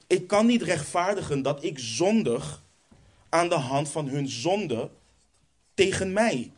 Ik 0.08 0.28
kan 0.28 0.46
niet 0.46 0.62
rechtvaardigen 0.62 1.42
dat 1.42 1.64
ik 1.64 1.80
zondig 1.80 2.64
aan 3.30 3.50
de 3.50 3.56
hand 3.56 3.90
van 3.90 4.08
hun 4.08 4.30
zonde 4.30 4.90
tegen 5.74 6.14
mij. 6.14 6.52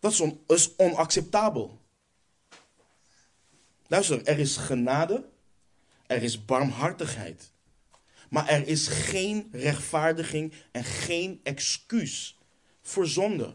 Dat 0.00 0.12
is, 0.12 0.22
is 0.46 0.76
onacceptabel. 0.76 1.80
Luister, 3.86 4.24
er 4.24 4.38
is 4.38 4.56
genade, 4.56 5.24
er 6.06 6.22
is 6.22 6.44
barmhartigheid. 6.44 7.50
Maar 8.28 8.48
er 8.48 8.66
is 8.66 8.88
geen 8.88 9.48
rechtvaardiging 9.52 10.52
en 10.70 10.84
geen 10.84 11.40
excuus 11.42 12.38
voor 12.82 13.06
zonde. 13.06 13.54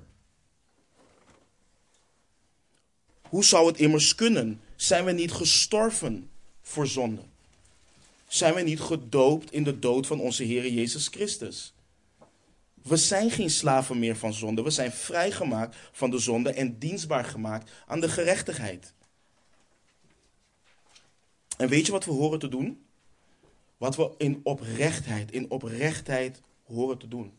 Hoe 3.30 3.44
zou 3.44 3.68
het 3.68 3.78
immers 3.78 4.16
kunnen? 4.16 4.62
Zijn 4.76 5.06
we 5.06 5.12
niet 5.12 5.32
gestorven 5.32 6.30
voor 6.62 6.88
zonde? 6.88 7.22
Zijn 8.28 8.54
we 8.54 8.62
niet 8.62 8.80
gedoopt 8.80 9.52
in 9.52 9.64
de 9.64 9.80
dood 9.80 10.08
van 10.08 10.20
onze 10.20 10.44
Heer 10.44 10.68
Jezus 10.68 11.08
Christus? 11.08 11.74
We 12.82 12.98
zijn 12.98 13.32
geen 13.32 13.50
slaven 13.50 14.00
meer 14.00 14.18
van 14.18 14.34
zonde. 14.34 14.64
We 14.64 14.70
zijn 14.70 14.92
vrijgemaakt 14.92 15.76
van 15.92 16.10
de 16.10 16.20
zonde 16.20 16.52
en 16.52 16.80
dienstbaar 16.80 17.26
gemaakt 17.26 17.72
aan 17.88 18.00
de 18.00 18.10
gerechtigheid. 18.10 18.94
En 21.58 21.68
weet 21.68 21.86
je 21.86 21.92
wat 21.92 22.06
we 22.06 22.12
horen 22.12 22.40
te 22.40 22.48
doen? 22.48 22.86
Wat 23.78 23.96
we 23.96 24.12
in 24.18 24.40
oprechtheid, 24.44 25.32
in 25.32 25.52
oprechtheid 25.52 26.42
horen 26.64 26.98
te 26.98 27.08
doen. 27.08 27.34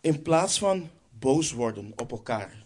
In 0.00 0.22
plaats 0.22 0.58
van 0.58 0.90
boos 1.10 1.52
worden 1.52 1.92
op 1.96 2.10
elkaar. 2.10 2.62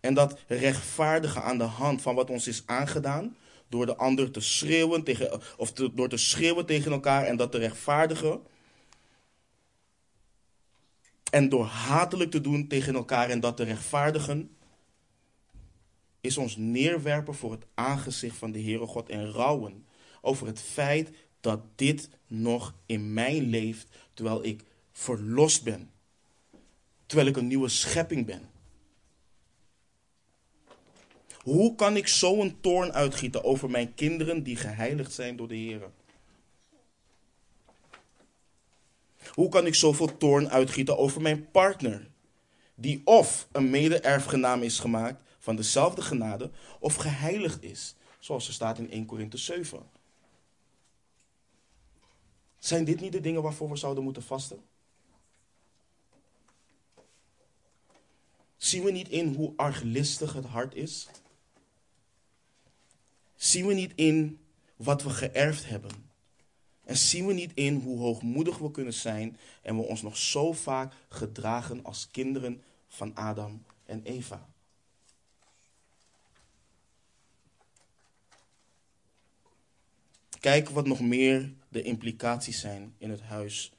En 0.00 0.14
dat 0.14 0.38
rechtvaardigen 0.46 1.42
aan 1.42 1.58
de 1.58 1.64
hand 1.64 2.02
van 2.02 2.14
wat 2.14 2.30
ons 2.30 2.46
is 2.46 2.62
aangedaan. 2.66 3.36
Door 3.68 3.86
de 3.86 3.96
ander 3.96 4.30
te 4.30 4.40
schreeuwen 4.40 5.04
tegen, 5.04 5.40
of 5.56 5.72
door 5.72 6.08
te 6.08 6.16
schreeuwen 6.16 6.66
tegen 6.66 6.92
elkaar 6.92 7.24
en 7.24 7.36
dat 7.36 7.52
te 7.52 7.58
rechtvaardigen. 7.58 8.40
En 11.30 11.48
door 11.48 11.64
hatelijk 11.64 12.30
te 12.30 12.40
doen 12.40 12.68
tegen 12.68 12.94
elkaar 12.94 13.30
en 13.30 13.40
dat 13.40 13.56
te 13.56 13.64
rechtvaardigen. 13.64 14.56
Is 16.20 16.36
ons 16.36 16.56
neerwerpen 16.56 17.34
voor 17.34 17.50
het 17.50 17.66
aangezicht 17.74 18.36
van 18.36 18.52
de 18.52 18.62
Heere 18.62 18.86
God 18.86 19.08
en 19.08 19.30
rouwen 19.30 19.86
over 20.20 20.46
het 20.46 20.60
feit 20.60 21.10
dat 21.40 21.60
dit 21.74 22.08
nog 22.26 22.74
in 22.86 23.12
mij 23.12 23.40
leeft 23.40 23.88
terwijl 24.14 24.44
ik 24.44 24.64
verlost 24.92 25.64
ben. 25.64 25.90
Terwijl 27.06 27.28
ik 27.28 27.36
een 27.36 27.46
nieuwe 27.46 27.68
schepping 27.68 28.26
ben. 28.26 28.48
Hoe 31.48 31.74
kan 31.74 31.96
ik 31.96 32.08
zo 32.08 32.40
een 32.40 32.60
toorn 32.60 32.92
uitgieten 32.92 33.44
over 33.44 33.70
mijn 33.70 33.94
kinderen 33.94 34.42
die 34.42 34.56
geheiligd 34.56 35.12
zijn 35.12 35.36
door 35.36 35.48
de 35.48 35.54
Heer? 35.54 35.90
Hoe 39.34 39.48
kan 39.48 39.66
ik 39.66 39.74
zoveel 39.74 40.16
toorn 40.16 40.48
uitgieten 40.50 40.98
over 40.98 41.20
mijn 41.20 41.50
partner, 41.50 42.10
die 42.74 43.00
of 43.04 43.48
een 43.52 43.70
mede-erfgenaam 43.70 44.62
is 44.62 44.78
gemaakt 44.78 45.22
van 45.38 45.56
dezelfde 45.56 46.02
genade, 46.02 46.50
of 46.80 46.94
geheiligd 46.94 47.62
is, 47.62 47.94
zoals 48.18 48.46
er 48.46 48.52
staat 48.52 48.78
in 48.78 48.90
1 48.90 49.06
Korinthe 49.06 49.36
7? 49.36 49.90
Zijn 52.58 52.84
dit 52.84 53.00
niet 53.00 53.12
de 53.12 53.20
dingen 53.20 53.42
waarvoor 53.42 53.70
we 53.70 53.76
zouden 53.76 54.04
moeten 54.04 54.22
vasten? 54.22 54.60
Zien 58.56 58.82
we 58.82 58.90
niet 58.90 59.08
in 59.08 59.34
hoe 59.34 59.52
arglistig 59.56 60.32
het 60.32 60.44
hart 60.44 60.74
is? 60.74 61.08
Zien 63.38 63.66
we 63.66 63.74
niet 63.74 63.92
in 63.94 64.40
wat 64.76 65.02
we 65.02 65.10
geërfd 65.10 65.68
hebben? 65.68 65.90
En 66.84 66.96
zien 66.96 67.26
we 67.26 67.32
niet 67.32 67.54
in 67.54 67.74
hoe 67.74 67.98
hoogmoedig 67.98 68.58
we 68.58 68.70
kunnen 68.70 68.94
zijn 68.94 69.36
en 69.62 69.76
we 69.76 69.82
ons 69.82 70.02
nog 70.02 70.16
zo 70.16 70.52
vaak 70.52 70.94
gedragen 71.08 71.84
als 71.84 72.08
kinderen 72.10 72.62
van 72.88 73.14
Adam 73.14 73.64
en 73.84 74.02
Eva? 74.02 74.48
Kijk 80.40 80.68
wat 80.68 80.86
nog 80.86 81.00
meer 81.00 81.52
de 81.68 81.82
implicaties 81.82 82.60
zijn 82.60 82.94
in 82.98 83.10
het 83.10 83.20
huis 83.20 83.72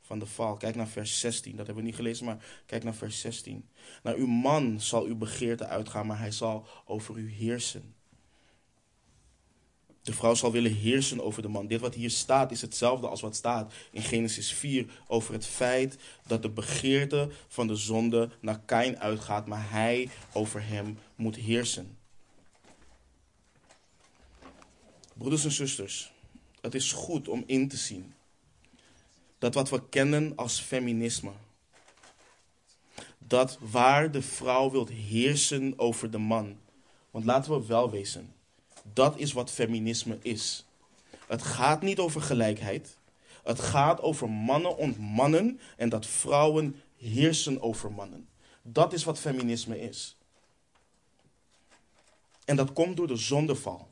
van 0.00 0.18
de 0.18 0.26
val. 0.26 0.56
Kijk 0.56 0.74
naar 0.74 0.88
vers 0.88 1.20
16. 1.20 1.56
Dat 1.56 1.66
hebben 1.66 1.84
we 1.84 1.90
niet 1.90 1.98
gelezen, 1.98 2.24
maar 2.24 2.44
kijk 2.66 2.84
naar 2.84 2.94
vers 2.94 3.20
16. 3.20 3.68
Naar 4.02 4.14
uw 4.14 4.26
man 4.26 4.80
zal 4.80 5.04
uw 5.04 5.16
begeerte 5.16 5.66
uitgaan, 5.66 6.06
maar 6.06 6.18
hij 6.18 6.30
zal 6.30 6.66
over 6.84 7.16
u 7.16 7.30
heersen. 7.30 7.94
De 10.02 10.12
vrouw 10.12 10.34
zal 10.34 10.52
willen 10.52 10.74
heersen 10.74 11.24
over 11.24 11.42
de 11.42 11.48
man. 11.48 11.66
Dit 11.66 11.80
wat 11.80 11.94
hier 11.94 12.10
staat 12.10 12.50
is 12.50 12.60
hetzelfde 12.60 13.08
als 13.08 13.20
wat 13.20 13.36
staat 13.36 13.72
in 13.90 14.02
Genesis 14.02 14.52
4 14.52 14.86
over 15.06 15.32
het 15.32 15.46
feit 15.46 15.96
dat 16.26 16.42
de 16.42 16.50
begeerte 16.50 17.30
van 17.48 17.66
de 17.66 17.76
zonde 17.76 18.30
naar 18.40 18.60
Kain 18.60 18.98
uitgaat, 18.98 19.46
maar 19.46 19.70
hij 19.70 20.08
over 20.32 20.66
hem 20.66 20.98
moet 21.14 21.36
heersen. 21.36 21.96
Broeders 25.14 25.44
en 25.44 25.52
zusters, 25.52 26.12
het 26.60 26.74
is 26.74 26.92
goed 26.92 27.28
om 27.28 27.42
in 27.46 27.68
te 27.68 27.76
zien 27.76 28.14
dat 29.38 29.54
wat 29.54 29.70
we 29.70 29.88
kennen 29.88 30.32
als 30.36 30.60
feminisme, 30.60 31.32
dat 33.18 33.58
waar 33.60 34.10
de 34.10 34.22
vrouw 34.22 34.70
wil 34.70 34.86
heersen 34.86 35.78
over 35.78 36.10
de 36.10 36.18
man, 36.18 36.58
want 37.10 37.24
laten 37.24 37.52
we 37.52 37.66
wel 37.66 37.90
wezen, 37.90 38.31
dat 38.92 39.18
is 39.18 39.32
wat 39.32 39.50
feminisme 39.50 40.18
is. 40.22 40.66
Het 41.26 41.42
gaat 41.42 41.82
niet 41.82 41.98
over 41.98 42.20
gelijkheid. 42.22 42.98
Het 43.42 43.60
gaat 43.60 44.00
over 44.00 44.30
mannen 44.30 44.76
ontmannen 44.76 45.60
en 45.76 45.88
dat 45.88 46.06
vrouwen 46.06 46.80
heersen 46.96 47.62
over 47.62 47.92
mannen. 47.92 48.28
Dat 48.62 48.92
is 48.92 49.04
wat 49.04 49.18
feminisme 49.18 49.80
is. 49.80 50.16
En 52.44 52.56
dat 52.56 52.72
komt 52.72 52.96
door 52.96 53.06
de 53.06 53.16
zondeval. 53.16 53.88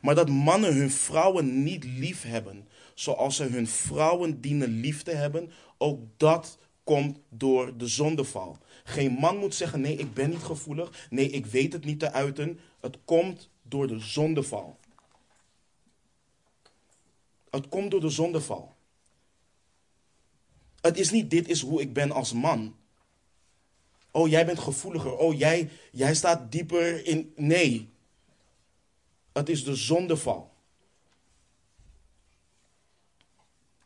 Maar 0.00 0.14
dat 0.14 0.28
mannen 0.28 0.74
hun 0.74 0.90
vrouwen 0.90 1.62
niet 1.62 1.84
lief 1.84 2.22
hebben, 2.22 2.68
zoals 2.94 3.36
ze 3.36 3.44
hun 3.44 3.66
vrouwen 3.66 4.40
dienen 4.40 4.68
lief 4.68 5.02
te 5.02 5.10
hebben, 5.10 5.52
ook 5.78 6.00
dat 6.16 6.58
komt 6.84 7.18
door 7.28 7.76
de 7.76 7.86
zondeval. 7.86 8.58
Geen 8.90 9.12
man 9.12 9.36
moet 9.36 9.54
zeggen: 9.54 9.80
nee, 9.80 9.96
ik 9.96 10.14
ben 10.14 10.30
niet 10.30 10.42
gevoelig. 10.42 11.06
Nee, 11.10 11.30
ik 11.30 11.46
weet 11.46 11.72
het 11.72 11.84
niet 11.84 11.98
te 11.98 12.12
uiten. 12.12 12.60
Het 12.80 12.98
komt 13.04 13.48
door 13.62 13.86
de 13.86 13.98
zondeval. 13.98 14.78
Het 17.50 17.68
komt 17.68 17.90
door 17.90 18.00
de 18.00 18.08
zondeval. 18.08 18.74
Het 20.80 20.98
is 20.98 21.10
niet 21.10 21.30
dit 21.30 21.48
is 21.48 21.60
hoe 21.60 21.80
ik 21.80 21.92
ben 21.92 22.10
als 22.10 22.32
man. 22.32 22.76
Oh, 24.10 24.28
jij 24.28 24.46
bent 24.46 24.58
gevoeliger. 24.58 25.16
Oh, 25.16 25.38
jij, 25.38 25.70
jij 25.92 26.14
staat 26.14 26.52
dieper 26.52 27.06
in. 27.06 27.32
Nee. 27.36 27.92
Het 29.32 29.48
is 29.48 29.64
de 29.64 29.74
zondeval. 29.74 30.52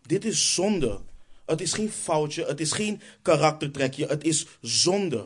Dit 0.02 0.24
is 0.24 0.54
zonde. 0.54 1.00
Het 1.46 1.60
is 1.60 1.72
geen 1.72 1.90
foutje, 1.90 2.44
het 2.44 2.60
is 2.60 2.72
geen 2.72 3.00
karaktertrekje, 3.22 4.06
het 4.06 4.24
is 4.24 4.46
zonde. 4.60 5.24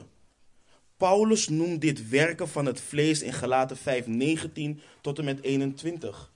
Paulus 0.96 1.48
noemt 1.48 1.80
dit 1.80 2.08
werken 2.08 2.48
van 2.48 2.66
het 2.66 2.80
vlees 2.80 3.22
in 3.22 3.32
Galaten 3.32 3.76
5, 3.76 4.06
19 4.06 4.80
tot 5.00 5.18
en 5.18 5.24
met 5.24 5.42
21. 5.42 6.32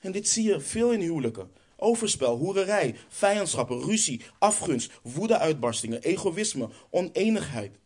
En 0.00 0.12
dit 0.12 0.28
zie 0.28 0.44
je 0.44 0.60
veel 0.60 0.92
in 0.92 1.00
huwelijken. 1.00 1.50
Overspel, 1.76 2.36
hoererij, 2.36 2.96
vijandschappen, 3.08 3.82
ruzie, 3.82 4.24
afgunst, 4.38 4.92
woedeuitbarstingen, 5.02 6.02
egoïsme, 6.02 6.68
oneenigheid. 6.90 7.78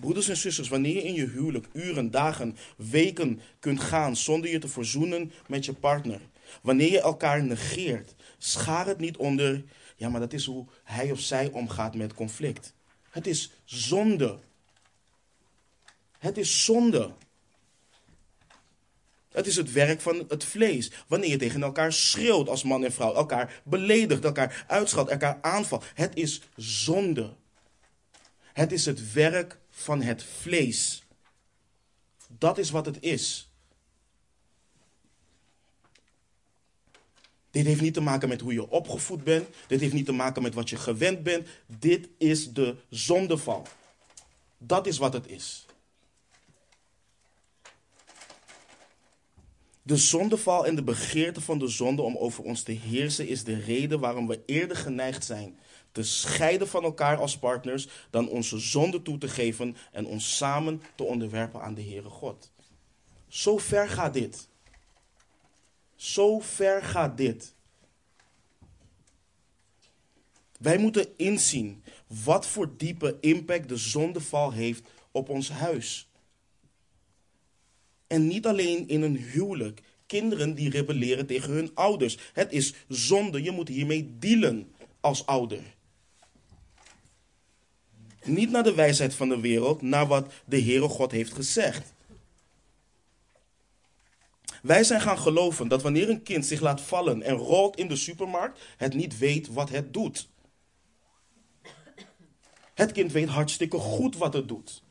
Broeders 0.00 0.28
en 0.28 0.36
zusters, 0.36 0.68
wanneer 0.68 0.94
je 0.94 1.02
in 1.02 1.14
je 1.14 1.26
huwelijk 1.26 1.66
uren, 1.72 2.10
dagen, 2.10 2.56
weken 2.76 3.40
kunt 3.58 3.80
gaan 3.80 4.16
zonder 4.16 4.50
je 4.50 4.58
te 4.58 4.68
verzoenen 4.68 5.32
met 5.46 5.64
je 5.64 5.72
partner, 5.72 6.20
wanneer 6.62 6.90
je 6.90 7.00
elkaar 7.00 7.42
negeert, 7.42 8.14
schaar 8.38 8.86
het 8.86 8.98
niet 8.98 9.16
onder, 9.16 9.64
ja, 9.96 10.08
maar 10.08 10.20
dat 10.20 10.32
is 10.32 10.44
hoe 10.44 10.66
hij 10.84 11.10
of 11.10 11.20
zij 11.20 11.50
omgaat 11.50 11.94
met 11.94 12.14
conflict. 12.14 12.74
Het 13.10 13.26
is 13.26 13.50
zonde. 13.64 14.38
Het 16.18 16.38
is 16.38 16.64
zonde. 16.64 17.10
Het 19.28 19.46
is 19.46 19.56
het 19.56 19.72
werk 19.72 20.00
van 20.00 20.24
het 20.28 20.44
vlees. 20.44 20.90
Wanneer 21.06 21.30
je 21.30 21.36
tegen 21.36 21.62
elkaar 21.62 21.92
schreeuwt 21.92 22.48
als 22.48 22.62
man 22.62 22.84
en 22.84 22.92
vrouw, 22.92 23.14
elkaar 23.14 23.60
beledigt, 23.64 24.24
elkaar 24.24 24.64
uitschat, 24.68 25.08
elkaar 25.08 25.38
aanvalt. 25.40 25.84
Het 25.94 26.16
is 26.16 26.40
zonde. 26.56 27.34
Het 28.52 28.72
is 28.72 28.86
het 28.86 29.12
werk 29.12 29.58
van 29.78 30.02
het 30.02 30.24
vlees. 30.24 31.02
Dat 32.38 32.58
is 32.58 32.70
wat 32.70 32.86
het 32.86 33.02
is. 33.02 33.50
Dit 37.50 37.66
heeft 37.66 37.80
niet 37.80 37.94
te 37.94 38.00
maken 38.00 38.28
met 38.28 38.40
hoe 38.40 38.52
je 38.52 38.70
opgevoed 38.70 39.24
bent. 39.24 39.48
Dit 39.66 39.80
heeft 39.80 39.92
niet 39.92 40.06
te 40.06 40.12
maken 40.12 40.42
met 40.42 40.54
wat 40.54 40.70
je 40.70 40.76
gewend 40.76 41.22
bent. 41.22 41.48
Dit 41.66 42.08
is 42.18 42.52
de 42.52 42.76
zondeval. 42.90 43.66
Dat 44.58 44.86
is 44.86 44.98
wat 44.98 45.12
het 45.12 45.26
is. 45.26 45.66
De 49.88 49.96
zondeval 49.96 50.66
en 50.66 50.74
de 50.74 50.82
begeerte 50.82 51.40
van 51.40 51.58
de 51.58 51.68
zonde 51.68 52.02
om 52.02 52.16
over 52.16 52.44
ons 52.44 52.62
te 52.62 52.72
heersen 52.72 53.28
is 53.28 53.44
de 53.44 53.58
reden 53.58 54.00
waarom 54.00 54.26
we 54.26 54.42
eerder 54.46 54.76
geneigd 54.76 55.24
zijn 55.24 55.58
te 55.92 56.02
scheiden 56.02 56.68
van 56.68 56.84
elkaar 56.84 57.16
als 57.16 57.38
partners 57.38 57.88
dan 58.10 58.28
onze 58.28 58.58
zonde 58.58 59.02
toe 59.02 59.18
te 59.18 59.28
geven 59.28 59.76
en 59.92 60.06
ons 60.06 60.36
samen 60.36 60.82
te 60.94 61.02
onderwerpen 61.02 61.62
aan 61.62 61.74
de 61.74 61.82
Heere 61.82 62.08
God. 62.08 62.52
Zo 63.28 63.58
ver 63.58 63.88
gaat 63.88 64.12
dit. 64.12 64.48
Zo 65.94 66.38
ver 66.38 66.82
gaat 66.82 67.16
dit. 67.16 67.54
Wij 70.58 70.78
moeten 70.78 71.16
inzien 71.16 71.82
wat 72.24 72.46
voor 72.46 72.76
diepe 72.76 73.16
impact 73.20 73.68
de 73.68 73.76
zondeval 73.76 74.52
heeft 74.52 74.88
op 75.10 75.28
ons 75.28 75.50
huis. 75.50 76.07
En 78.08 78.26
niet 78.26 78.46
alleen 78.46 78.88
in 78.88 79.02
een 79.02 79.16
huwelijk. 79.16 79.82
Kinderen 80.06 80.54
die 80.54 80.70
rebelleren 80.70 81.26
tegen 81.26 81.52
hun 81.52 81.70
ouders. 81.74 82.18
Het 82.32 82.52
is 82.52 82.74
zonde. 82.88 83.42
Je 83.42 83.50
moet 83.50 83.68
hiermee 83.68 84.16
dealen 84.18 84.72
als 85.00 85.26
ouder. 85.26 85.60
Niet 88.24 88.50
naar 88.50 88.62
de 88.62 88.74
wijsheid 88.74 89.14
van 89.14 89.28
de 89.28 89.40
wereld, 89.40 89.82
naar 89.82 90.06
wat 90.06 90.32
de 90.44 90.62
Heere 90.62 90.88
God 90.88 91.10
heeft 91.10 91.32
gezegd. 91.32 91.92
Wij 94.62 94.84
zijn 94.84 95.00
gaan 95.00 95.18
geloven 95.18 95.68
dat 95.68 95.82
wanneer 95.82 96.08
een 96.08 96.22
kind 96.22 96.46
zich 96.46 96.60
laat 96.60 96.80
vallen 96.80 97.22
en 97.22 97.34
rolt 97.34 97.76
in 97.76 97.88
de 97.88 97.96
supermarkt, 97.96 98.60
het 98.76 98.94
niet 98.94 99.18
weet 99.18 99.48
wat 99.48 99.70
het 99.70 99.92
doet. 99.92 100.28
Het 102.74 102.92
kind 102.92 103.12
weet 103.12 103.28
hartstikke 103.28 103.78
goed 103.78 104.16
wat 104.16 104.32
het 104.32 104.48
doet. 104.48 104.82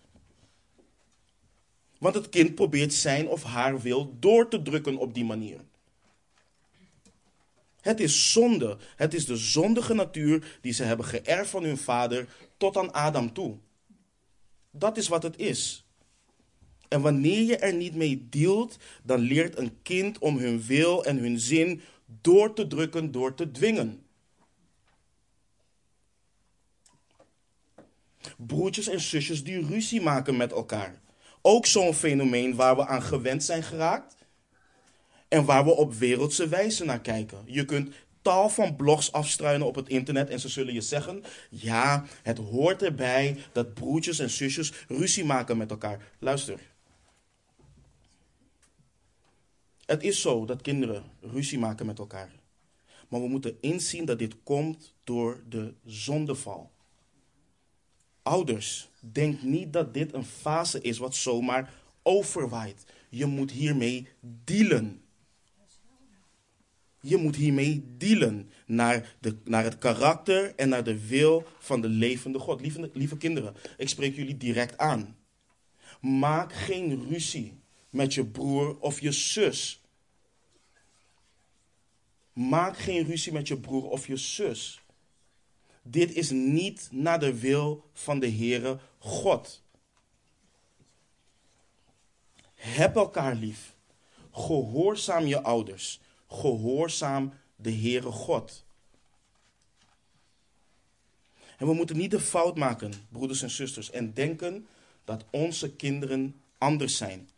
Want 2.00 2.16
het 2.16 2.30
kind 2.30 2.56
probeert 2.56 2.94
zijn 2.94 3.28
of 3.28 3.44
haar 3.44 3.82
wil 3.82 4.16
door 4.20 4.50
te 4.50 4.62
drukken 4.62 4.98
op 4.98 5.14
die 5.14 5.26
manier. 5.26 5.60
Het 7.82 8.00
is 8.00 8.32
zonde. 8.32 8.78
Het 8.96 9.14
is 9.14 9.26
de 9.26 9.36
zondige 9.36 9.94
natuur 9.94 10.58
die 10.62 10.74
ze 10.74 10.84
hebben 10.84 11.06
geërfd 11.06 11.50
van 11.50 11.64
hun 11.64 11.78
vader 11.78 12.28
tot 12.58 12.78
aan 12.78 12.94
Adam 12.94 13.34
toe. 13.34 13.58
Dat 14.72 14.98
is 14.98 15.08
wat 15.08 15.24
het 15.24 15.38
is. 15.38 15.86
En 16.88 17.02
wanneer 17.02 17.42
je 17.42 17.58
er 17.58 17.74
niet 17.74 17.96
mee 17.96 18.28
dealt, 18.30 18.78
dan 19.04 19.20
leert 19.20 19.58
een 19.58 19.82
kind 19.82 20.18
om 20.18 20.38
hun 20.38 20.62
wil 20.62 21.06
en 21.06 21.18
hun 21.18 21.40
zin 21.40 21.82
door 22.22 22.54
te 22.54 22.68
drukken, 22.68 23.12
door 23.12 23.34
te 23.34 23.52
dwingen. 23.52 24.02
Broertjes 28.38 28.88
en 28.88 29.02
zusjes 29.02 29.44
die 29.44 29.66
ruzie 29.66 30.02
maken 30.02 30.38
met 30.38 30.52
elkaar. 30.52 31.02
Ook 31.50 31.66
zo'n 31.66 31.94
fenomeen 31.94 32.56
waar 32.56 32.76
we 32.76 32.86
aan 32.86 33.02
gewend 33.02 33.44
zijn 33.44 33.64
geraakt 33.64 34.16
en 35.28 35.46
waar 35.46 35.66
we 35.66 35.72
op 35.72 35.94
wereldse 35.94 36.48
wijze 36.48 36.86
naar 36.86 37.02
kijken. 37.02 37.42
Je 37.46 37.66
kunt 37.66 37.96
tal 38.22 38.50
van 38.50 38.76
blogs 38.76 39.12
afstruinen 39.12 39.68
op 39.68 39.76
het 39.76 39.90
internet 39.90 40.30
en 40.30 40.40
ze 40.40 40.50
zullen 40.50 40.74
je 40.74 40.82
zeggen: 40.82 41.24
ja, 41.50 42.06
het 42.24 42.38
hoort 42.38 42.82
erbij 42.82 43.38
dat 43.52 43.74
broertjes 43.74 44.20
en 44.20 44.30
zusjes 44.30 44.74
ruzie 44.88 45.26
maken 45.26 45.58
met 45.58 45.72
elkaar. 45.72 46.12
Luister. 46.20 46.60
Het 49.86 50.04
is 50.04 50.22
zo 50.22 50.46
dat 50.46 50.62
kinderen 50.62 51.04
ruzie 51.22 51.60
maken 51.60 51.86
met 51.86 52.00
elkaar. 52.00 52.32
Maar 53.08 53.22
we 53.22 53.28
moeten 53.28 53.58
inzien 53.62 54.06
dat 54.06 54.20
dit 54.20 54.36
komt 54.44 54.94
door 55.04 55.44
de 55.50 55.74
zondeval. 55.86 56.72
Ouders, 58.22 58.90
denk 59.14 59.42
niet 59.42 59.74
dat 59.74 59.94
dit 59.94 60.14
een 60.14 60.26
fase 60.26 60.82
is 60.82 60.98
wat 60.98 61.16
zomaar 61.16 61.74
overwaait. 62.04 62.86
Je 63.10 63.26
moet 63.26 63.52
hiermee 63.52 64.08
dealen. 64.44 65.02
Je 67.02 67.18
moet 67.18 67.36
hiermee 67.36 67.84
dealen 67.98 68.50
naar, 68.66 69.16
de, 69.20 69.38
naar 69.44 69.64
het 69.64 69.78
karakter 69.78 70.56
en 70.56 70.70
naar 70.70 70.84
de 70.84 71.08
wil 71.08 71.44
van 71.60 71.82
de 71.82 71.88
levende 71.88 72.40
God. 72.40 72.62
Lieve, 72.62 72.90
lieve 72.94 73.18
kinderen, 73.18 73.56
ik 73.78 73.90
spreek 73.90 74.16
jullie 74.16 74.38
direct 74.38 74.78
aan. 74.78 75.18
Maak 76.02 76.54
geen 76.54 77.08
ruzie 77.10 77.60
met 77.90 78.14
je 78.14 78.26
broer 78.26 78.80
of 78.80 79.00
je 79.02 79.12
zus. 79.12 79.82
Maak 82.34 82.78
geen 82.78 83.06
ruzie 83.06 83.32
met 83.32 83.48
je 83.48 83.58
broer 83.58 83.90
of 83.90 84.08
je 84.08 84.18
zus. 84.18 84.82
Dit 85.90 86.14
is 86.14 86.30
niet 86.30 86.88
naar 86.92 87.20
de 87.20 87.40
wil 87.40 87.90
van 87.94 88.20
de 88.20 88.32
Heere 88.32 88.80
God. 88.98 89.64
Heb 92.54 92.96
elkaar 92.96 93.36
lief. 93.36 93.76
Gehoorzaam 94.32 95.26
je 95.26 95.42
ouders. 95.42 96.00
Gehoorzaam 96.28 97.34
de 97.56 97.72
Heere 97.72 98.12
God. 98.12 98.66
En 101.58 101.68
we 101.68 101.74
moeten 101.74 101.98
niet 101.98 102.12
de 102.12 102.20
fout 102.20 102.58
maken, 102.58 102.94
broeders 103.10 103.42
en 103.42 103.50
zusters, 103.50 103.92
en 103.92 104.14
denken 104.14 104.68
dat 105.04 105.26
onze 105.30 105.76
kinderen 105.76 106.42
anders 106.58 106.98
zijn. 106.98 107.30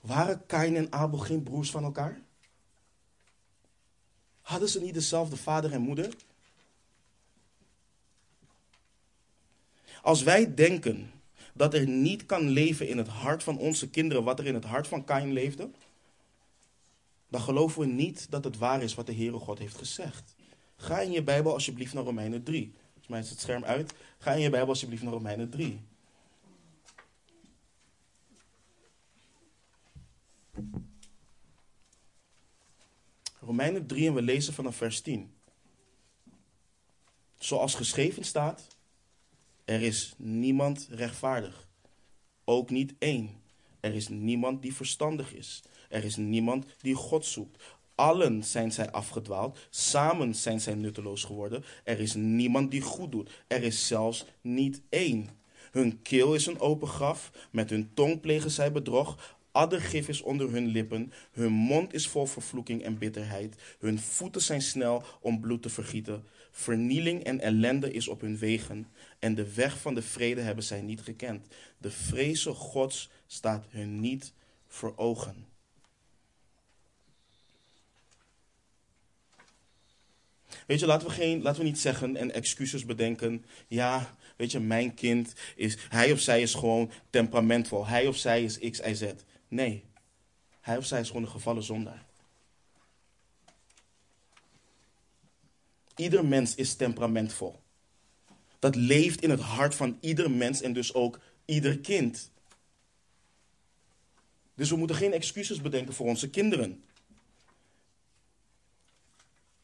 Waren 0.00 0.46
Kain 0.46 0.76
en 0.76 0.92
Abel 0.92 1.18
geen 1.18 1.42
broers 1.42 1.70
van 1.70 1.84
elkaar? 1.84 2.20
Hadden 4.40 4.68
ze 4.68 4.80
niet 4.80 4.94
dezelfde 4.94 5.36
vader 5.36 5.72
en 5.72 5.80
moeder? 5.80 6.14
Als 10.02 10.22
wij 10.22 10.54
denken 10.54 11.10
dat 11.54 11.74
er 11.74 11.88
niet 11.88 12.26
kan 12.26 12.48
leven 12.48 12.88
in 12.88 12.98
het 12.98 13.08
hart 13.08 13.42
van 13.42 13.58
onze 13.58 13.90
kinderen 13.90 14.24
wat 14.24 14.38
er 14.38 14.46
in 14.46 14.54
het 14.54 14.64
hart 14.64 14.88
van 14.88 15.04
Kain 15.04 15.32
leefde, 15.32 15.70
dan 17.28 17.40
geloven 17.40 17.80
we 17.80 17.86
niet 17.86 18.30
dat 18.30 18.44
het 18.44 18.58
waar 18.58 18.82
is 18.82 18.94
wat 18.94 19.06
de 19.06 19.14
Heere 19.14 19.38
God 19.38 19.58
heeft 19.58 19.76
gezegd. 19.76 20.34
Ga 20.76 21.00
in 21.00 21.10
je 21.10 21.22
Bijbel 21.22 21.52
alsjeblieft 21.52 21.94
naar 21.94 22.04
Romeinen 22.04 22.42
3. 22.42 22.72
Volgens 22.82 23.06
mij 23.08 23.20
is 23.20 23.30
het 23.30 23.40
scherm 23.40 23.64
uit. 23.64 23.94
Ga 24.18 24.32
in 24.32 24.40
je 24.40 24.50
Bijbel 24.50 24.68
alsjeblieft 24.68 25.02
naar 25.02 25.12
Romeinen 25.12 25.50
3. 25.50 25.80
Romeinen 33.40 33.86
3 33.86 34.06
en 34.06 34.14
we 34.14 34.22
lezen 34.22 34.52
vanaf 34.52 34.76
vers 34.76 35.00
10. 35.00 35.34
Zoals 37.38 37.74
geschreven 37.74 38.24
staat, 38.24 38.71
er 39.64 39.82
is 39.82 40.14
niemand 40.16 40.88
rechtvaardig. 40.90 41.68
Ook 42.44 42.70
niet 42.70 42.94
één. 42.98 43.30
Er 43.80 43.94
is 43.94 44.08
niemand 44.08 44.62
die 44.62 44.74
verstandig 44.74 45.34
is. 45.34 45.62
Er 45.88 46.04
is 46.04 46.16
niemand 46.16 46.66
die 46.80 46.94
God 46.94 47.26
zoekt. 47.26 47.62
Allen 47.94 48.44
zijn 48.44 48.72
zij 48.72 48.90
afgedwaald, 48.90 49.58
samen 49.70 50.34
zijn 50.34 50.60
zij 50.60 50.74
nutteloos 50.74 51.24
geworden. 51.24 51.64
Er 51.84 52.00
is 52.00 52.14
niemand 52.14 52.70
die 52.70 52.80
goed 52.80 53.12
doet. 53.12 53.30
Er 53.46 53.62
is 53.62 53.86
zelfs 53.86 54.24
niet 54.40 54.82
één. 54.88 55.28
Hun 55.70 56.02
keel 56.02 56.34
is 56.34 56.46
een 56.46 56.60
open 56.60 56.88
graf, 56.88 57.30
met 57.50 57.70
hun 57.70 57.90
tong 57.94 58.20
plegen 58.20 58.50
zij 58.50 58.72
bedrog. 58.72 59.36
Addergif 59.52 60.08
is 60.08 60.22
onder 60.22 60.50
hun 60.50 60.66
lippen, 60.66 61.12
hun 61.32 61.52
mond 61.52 61.94
is 61.94 62.08
vol 62.08 62.26
vervloeking 62.26 62.82
en 62.82 62.98
bitterheid. 62.98 63.54
Hun 63.78 63.98
voeten 63.98 64.42
zijn 64.42 64.62
snel 64.62 65.04
om 65.20 65.40
bloed 65.40 65.62
te 65.62 65.68
vergieten. 65.68 66.24
Vernieling 66.50 67.24
en 67.24 67.40
ellende 67.40 67.92
is 67.92 68.08
op 68.08 68.20
hun 68.20 68.38
wegen. 68.38 68.86
En 69.18 69.34
de 69.34 69.54
weg 69.54 69.78
van 69.78 69.94
de 69.94 70.02
vrede 70.02 70.40
hebben 70.40 70.64
zij 70.64 70.80
niet 70.80 71.00
gekend. 71.00 71.46
De 71.78 71.90
vreze 71.90 72.50
Gods 72.50 73.10
staat 73.26 73.66
hun 73.70 74.00
niet 74.00 74.32
voor 74.68 74.92
ogen. 74.96 75.46
Weet 80.66 80.80
je, 80.80 80.86
laten 80.86 81.08
we, 81.08 81.14
geen, 81.14 81.42
laten 81.42 81.60
we 81.60 81.66
niet 81.66 81.78
zeggen 81.78 82.16
en 82.16 82.32
excuses 82.32 82.84
bedenken. 82.84 83.44
Ja, 83.68 84.16
weet 84.36 84.52
je, 84.52 84.60
mijn 84.60 84.94
kind 84.94 85.32
is, 85.56 85.76
hij 85.88 86.12
of 86.12 86.20
zij 86.20 86.42
is 86.42 86.54
gewoon 86.54 86.90
temperamentvol. 87.10 87.86
Hij 87.86 88.06
of 88.06 88.16
zij 88.16 88.44
is 88.44 88.58
X, 88.58 88.80
Y, 88.80 88.94
Z. 88.94 89.04
Nee, 89.52 89.84
hij 90.60 90.76
of 90.76 90.86
zij 90.86 91.00
is 91.00 91.06
gewoon 91.06 91.22
een 91.22 91.28
gevallen 91.28 91.62
zondaar. 91.62 92.06
Ieder 95.96 96.24
mens 96.24 96.54
is 96.54 96.74
temperamentvol. 96.74 97.62
Dat 98.58 98.74
leeft 98.74 99.22
in 99.22 99.30
het 99.30 99.40
hart 99.40 99.74
van 99.74 99.98
ieder 100.00 100.30
mens 100.30 100.62
en 100.62 100.72
dus 100.72 100.94
ook 100.94 101.20
ieder 101.44 101.78
kind. 101.78 102.30
Dus 104.54 104.70
we 104.70 104.76
moeten 104.76 104.96
geen 104.96 105.12
excuses 105.12 105.60
bedenken 105.60 105.94
voor 105.94 106.06
onze 106.06 106.30
kinderen. 106.30 106.84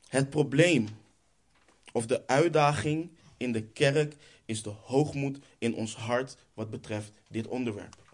Het 0.09 0.31
probleem 0.31 0.89
of 1.93 2.07
de 2.07 2.27
uitdaging 2.27 3.11
in 3.37 3.53
de 3.53 3.63
kerk 3.63 4.17
is 4.45 4.63
de 4.63 4.71
hoogmoed 4.71 5.39
in 5.59 5.75
ons 5.75 5.95
hart 5.97 6.37
wat 6.55 6.71
betreft 6.71 7.21
dit 7.29 7.47
onderwerp. 7.47 8.08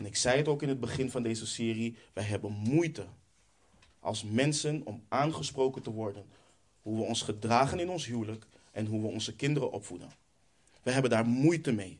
En 0.00 0.06
ik 0.06 0.16
zei 0.16 0.36
het 0.36 0.48
ook 0.48 0.62
in 0.62 0.68
het 0.68 0.80
begin 0.80 1.10
van 1.10 1.22
deze 1.22 1.46
serie, 1.46 1.96
wij 2.12 2.24
hebben 2.24 2.52
moeite 2.52 3.06
als 3.98 4.24
mensen 4.24 4.86
om 4.86 5.02
aangesproken 5.08 5.82
te 5.82 5.90
worden. 5.90 6.24
Hoe 6.82 6.96
we 6.96 7.02
ons 7.02 7.22
gedragen 7.22 7.78
in 7.78 7.88
ons 7.88 8.06
huwelijk 8.06 8.46
en 8.72 8.86
hoe 8.86 9.00
we 9.00 9.06
onze 9.06 9.36
kinderen 9.36 9.72
opvoeden. 9.72 10.12
We 10.82 10.90
hebben 10.90 11.10
daar 11.10 11.26
moeite 11.26 11.72
mee. 11.72 11.98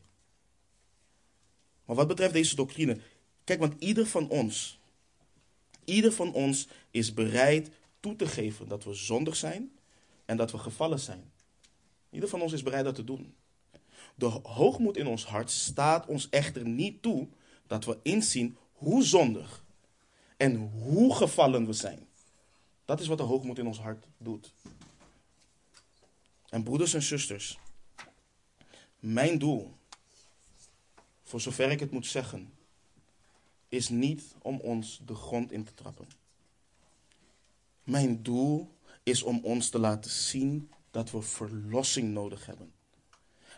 Maar 1.85 1.95
wat 1.95 2.07
betreft 2.07 2.33
deze 2.33 2.55
doctrine, 2.55 2.99
kijk, 3.43 3.59
want 3.59 3.75
ieder 3.79 4.05
van 4.05 4.29
ons, 4.29 4.79
ieder 5.83 6.11
van 6.11 6.33
ons 6.33 6.67
is 6.91 7.13
bereid 7.13 7.69
toe 7.99 8.15
te 8.15 8.27
geven 8.27 8.67
dat 8.67 8.83
we 8.83 8.93
zondig 8.93 9.35
zijn 9.35 9.71
en 10.25 10.37
dat 10.37 10.51
we 10.51 10.57
gevallen 10.57 10.99
zijn. 10.99 11.31
Ieder 12.09 12.29
van 12.29 12.41
ons 12.41 12.53
is 12.53 12.63
bereid 12.63 12.85
dat 12.85 12.95
te 12.95 13.03
doen. 13.03 13.35
De 14.15 14.39
hoogmoed 14.43 14.97
in 14.97 15.07
ons 15.07 15.25
hart 15.25 15.51
staat 15.51 16.05
ons 16.05 16.29
echter 16.29 16.67
niet 16.67 17.01
toe 17.01 17.27
dat 17.71 17.85
we 17.85 17.99
inzien 18.03 18.57
hoe 18.73 19.03
zondig 19.03 19.63
en 20.37 20.55
hoe 20.55 21.15
gevallen 21.15 21.65
we 21.65 21.73
zijn. 21.73 22.07
Dat 22.85 22.99
is 22.99 23.07
wat 23.07 23.17
de 23.17 23.23
hoogmoed 23.23 23.57
in 23.57 23.67
ons 23.67 23.79
hart 23.79 24.05
doet. 24.17 24.53
En 26.49 26.63
broeders 26.63 26.93
en 26.93 27.01
zusters, 27.01 27.59
mijn 28.99 29.37
doel, 29.37 29.71
voor 31.23 31.41
zover 31.41 31.71
ik 31.71 31.79
het 31.79 31.91
moet 31.91 32.05
zeggen, 32.05 32.53
is 33.67 33.89
niet 33.89 34.35
om 34.41 34.59
ons 34.59 35.01
de 35.05 35.15
grond 35.15 35.51
in 35.51 35.63
te 35.63 35.73
trappen. 35.73 36.07
Mijn 37.83 38.23
doel 38.23 38.71
is 39.03 39.23
om 39.23 39.39
ons 39.43 39.69
te 39.69 39.79
laten 39.79 40.11
zien 40.11 40.69
dat 40.89 41.11
we 41.11 41.21
verlossing 41.21 42.13
nodig 42.13 42.45
hebben. 42.45 42.71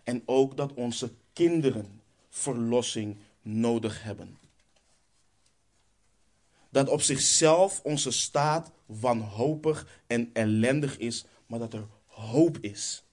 En 0.03 0.22
ook 0.26 0.57
dat 0.57 0.74
onze 0.74 1.14
kinderen 1.34 2.01
verlossing 2.30 3.18
nodig 3.43 4.03
hebben. 4.03 4.37
Dat 6.69 6.89
op 6.89 7.01
zichzelf 7.01 7.81
onze 7.83 8.11
staat 8.11 8.71
wanhopig 8.85 10.01
en 10.07 10.29
ellendig 10.33 10.97
is, 10.97 11.25
maar 11.45 11.59
dat 11.59 11.73
er 11.73 11.87
hoop 12.05 12.57
is. 12.61 13.03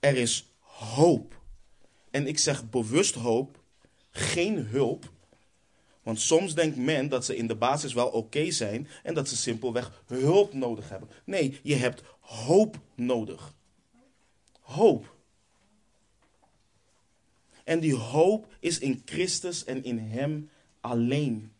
Er 0.00 0.16
is 0.16 0.48
hoop. 0.60 1.40
En 2.10 2.26
ik 2.26 2.38
zeg 2.38 2.70
bewust 2.70 3.14
hoop, 3.14 3.60
geen 4.10 4.56
hulp. 4.66 5.10
Want 6.02 6.20
soms 6.20 6.54
denkt 6.54 6.76
men 6.76 7.08
dat 7.08 7.24
ze 7.24 7.36
in 7.36 7.46
de 7.46 7.56
basis 7.56 7.92
wel 7.92 8.08
oké 8.08 8.50
zijn 8.50 8.88
en 9.02 9.14
dat 9.14 9.28
ze 9.28 9.36
simpelweg 9.36 10.02
hulp 10.06 10.52
nodig 10.52 10.88
hebben. 10.88 11.08
Nee, 11.24 11.60
je 11.62 11.74
hebt 11.74 12.02
hoop 12.20 12.78
nodig. 12.94 13.54
Hoop. 14.60 15.15
En 17.66 17.80
die 17.80 17.94
hoop 17.94 18.46
is 18.60 18.78
in 18.78 19.02
Christus 19.04 19.64
en 19.64 19.84
in 19.84 19.98
Hem 19.98 20.50
alleen. 20.80 21.52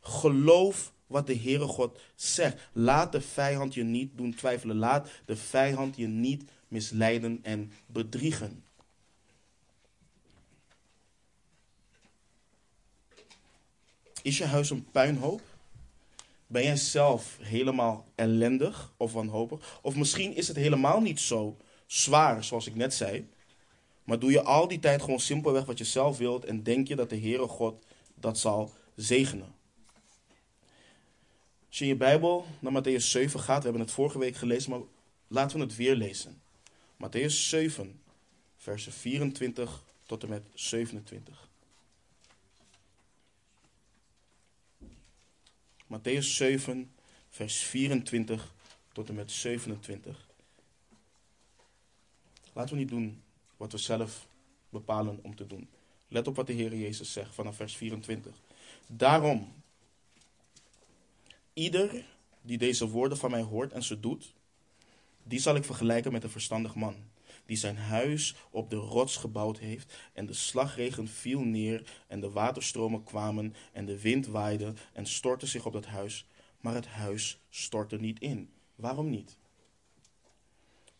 Geloof 0.00 0.92
wat 1.06 1.26
de 1.26 1.36
Heere 1.36 1.66
God 1.66 2.00
zegt. 2.14 2.68
Laat 2.72 3.12
de 3.12 3.20
vijand 3.20 3.74
je 3.74 3.82
niet 3.82 4.16
doen 4.16 4.34
twijfelen. 4.34 4.76
Laat 4.76 5.08
de 5.24 5.36
vijand 5.36 5.96
je 5.96 6.06
niet 6.06 6.44
misleiden 6.68 7.38
en 7.42 7.72
bedriegen. 7.86 8.64
Is 14.22 14.38
je 14.38 14.44
huis 14.44 14.70
een 14.70 14.90
puinhoop? 14.90 15.42
Ben 16.46 16.62
jij 16.62 16.76
zelf 16.76 17.38
helemaal 17.40 18.06
ellendig 18.14 18.92
of 18.96 19.12
wanhopig? 19.12 19.78
Of 19.82 19.96
misschien 19.96 20.34
is 20.34 20.48
het 20.48 20.56
helemaal 20.56 21.00
niet 21.00 21.20
zo 21.20 21.56
zwaar, 21.92 22.44
zoals 22.44 22.66
ik 22.66 22.74
net 22.74 22.94
zei. 22.94 23.28
Maar 24.04 24.18
doe 24.18 24.30
je 24.30 24.42
al 24.42 24.68
die 24.68 24.78
tijd 24.78 25.02
gewoon 25.02 25.20
simpelweg 25.20 25.64
wat 25.64 25.78
je 25.78 25.84
zelf 25.84 26.18
wilt 26.18 26.44
en 26.44 26.62
denk 26.62 26.88
je 26.88 26.96
dat 26.96 27.10
de 27.10 27.20
Heere 27.20 27.48
God 27.48 27.84
dat 28.14 28.38
zal 28.38 28.72
zegenen. 28.94 29.54
Als 31.68 31.78
je 31.78 31.84
in 31.84 31.90
je 31.90 31.96
Bijbel 31.96 32.46
naar 32.58 32.82
Matthäus 32.82 33.04
7 33.04 33.40
gaat, 33.40 33.58
we 33.58 33.62
hebben 33.62 33.80
het 33.80 33.90
vorige 33.90 34.18
week 34.18 34.36
gelezen, 34.36 34.70
maar 34.70 34.80
laten 35.26 35.58
we 35.58 35.64
het 35.64 35.76
weer 35.76 35.94
lezen. 35.94 36.42
Matthäus 36.96 37.48
7, 37.48 38.00
versen 38.56 38.92
24 38.92 39.82
tot 40.06 40.22
en 40.22 40.28
met 40.28 40.42
27. 40.54 41.48
Matthäus 45.86 46.36
7, 46.36 46.92
vers 47.28 47.56
24 47.56 48.54
tot 48.92 49.08
en 49.08 49.14
met 49.14 49.30
27. 49.30 50.30
Laten 52.52 52.74
we 52.74 52.80
niet 52.80 52.88
doen 52.88 53.22
wat 53.56 53.72
we 53.72 53.78
zelf 53.78 54.26
bepalen 54.68 55.18
om 55.22 55.36
te 55.36 55.46
doen. 55.46 55.68
Let 56.08 56.26
op 56.26 56.36
wat 56.36 56.46
de 56.46 56.52
Heer 56.52 56.76
Jezus 56.76 57.12
zegt 57.12 57.34
vanaf 57.34 57.56
vers 57.56 57.76
24. 57.76 58.34
Daarom, 58.86 59.52
ieder 61.52 62.04
die 62.42 62.58
deze 62.58 62.88
woorden 62.88 63.18
van 63.18 63.30
mij 63.30 63.42
hoort 63.42 63.72
en 63.72 63.82
ze 63.82 64.00
doet, 64.00 64.32
die 65.22 65.38
zal 65.38 65.54
ik 65.54 65.64
vergelijken 65.64 66.12
met 66.12 66.24
een 66.24 66.30
verstandig 66.30 66.74
man, 66.74 66.94
die 67.46 67.56
zijn 67.56 67.76
huis 67.76 68.34
op 68.50 68.70
de 68.70 68.76
rots 68.76 69.16
gebouwd 69.16 69.58
heeft, 69.58 69.94
en 70.12 70.26
de 70.26 70.32
slagregen 70.32 71.08
viel 71.08 71.40
neer, 71.40 72.02
en 72.06 72.20
de 72.20 72.30
waterstromen 72.30 73.04
kwamen, 73.04 73.54
en 73.72 73.84
de 73.84 74.00
wind 74.00 74.26
waaide, 74.26 74.72
en 74.92 75.06
stortte 75.06 75.46
zich 75.46 75.66
op 75.66 75.72
dat 75.72 75.86
huis, 75.86 76.26
maar 76.60 76.74
het 76.74 76.86
huis 76.86 77.38
stortte 77.50 77.96
niet 77.96 78.20
in. 78.20 78.50
Waarom 78.74 79.10
niet? 79.10 79.38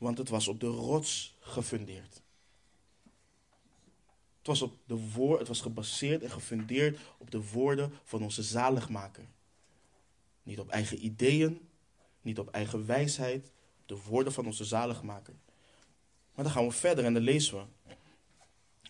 Want 0.02 0.18
het 0.18 0.28
was 0.28 0.48
op 0.48 0.60
de 0.60 0.66
rots 0.66 1.36
gefundeerd. 1.40 2.22
Het 4.38 4.46
was, 4.46 4.62
op 4.62 4.78
de 4.86 5.10
woord, 5.10 5.38
het 5.38 5.48
was 5.48 5.60
gebaseerd 5.60 6.22
en 6.22 6.30
gefundeerd 6.30 6.98
op 7.18 7.30
de 7.30 7.50
woorden 7.50 7.92
van 8.04 8.22
onze 8.22 8.42
zaligmaker. 8.42 9.24
Niet 10.42 10.58
op 10.58 10.68
eigen 10.68 11.04
ideeën, 11.04 11.68
niet 12.22 12.38
op 12.38 12.48
eigen 12.50 12.86
wijsheid, 12.86 13.52
op 13.80 13.88
de 13.88 13.98
woorden 14.08 14.32
van 14.32 14.46
onze 14.46 14.64
zaligmaker. 14.64 15.34
Maar 16.34 16.44
dan 16.44 16.52
gaan 16.52 16.66
we 16.66 16.72
verder 16.72 17.04
en 17.04 17.14
dan 17.14 17.22
lezen 17.22 17.56
we. 17.56 17.94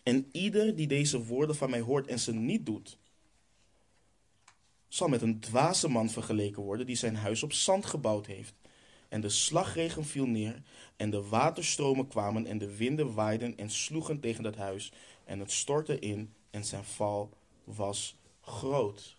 En 0.03 0.29
ieder 0.31 0.77
die 0.77 0.87
deze 0.87 1.25
woorden 1.25 1.57
van 1.57 1.71
mij 1.71 1.81
hoort 1.81 2.07
en 2.07 2.19
ze 2.19 2.35
niet 2.35 2.67
doet, 2.67 2.99
zal 4.89 5.09
met 5.09 5.23
een 5.23 5.41
dwaze 5.41 5.89
man 5.89 6.11
vergeleken 6.11 6.63
worden 6.63 6.87
die 6.87 6.97
zijn 6.97 7.17
huis 7.17 7.43
op 7.43 7.53
zand 7.53 7.87
gebouwd 7.87 8.27
heeft. 8.27 8.62
En 9.13 9.21
de 9.21 9.29
slagregen 9.29 10.05
viel 10.05 10.27
neer, 10.27 10.63
en 10.97 11.11
de 11.11 11.29
waterstromen 11.29 12.09
kwamen, 12.09 12.47
en 12.47 12.59
de 12.59 12.77
winden 12.77 13.15
waaiden 13.15 13.57
en 13.57 13.71
sloegen 13.71 14.21
tegen 14.21 14.43
dat 14.43 14.57
huis, 14.57 14.93
en 15.25 15.39
het 15.39 15.53
stortte 15.53 15.99
in, 15.99 16.35
en 16.51 16.65
zijn 16.65 16.85
val 16.85 17.31
was 17.65 18.17
groot. 18.41 19.17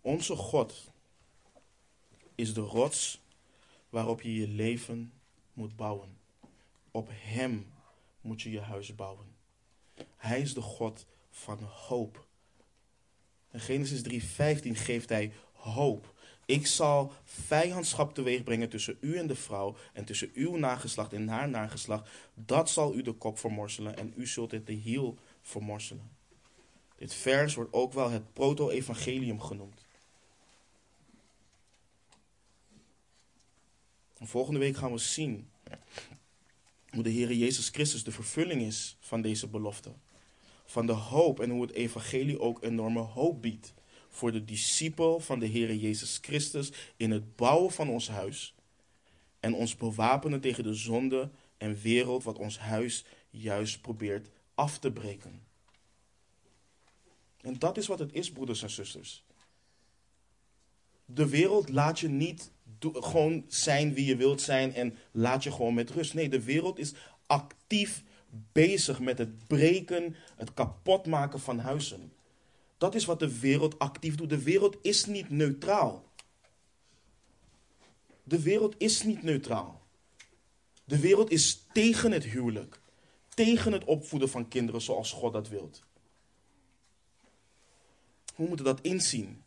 Onze 0.00 0.36
God 0.36 0.90
is 2.34 2.54
de 2.54 2.60
rots 2.60 3.20
waarop 3.88 4.22
je 4.22 4.34
je 4.34 4.48
leven 4.48 5.12
moet 5.52 5.76
bouwen. 5.76 6.18
Op 6.90 7.08
Hem 7.12 7.72
moet 8.20 8.42
je 8.42 8.50
je 8.50 8.60
huis 8.60 8.94
bouwen. 8.94 9.34
Hij 10.16 10.40
is 10.40 10.54
de 10.54 10.62
God 10.62 11.06
van 11.30 11.62
hoop. 11.62 12.26
In 13.50 13.60
Genesis 13.60 14.02
3:15 14.02 14.76
geeft 14.76 15.08
hij 15.08 15.32
hoop. 15.64 16.12
Ik 16.46 16.66
zal 16.66 17.12
vijandschap 17.24 18.14
teweeg 18.14 18.42
brengen 18.42 18.68
tussen 18.68 18.96
u 19.00 19.16
en 19.16 19.26
de 19.26 19.34
vrouw 19.34 19.76
en 19.92 20.04
tussen 20.04 20.30
uw 20.34 20.56
nageslacht 20.56 21.12
en 21.12 21.28
haar 21.28 21.48
nageslacht. 21.48 22.10
Dat 22.34 22.70
zal 22.70 22.94
u 22.94 23.02
de 23.02 23.12
kop 23.12 23.38
vermorselen 23.38 23.96
en 23.96 24.12
u 24.16 24.26
zult 24.26 24.50
het 24.50 24.66
de 24.66 24.72
hiel 24.72 25.18
vermorselen. 25.42 26.10
Dit 26.96 27.14
vers 27.14 27.54
wordt 27.54 27.72
ook 27.72 27.92
wel 27.92 28.10
het 28.10 28.32
proto-evangelium 28.32 29.40
genoemd. 29.40 29.82
volgende 34.26 34.60
week 34.60 34.76
gaan 34.76 34.92
we 34.92 34.98
zien 34.98 35.48
hoe 36.90 37.02
de 37.02 37.10
Heer 37.10 37.32
Jezus 37.32 37.68
Christus 37.68 38.04
de 38.04 38.12
vervulling 38.12 38.62
is 38.62 38.96
van 39.00 39.22
deze 39.22 39.48
belofte. 39.48 39.92
Van 40.64 40.86
de 40.86 40.92
hoop 40.92 41.40
en 41.40 41.50
hoe 41.50 41.62
het 41.62 41.72
evangelie 41.72 42.40
ook 42.40 42.62
enorme 42.62 43.00
hoop 43.00 43.42
biedt 43.42 43.74
voor 44.14 44.32
de 44.32 44.44
discipel 44.44 45.20
van 45.20 45.38
de 45.38 45.46
Heer 45.46 45.74
Jezus 45.74 46.18
Christus 46.22 46.72
in 46.96 47.10
het 47.10 47.36
bouwen 47.36 47.72
van 47.72 47.88
ons 47.88 48.08
huis. 48.08 48.54
En 49.40 49.54
ons 49.54 49.76
bewapenen 49.76 50.40
tegen 50.40 50.64
de 50.64 50.74
zonde 50.74 51.30
en 51.56 51.80
wereld 51.80 52.24
wat 52.24 52.38
ons 52.38 52.58
huis 52.58 53.04
juist 53.30 53.80
probeert 53.80 54.28
af 54.54 54.78
te 54.78 54.92
breken. 54.92 55.42
En 57.40 57.58
dat 57.58 57.76
is 57.76 57.86
wat 57.86 57.98
het 57.98 58.12
is, 58.12 58.32
broeders 58.32 58.62
en 58.62 58.70
zusters. 58.70 59.24
De 61.04 61.28
wereld 61.28 61.68
laat 61.68 62.00
je 62.00 62.08
niet 62.08 62.52
gewoon 62.92 63.44
zijn 63.48 63.94
wie 63.94 64.04
je 64.04 64.16
wilt 64.16 64.40
zijn 64.40 64.74
en 64.74 64.96
laat 65.10 65.42
je 65.42 65.52
gewoon 65.52 65.74
met 65.74 65.90
rust. 65.90 66.14
Nee, 66.14 66.28
de 66.28 66.42
wereld 66.42 66.78
is 66.78 66.94
actief 67.26 68.02
bezig 68.52 69.00
met 69.00 69.18
het 69.18 69.46
breken, 69.46 70.16
het 70.36 70.54
kapotmaken 70.54 71.40
van 71.40 71.58
huizen. 71.58 72.12
Dat 72.84 72.94
is 72.94 73.04
wat 73.04 73.18
de 73.18 73.38
wereld 73.38 73.78
actief 73.78 74.14
doet. 74.14 74.28
De 74.28 74.42
wereld 74.42 74.76
is 74.82 75.04
niet 75.04 75.30
neutraal. 75.30 76.04
De 78.22 78.42
wereld 78.42 78.74
is 78.78 79.02
niet 79.02 79.22
neutraal. 79.22 79.82
De 80.84 80.98
wereld 80.98 81.30
is 81.30 81.62
tegen 81.72 82.12
het 82.12 82.24
huwelijk. 82.24 82.80
Tegen 83.28 83.72
het 83.72 83.84
opvoeden 83.84 84.28
van 84.28 84.48
kinderen 84.48 84.80
zoals 84.80 85.12
God 85.12 85.32
dat 85.32 85.48
wilt. 85.48 85.82
We 88.36 88.44
moeten 88.46 88.64
dat 88.64 88.80
inzien. 88.80 89.42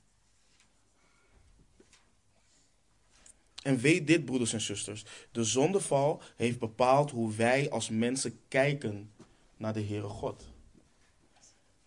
En 3.64 3.78
weet 3.78 4.08
dit, 4.08 4.26
broeders 4.26 4.54
en 4.54 4.62
zusters: 4.62 5.06
de 5.32 5.44
zondeval 5.44 6.22
heeft 6.36 6.60
bepaald 6.60 7.12
hoe 7.12 7.36
wij 7.36 7.70
als 7.70 7.90
mensen 7.90 8.40
kijken 8.48 9.12
naar 9.58 9.74
de 9.74 9.84
Heere 9.84 10.08
God. 10.08 10.56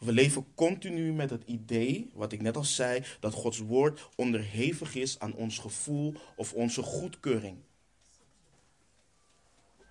We 0.01 0.13
leven 0.13 0.47
continu 0.55 1.13
met 1.13 1.31
het 1.31 1.43
idee, 1.47 2.11
wat 2.15 2.33
ik 2.33 2.41
net 2.41 2.57
al 2.57 2.65
zei, 2.65 3.03
dat 3.21 3.35
Gods 3.35 3.59
woord 3.59 4.09
onderhevig 4.17 4.95
is 4.95 5.19
aan 5.19 5.35
ons 5.35 5.59
gevoel 5.59 6.15
of 6.37 6.53
onze 6.53 6.83
goedkeuring. 6.83 7.57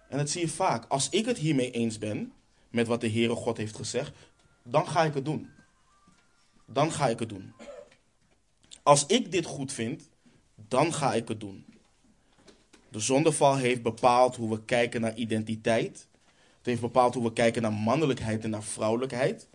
En 0.08 0.18
dat 0.18 0.30
zie 0.30 0.42
je 0.42 0.48
vaak. 0.48 0.86
Als 0.86 1.10
ik 1.10 1.26
het 1.26 1.38
hiermee 1.38 1.72
eens 1.72 1.98
ben, 1.98 2.34
met 2.70 2.88
wat 2.88 3.02
de 3.02 3.10
Heere 3.10 3.36
God 3.36 3.58
heeft 3.58 3.76
gezegd, 3.76 4.16
dan 4.64 4.88
ga 4.88 5.04
ik 5.04 5.14
het 5.14 5.26
doen. 5.26 5.50
Dan 6.66 6.92
ga 6.92 7.08
ik 7.08 7.20
het 7.20 7.30
doen. 7.30 7.54
Als 8.84 9.06
ik 9.06 9.32
dit 9.32 9.46
goed 9.46 9.74
vind, 9.74 10.10
dan 10.56 10.94
ga 10.94 11.14
ik 11.14 11.28
het 11.28 11.40
doen. 11.40 11.66
De 12.90 13.00
zondeval 13.00 13.58
heeft 13.58 13.82
bepaald 13.82 14.36
hoe 14.36 14.50
we 14.50 14.66
kijken 14.66 15.02
naar 15.02 15.16
identiteit, 15.16 16.08
Het 16.58 16.68
heeft 16.68 16.82
bepaald 16.82 17.14
hoe 17.14 17.24
we 17.24 17.34
kijken 17.34 17.62
naar 17.62 17.74
mannelijkheid 17.74 18.44
en 18.44 18.50
naar 18.50 18.64
vrouwelijkheid. 18.64 19.49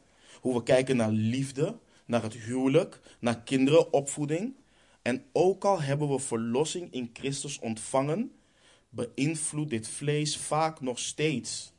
Hoe 0.44 0.54
we 0.54 0.62
kijken 0.62 0.96
naar 0.96 1.10
liefde, 1.10 1.78
naar 2.06 2.22
het 2.22 2.34
huwelijk, 2.34 3.00
naar 3.18 3.42
kinderen, 3.42 3.92
opvoeding. 3.92 4.54
En 5.02 5.24
ook 5.32 5.64
al 5.64 5.80
hebben 5.82 6.08
we 6.08 6.18
verlossing 6.18 6.92
in 6.92 7.10
Christus 7.12 7.58
ontvangen, 7.58 8.32
beïnvloedt 8.88 9.70
dit 9.70 9.88
vlees 9.88 10.36
vaak 10.36 10.80
nog 10.80 10.98
steeds 10.98 11.72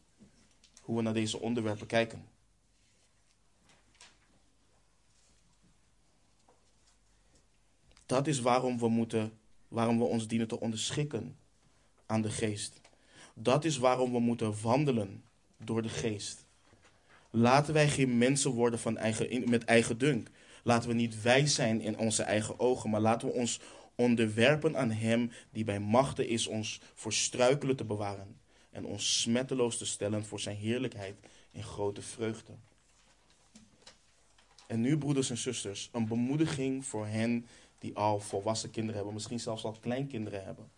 hoe 0.82 0.95
we 0.95 1.01
naar 1.01 1.13
deze 1.13 1.39
onderwerpen 1.39 1.88
kijken. 1.88 2.26
Dat 8.05 8.28
is 8.28 8.39
waarom 8.39 8.80
we, 8.80 8.88
moeten, 8.88 9.38
waarom 9.68 9.97
we 9.97 10.03
ons 10.03 10.28
dienen 10.28 10.47
te 10.47 10.59
onderschikken 10.59 11.38
aan 12.05 12.22
de 12.22 12.32
geest. 12.32 12.82
Dat 13.34 13.66
is 13.66 13.78
waarom 13.78 14.11
we 14.11 14.20
moeten 14.20 14.61
wandelen 14.61 15.24
door 15.57 15.82
de 15.82 15.89
geest. 15.89 16.45
Laten 17.36 17.74
wij 17.74 17.90
geen 17.90 18.18
mensen 18.18 18.52
worden 18.52 18.80
van 18.80 18.98
eigen, 18.98 19.50
met 19.50 19.64
eigen 19.64 19.98
dunk. 19.98 20.30
Laten 20.64 20.90
we 20.90 20.96
niet 20.96 21.22
wijs 21.22 21.56
zijn 21.56 21.82
in 21.82 21.98
onze 21.98 22.24
eigen 22.24 22.60
ogen, 22.60 22.90
maar 22.90 23.02
laten 23.02 23.28
we 23.28 23.34
ons 23.34 23.60
onderwerpen 23.96 24.78
aan 24.78 24.92
Hem 24.92 25.32
die 25.52 25.64
bij 25.64 25.80
machten 25.80 26.28
is 26.28 26.48
ons 26.48 26.82
voor 26.94 27.14
struikelen 27.14 27.76
te 27.76 27.84
bewaren 27.84 28.40
en 28.72 28.86
ons 28.86 29.22
smetteloos 29.22 29.78
te 29.78 29.86
stellen 29.86 30.26
voor 30.26 30.40
Zijn 30.40 30.58
heerlijkheid 30.58 31.16
in 31.52 31.64
grote 31.64 32.02
vreugde. 32.02 32.54
En 34.68 34.82
nu, 34.82 34.98
broeders 34.98 35.30
en 35.30 35.38
zusters, 35.38 35.90
een 35.92 36.08
bemoediging 36.08 36.86
voor 36.86 37.08
hen 37.08 37.48
die 37.80 37.96
al 37.96 38.20
volwassen 38.20 38.70
kinderen 38.70 38.96
hebben, 38.96 39.14
misschien 39.14 39.40
zelfs 39.40 39.64
al 39.64 39.78
kleinkinderen 39.82 40.44
hebben. 40.44 40.70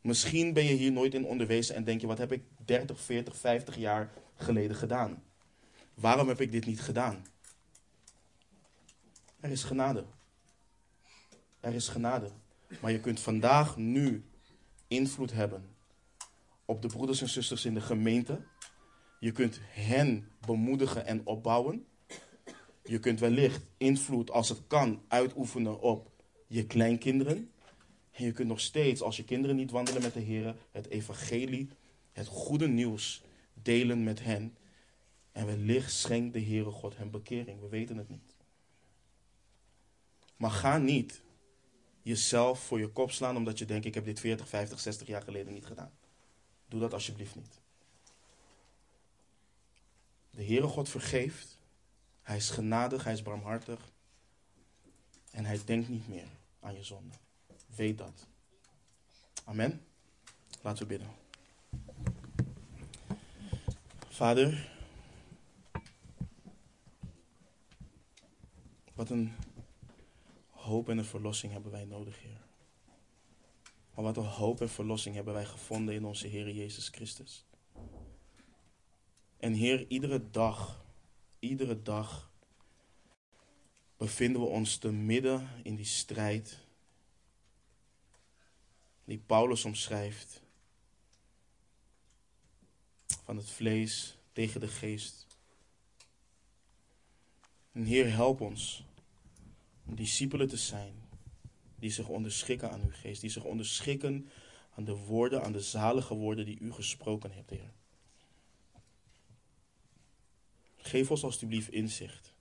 Misschien 0.00 0.52
ben 0.52 0.64
je 0.64 0.74
hier 0.74 0.92
nooit 0.92 1.14
in 1.14 1.26
onderwezen 1.26 1.74
en 1.74 1.84
denk 1.84 2.00
je, 2.00 2.06
wat 2.06 2.18
heb 2.18 2.32
ik 2.32 2.42
30, 2.64 3.00
40, 3.00 3.36
50 3.36 3.76
jaar 3.76 4.10
geleden 4.36 4.76
gedaan? 4.76 5.22
Waarom 5.94 6.28
heb 6.28 6.40
ik 6.40 6.52
dit 6.52 6.66
niet 6.66 6.80
gedaan? 6.80 7.26
Er 9.40 9.50
is 9.50 9.64
genade. 9.64 10.04
Er 11.60 11.74
is 11.74 11.88
genade. 11.88 12.30
Maar 12.80 12.92
je 12.92 13.00
kunt 13.00 13.20
vandaag, 13.20 13.76
nu, 13.76 14.24
invloed 14.88 15.32
hebben 15.32 15.76
op 16.64 16.82
de 16.82 16.88
broeders 16.88 17.20
en 17.20 17.28
zusters 17.28 17.64
in 17.64 17.74
de 17.74 17.80
gemeente. 17.80 18.40
Je 19.20 19.32
kunt 19.32 19.60
hen 19.62 20.28
bemoedigen 20.46 21.06
en 21.06 21.26
opbouwen. 21.26 21.86
Je 22.84 22.98
kunt 22.98 23.20
wellicht 23.20 23.62
invloed, 23.76 24.30
als 24.30 24.48
het 24.48 24.60
kan, 24.66 25.02
uitoefenen 25.08 25.80
op 25.80 26.10
je 26.46 26.66
kleinkinderen. 26.66 27.50
En 28.10 28.24
je 28.24 28.32
kunt 28.32 28.48
nog 28.48 28.60
steeds, 28.60 29.02
als 29.02 29.16
je 29.16 29.24
kinderen 29.24 29.56
niet 29.56 29.70
wandelen 29.70 30.02
met 30.02 30.14
de 30.14 30.20
Heer, 30.20 30.56
het 30.72 30.86
evangelie, 30.86 31.68
het 32.12 32.26
goede 32.26 32.68
nieuws 32.68 33.22
delen 33.66 34.04
met 34.04 34.22
hen. 34.22 34.56
En 35.32 35.46
wellicht 35.46 35.92
schenkt 35.92 36.32
de 36.32 36.42
Heere 36.42 36.70
God 36.70 36.96
hen 36.96 37.10
bekering. 37.10 37.60
We 37.60 37.68
weten 37.68 37.96
het 37.96 38.08
niet. 38.08 38.34
Maar 40.36 40.50
ga 40.50 40.78
niet 40.78 41.22
jezelf 42.02 42.60
voor 42.60 42.78
je 42.78 42.88
kop 42.88 43.10
slaan 43.10 43.36
omdat 43.36 43.58
je 43.58 43.64
denkt: 43.64 43.86
ik 43.86 43.94
heb 43.94 44.04
dit 44.04 44.20
40, 44.20 44.48
50, 44.48 44.80
60 44.80 45.06
jaar 45.06 45.22
geleden 45.22 45.52
niet 45.52 45.66
gedaan. 45.66 45.92
Doe 46.68 46.80
dat 46.80 46.92
alsjeblieft 46.92 47.34
niet. 47.34 47.60
De 50.30 50.44
Heere 50.44 50.66
God 50.66 50.88
vergeeft. 50.88 51.58
Hij 52.22 52.36
is 52.36 52.50
genadig, 52.50 53.04
hij 53.04 53.12
is 53.12 53.22
barmhartig. 53.22 53.92
En 55.30 55.44
hij 55.44 55.60
denkt 55.64 55.88
niet 55.88 56.08
meer 56.08 56.28
aan 56.60 56.74
je 56.74 56.82
zonde. 56.82 57.14
Weet 57.66 57.98
dat. 57.98 58.26
Amen. 59.44 59.86
Laten 60.62 60.82
we 60.82 60.88
bidden. 60.88 61.25
Vader, 64.16 64.70
wat 68.94 69.10
een 69.10 69.32
hoop 70.50 70.88
en 70.88 70.98
een 70.98 71.04
verlossing 71.04 71.52
hebben 71.52 71.70
wij 71.70 71.84
nodig, 71.84 72.22
Heer. 72.22 72.40
Maar 73.94 74.04
wat 74.04 74.16
een 74.16 74.24
hoop 74.24 74.60
en 74.60 74.68
verlossing 74.68 75.14
hebben 75.14 75.34
wij 75.34 75.44
gevonden 75.44 75.94
in 75.94 76.04
onze 76.04 76.26
Heer 76.26 76.50
Jezus 76.50 76.88
Christus. 76.88 77.46
En 79.36 79.52
Heer, 79.52 79.86
iedere 79.88 80.30
dag, 80.30 80.84
iedere 81.38 81.82
dag 81.82 82.32
bevinden 83.96 84.40
we 84.40 84.46
ons 84.46 84.76
te 84.76 84.92
midden 84.92 85.48
in 85.62 85.76
die 85.76 85.84
strijd 85.84 86.58
die 89.04 89.18
Paulus 89.18 89.64
omschrijft. 89.64 90.45
Van 93.26 93.36
het 93.36 93.50
vlees 93.50 94.18
tegen 94.32 94.60
de 94.60 94.68
geest. 94.68 95.26
En 97.72 97.84
Heer, 97.84 98.12
help 98.12 98.40
ons 98.40 98.84
om 99.86 99.94
discipelen 99.94 100.48
te 100.48 100.56
zijn 100.56 100.94
die 101.78 101.90
zich 101.90 102.08
onderschikken 102.08 102.70
aan 102.70 102.82
uw 102.82 102.90
geest, 102.92 103.20
die 103.20 103.30
zich 103.30 103.44
onderschikken 103.44 104.28
aan 104.74 104.84
de 104.84 104.96
woorden, 104.96 105.42
aan 105.42 105.52
de 105.52 105.60
zalige 105.60 106.14
woorden 106.14 106.44
die 106.44 106.58
u 106.58 106.72
gesproken 106.72 107.32
hebt, 107.32 107.50
Heer. 107.50 107.72
Geef 110.76 111.10
ons 111.10 111.24
alstublieft 111.24 111.70
inzicht 111.70 112.34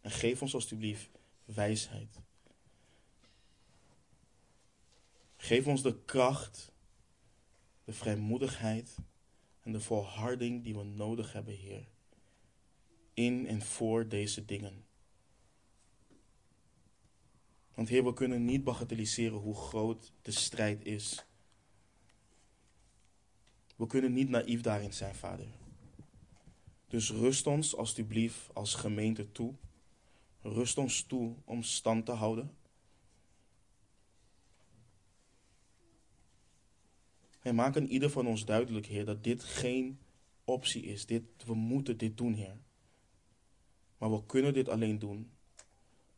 en 0.00 0.10
geef 0.10 0.42
ons 0.42 0.54
alstublieft 0.54 1.08
wijsheid. 1.44 2.18
Geef 5.36 5.66
ons 5.66 5.82
de 5.82 6.02
kracht, 6.04 6.72
de 7.84 7.92
vrijmoedigheid 7.92 8.96
en 9.62 9.72
de 9.72 9.80
volharding 9.80 10.64
die 10.64 10.74
we 10.74 10.82
nodig 10.82 11.32
hebben, 11.32 11.54
Heer. 11.54 11.88
In 13.14 13.46
en 13.46 13.62
voor 13.62 14.08
deze 14.08 14.44
dingen. 14.44 14.84
Want 17.74 17.88
Heer, 17.88 18.04
we 18.04 18.12
kunnen 18.12 18.44
niet 18.44 18.64
bagatelliseren 18.64 19.38
hoe 19.38 19.54
groot 19.54 20.12
de 20.22 20.30
strijd 20.30 20.84
is. 20.84 21.24
We 23.76 23.86
kunnen 23.86 24.12
niet 24.12 24.28
naïef 24.28 24.60
daarin 24.60 24.92
zijn, 24.92 25.14
Vader. 25.14 25.46
Dus 26.88 27.10
rust 27.10 27.46
ons 27.46 27.76
alstublieft 27.76 28.54
als 28.54 28.74
gemeente 28.74 29.32
toe. 29.32 29.54
Rust 30.40 30.78
ons 30.78 31.02
toe 31.02 31.34
om 31.44 31.62
stand 31.62 32.06
te 32.06 32.12
houden. 32.12 32.56
En 37.50 37.56
maak 37.56 37.76
ieder 37.76 38.10
van 38.10 38.26
ons 38.26 38.44
duidelijk, 38.44 38.86
Heer, 38.86 39.04
dat 39.04 39.24
dit 39.24 39.44
geen 39.44 39.98
optie 40.44 40.82
is. 40.82 41.06
Dit, 41.06 41.22
we 41.46 41.54
moeten 41.54 41.96
dit 41.96 42.16
doen, 42.16 42.34
Heer. 42.34 42.56
Maar 43.98 44.10
we 44.10 44.26
kunnen 44.26 44.54
dit 44.54 44.68
alleen 44.68 44.98
doen 44.98 45.30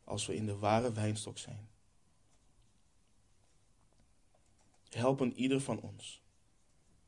als 0.03 0.25
we 0.25 0.35
in 0.35 0.45
de 0.45 0.55
ware 0.55 0.91
wijnstok 0.91 1.37
zijn. 1.37 1.69
Helpen 4.89 5.33
ieder 5.33 5.61
van 5.61 5.79
ons 5.79 6.21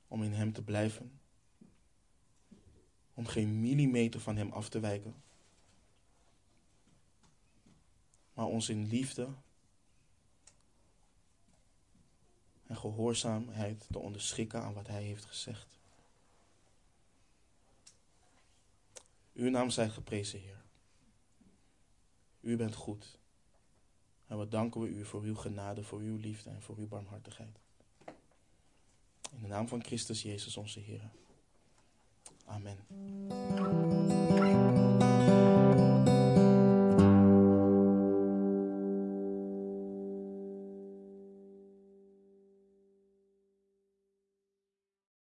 om 0.07 0.23
in 0.23 0.33
Hem 0.33 0.53
te 0.53 0.63
blijven, 0.63 1.19
om 3.13 3.25
geen 3.25 3.59
millimeter 3.61 4.19
van 4.19 4.35
Hem 4.35 4.51
af 4.51 4.69
te 4.69 4.79
wijken, 4.79 5.23
maar 8.33 8.45
ons 8.45 8.69
in 8.69 8.87
liefde 8.87 9.27
en 12.67 12.77
gehoorzaamheid 12.77 13.87
te 13.91 13.99
onderschikken 13.99 14.61
aan 14.61 14.73
wat 14.73 14.87
Hij 14.87 15.03
heeft 15.03 15.25
gezegd. 15.25 15.67
Uw 19.33 19.49
naam 19.49 19.69
zij 19.69 19.89
geprezen, 19.89 20.39
Heer. 20.39 20.61
U 22.41 22.55
bent 22.55 22.75
goed. 22.75 23.17
En 24.27 24.39
we 24.39 24.47
danken 24.47 24.81
we 24.81 24.87
u 24.87 25.05
voor 25.05 25.21
uw 25.21 25.35
genade, 25.35 25.83
voor 25.83 25.99
uw 25.99 26.17
liefde 26.17 26.49
en 26.49 26.61
voor 26.61 26.77
uw 26.77 26.87
barmhartigheid. 26.87 27.59
In 29.31 29.41
de 29.41 29.47
naam 29.47 29.67
van 29.67 29.83
Christus 29.83 30.21
Jezus 30.21 30.57
onze 30.57 30.79
Heer. 30.79 31.11
Amen. 32.45 32.77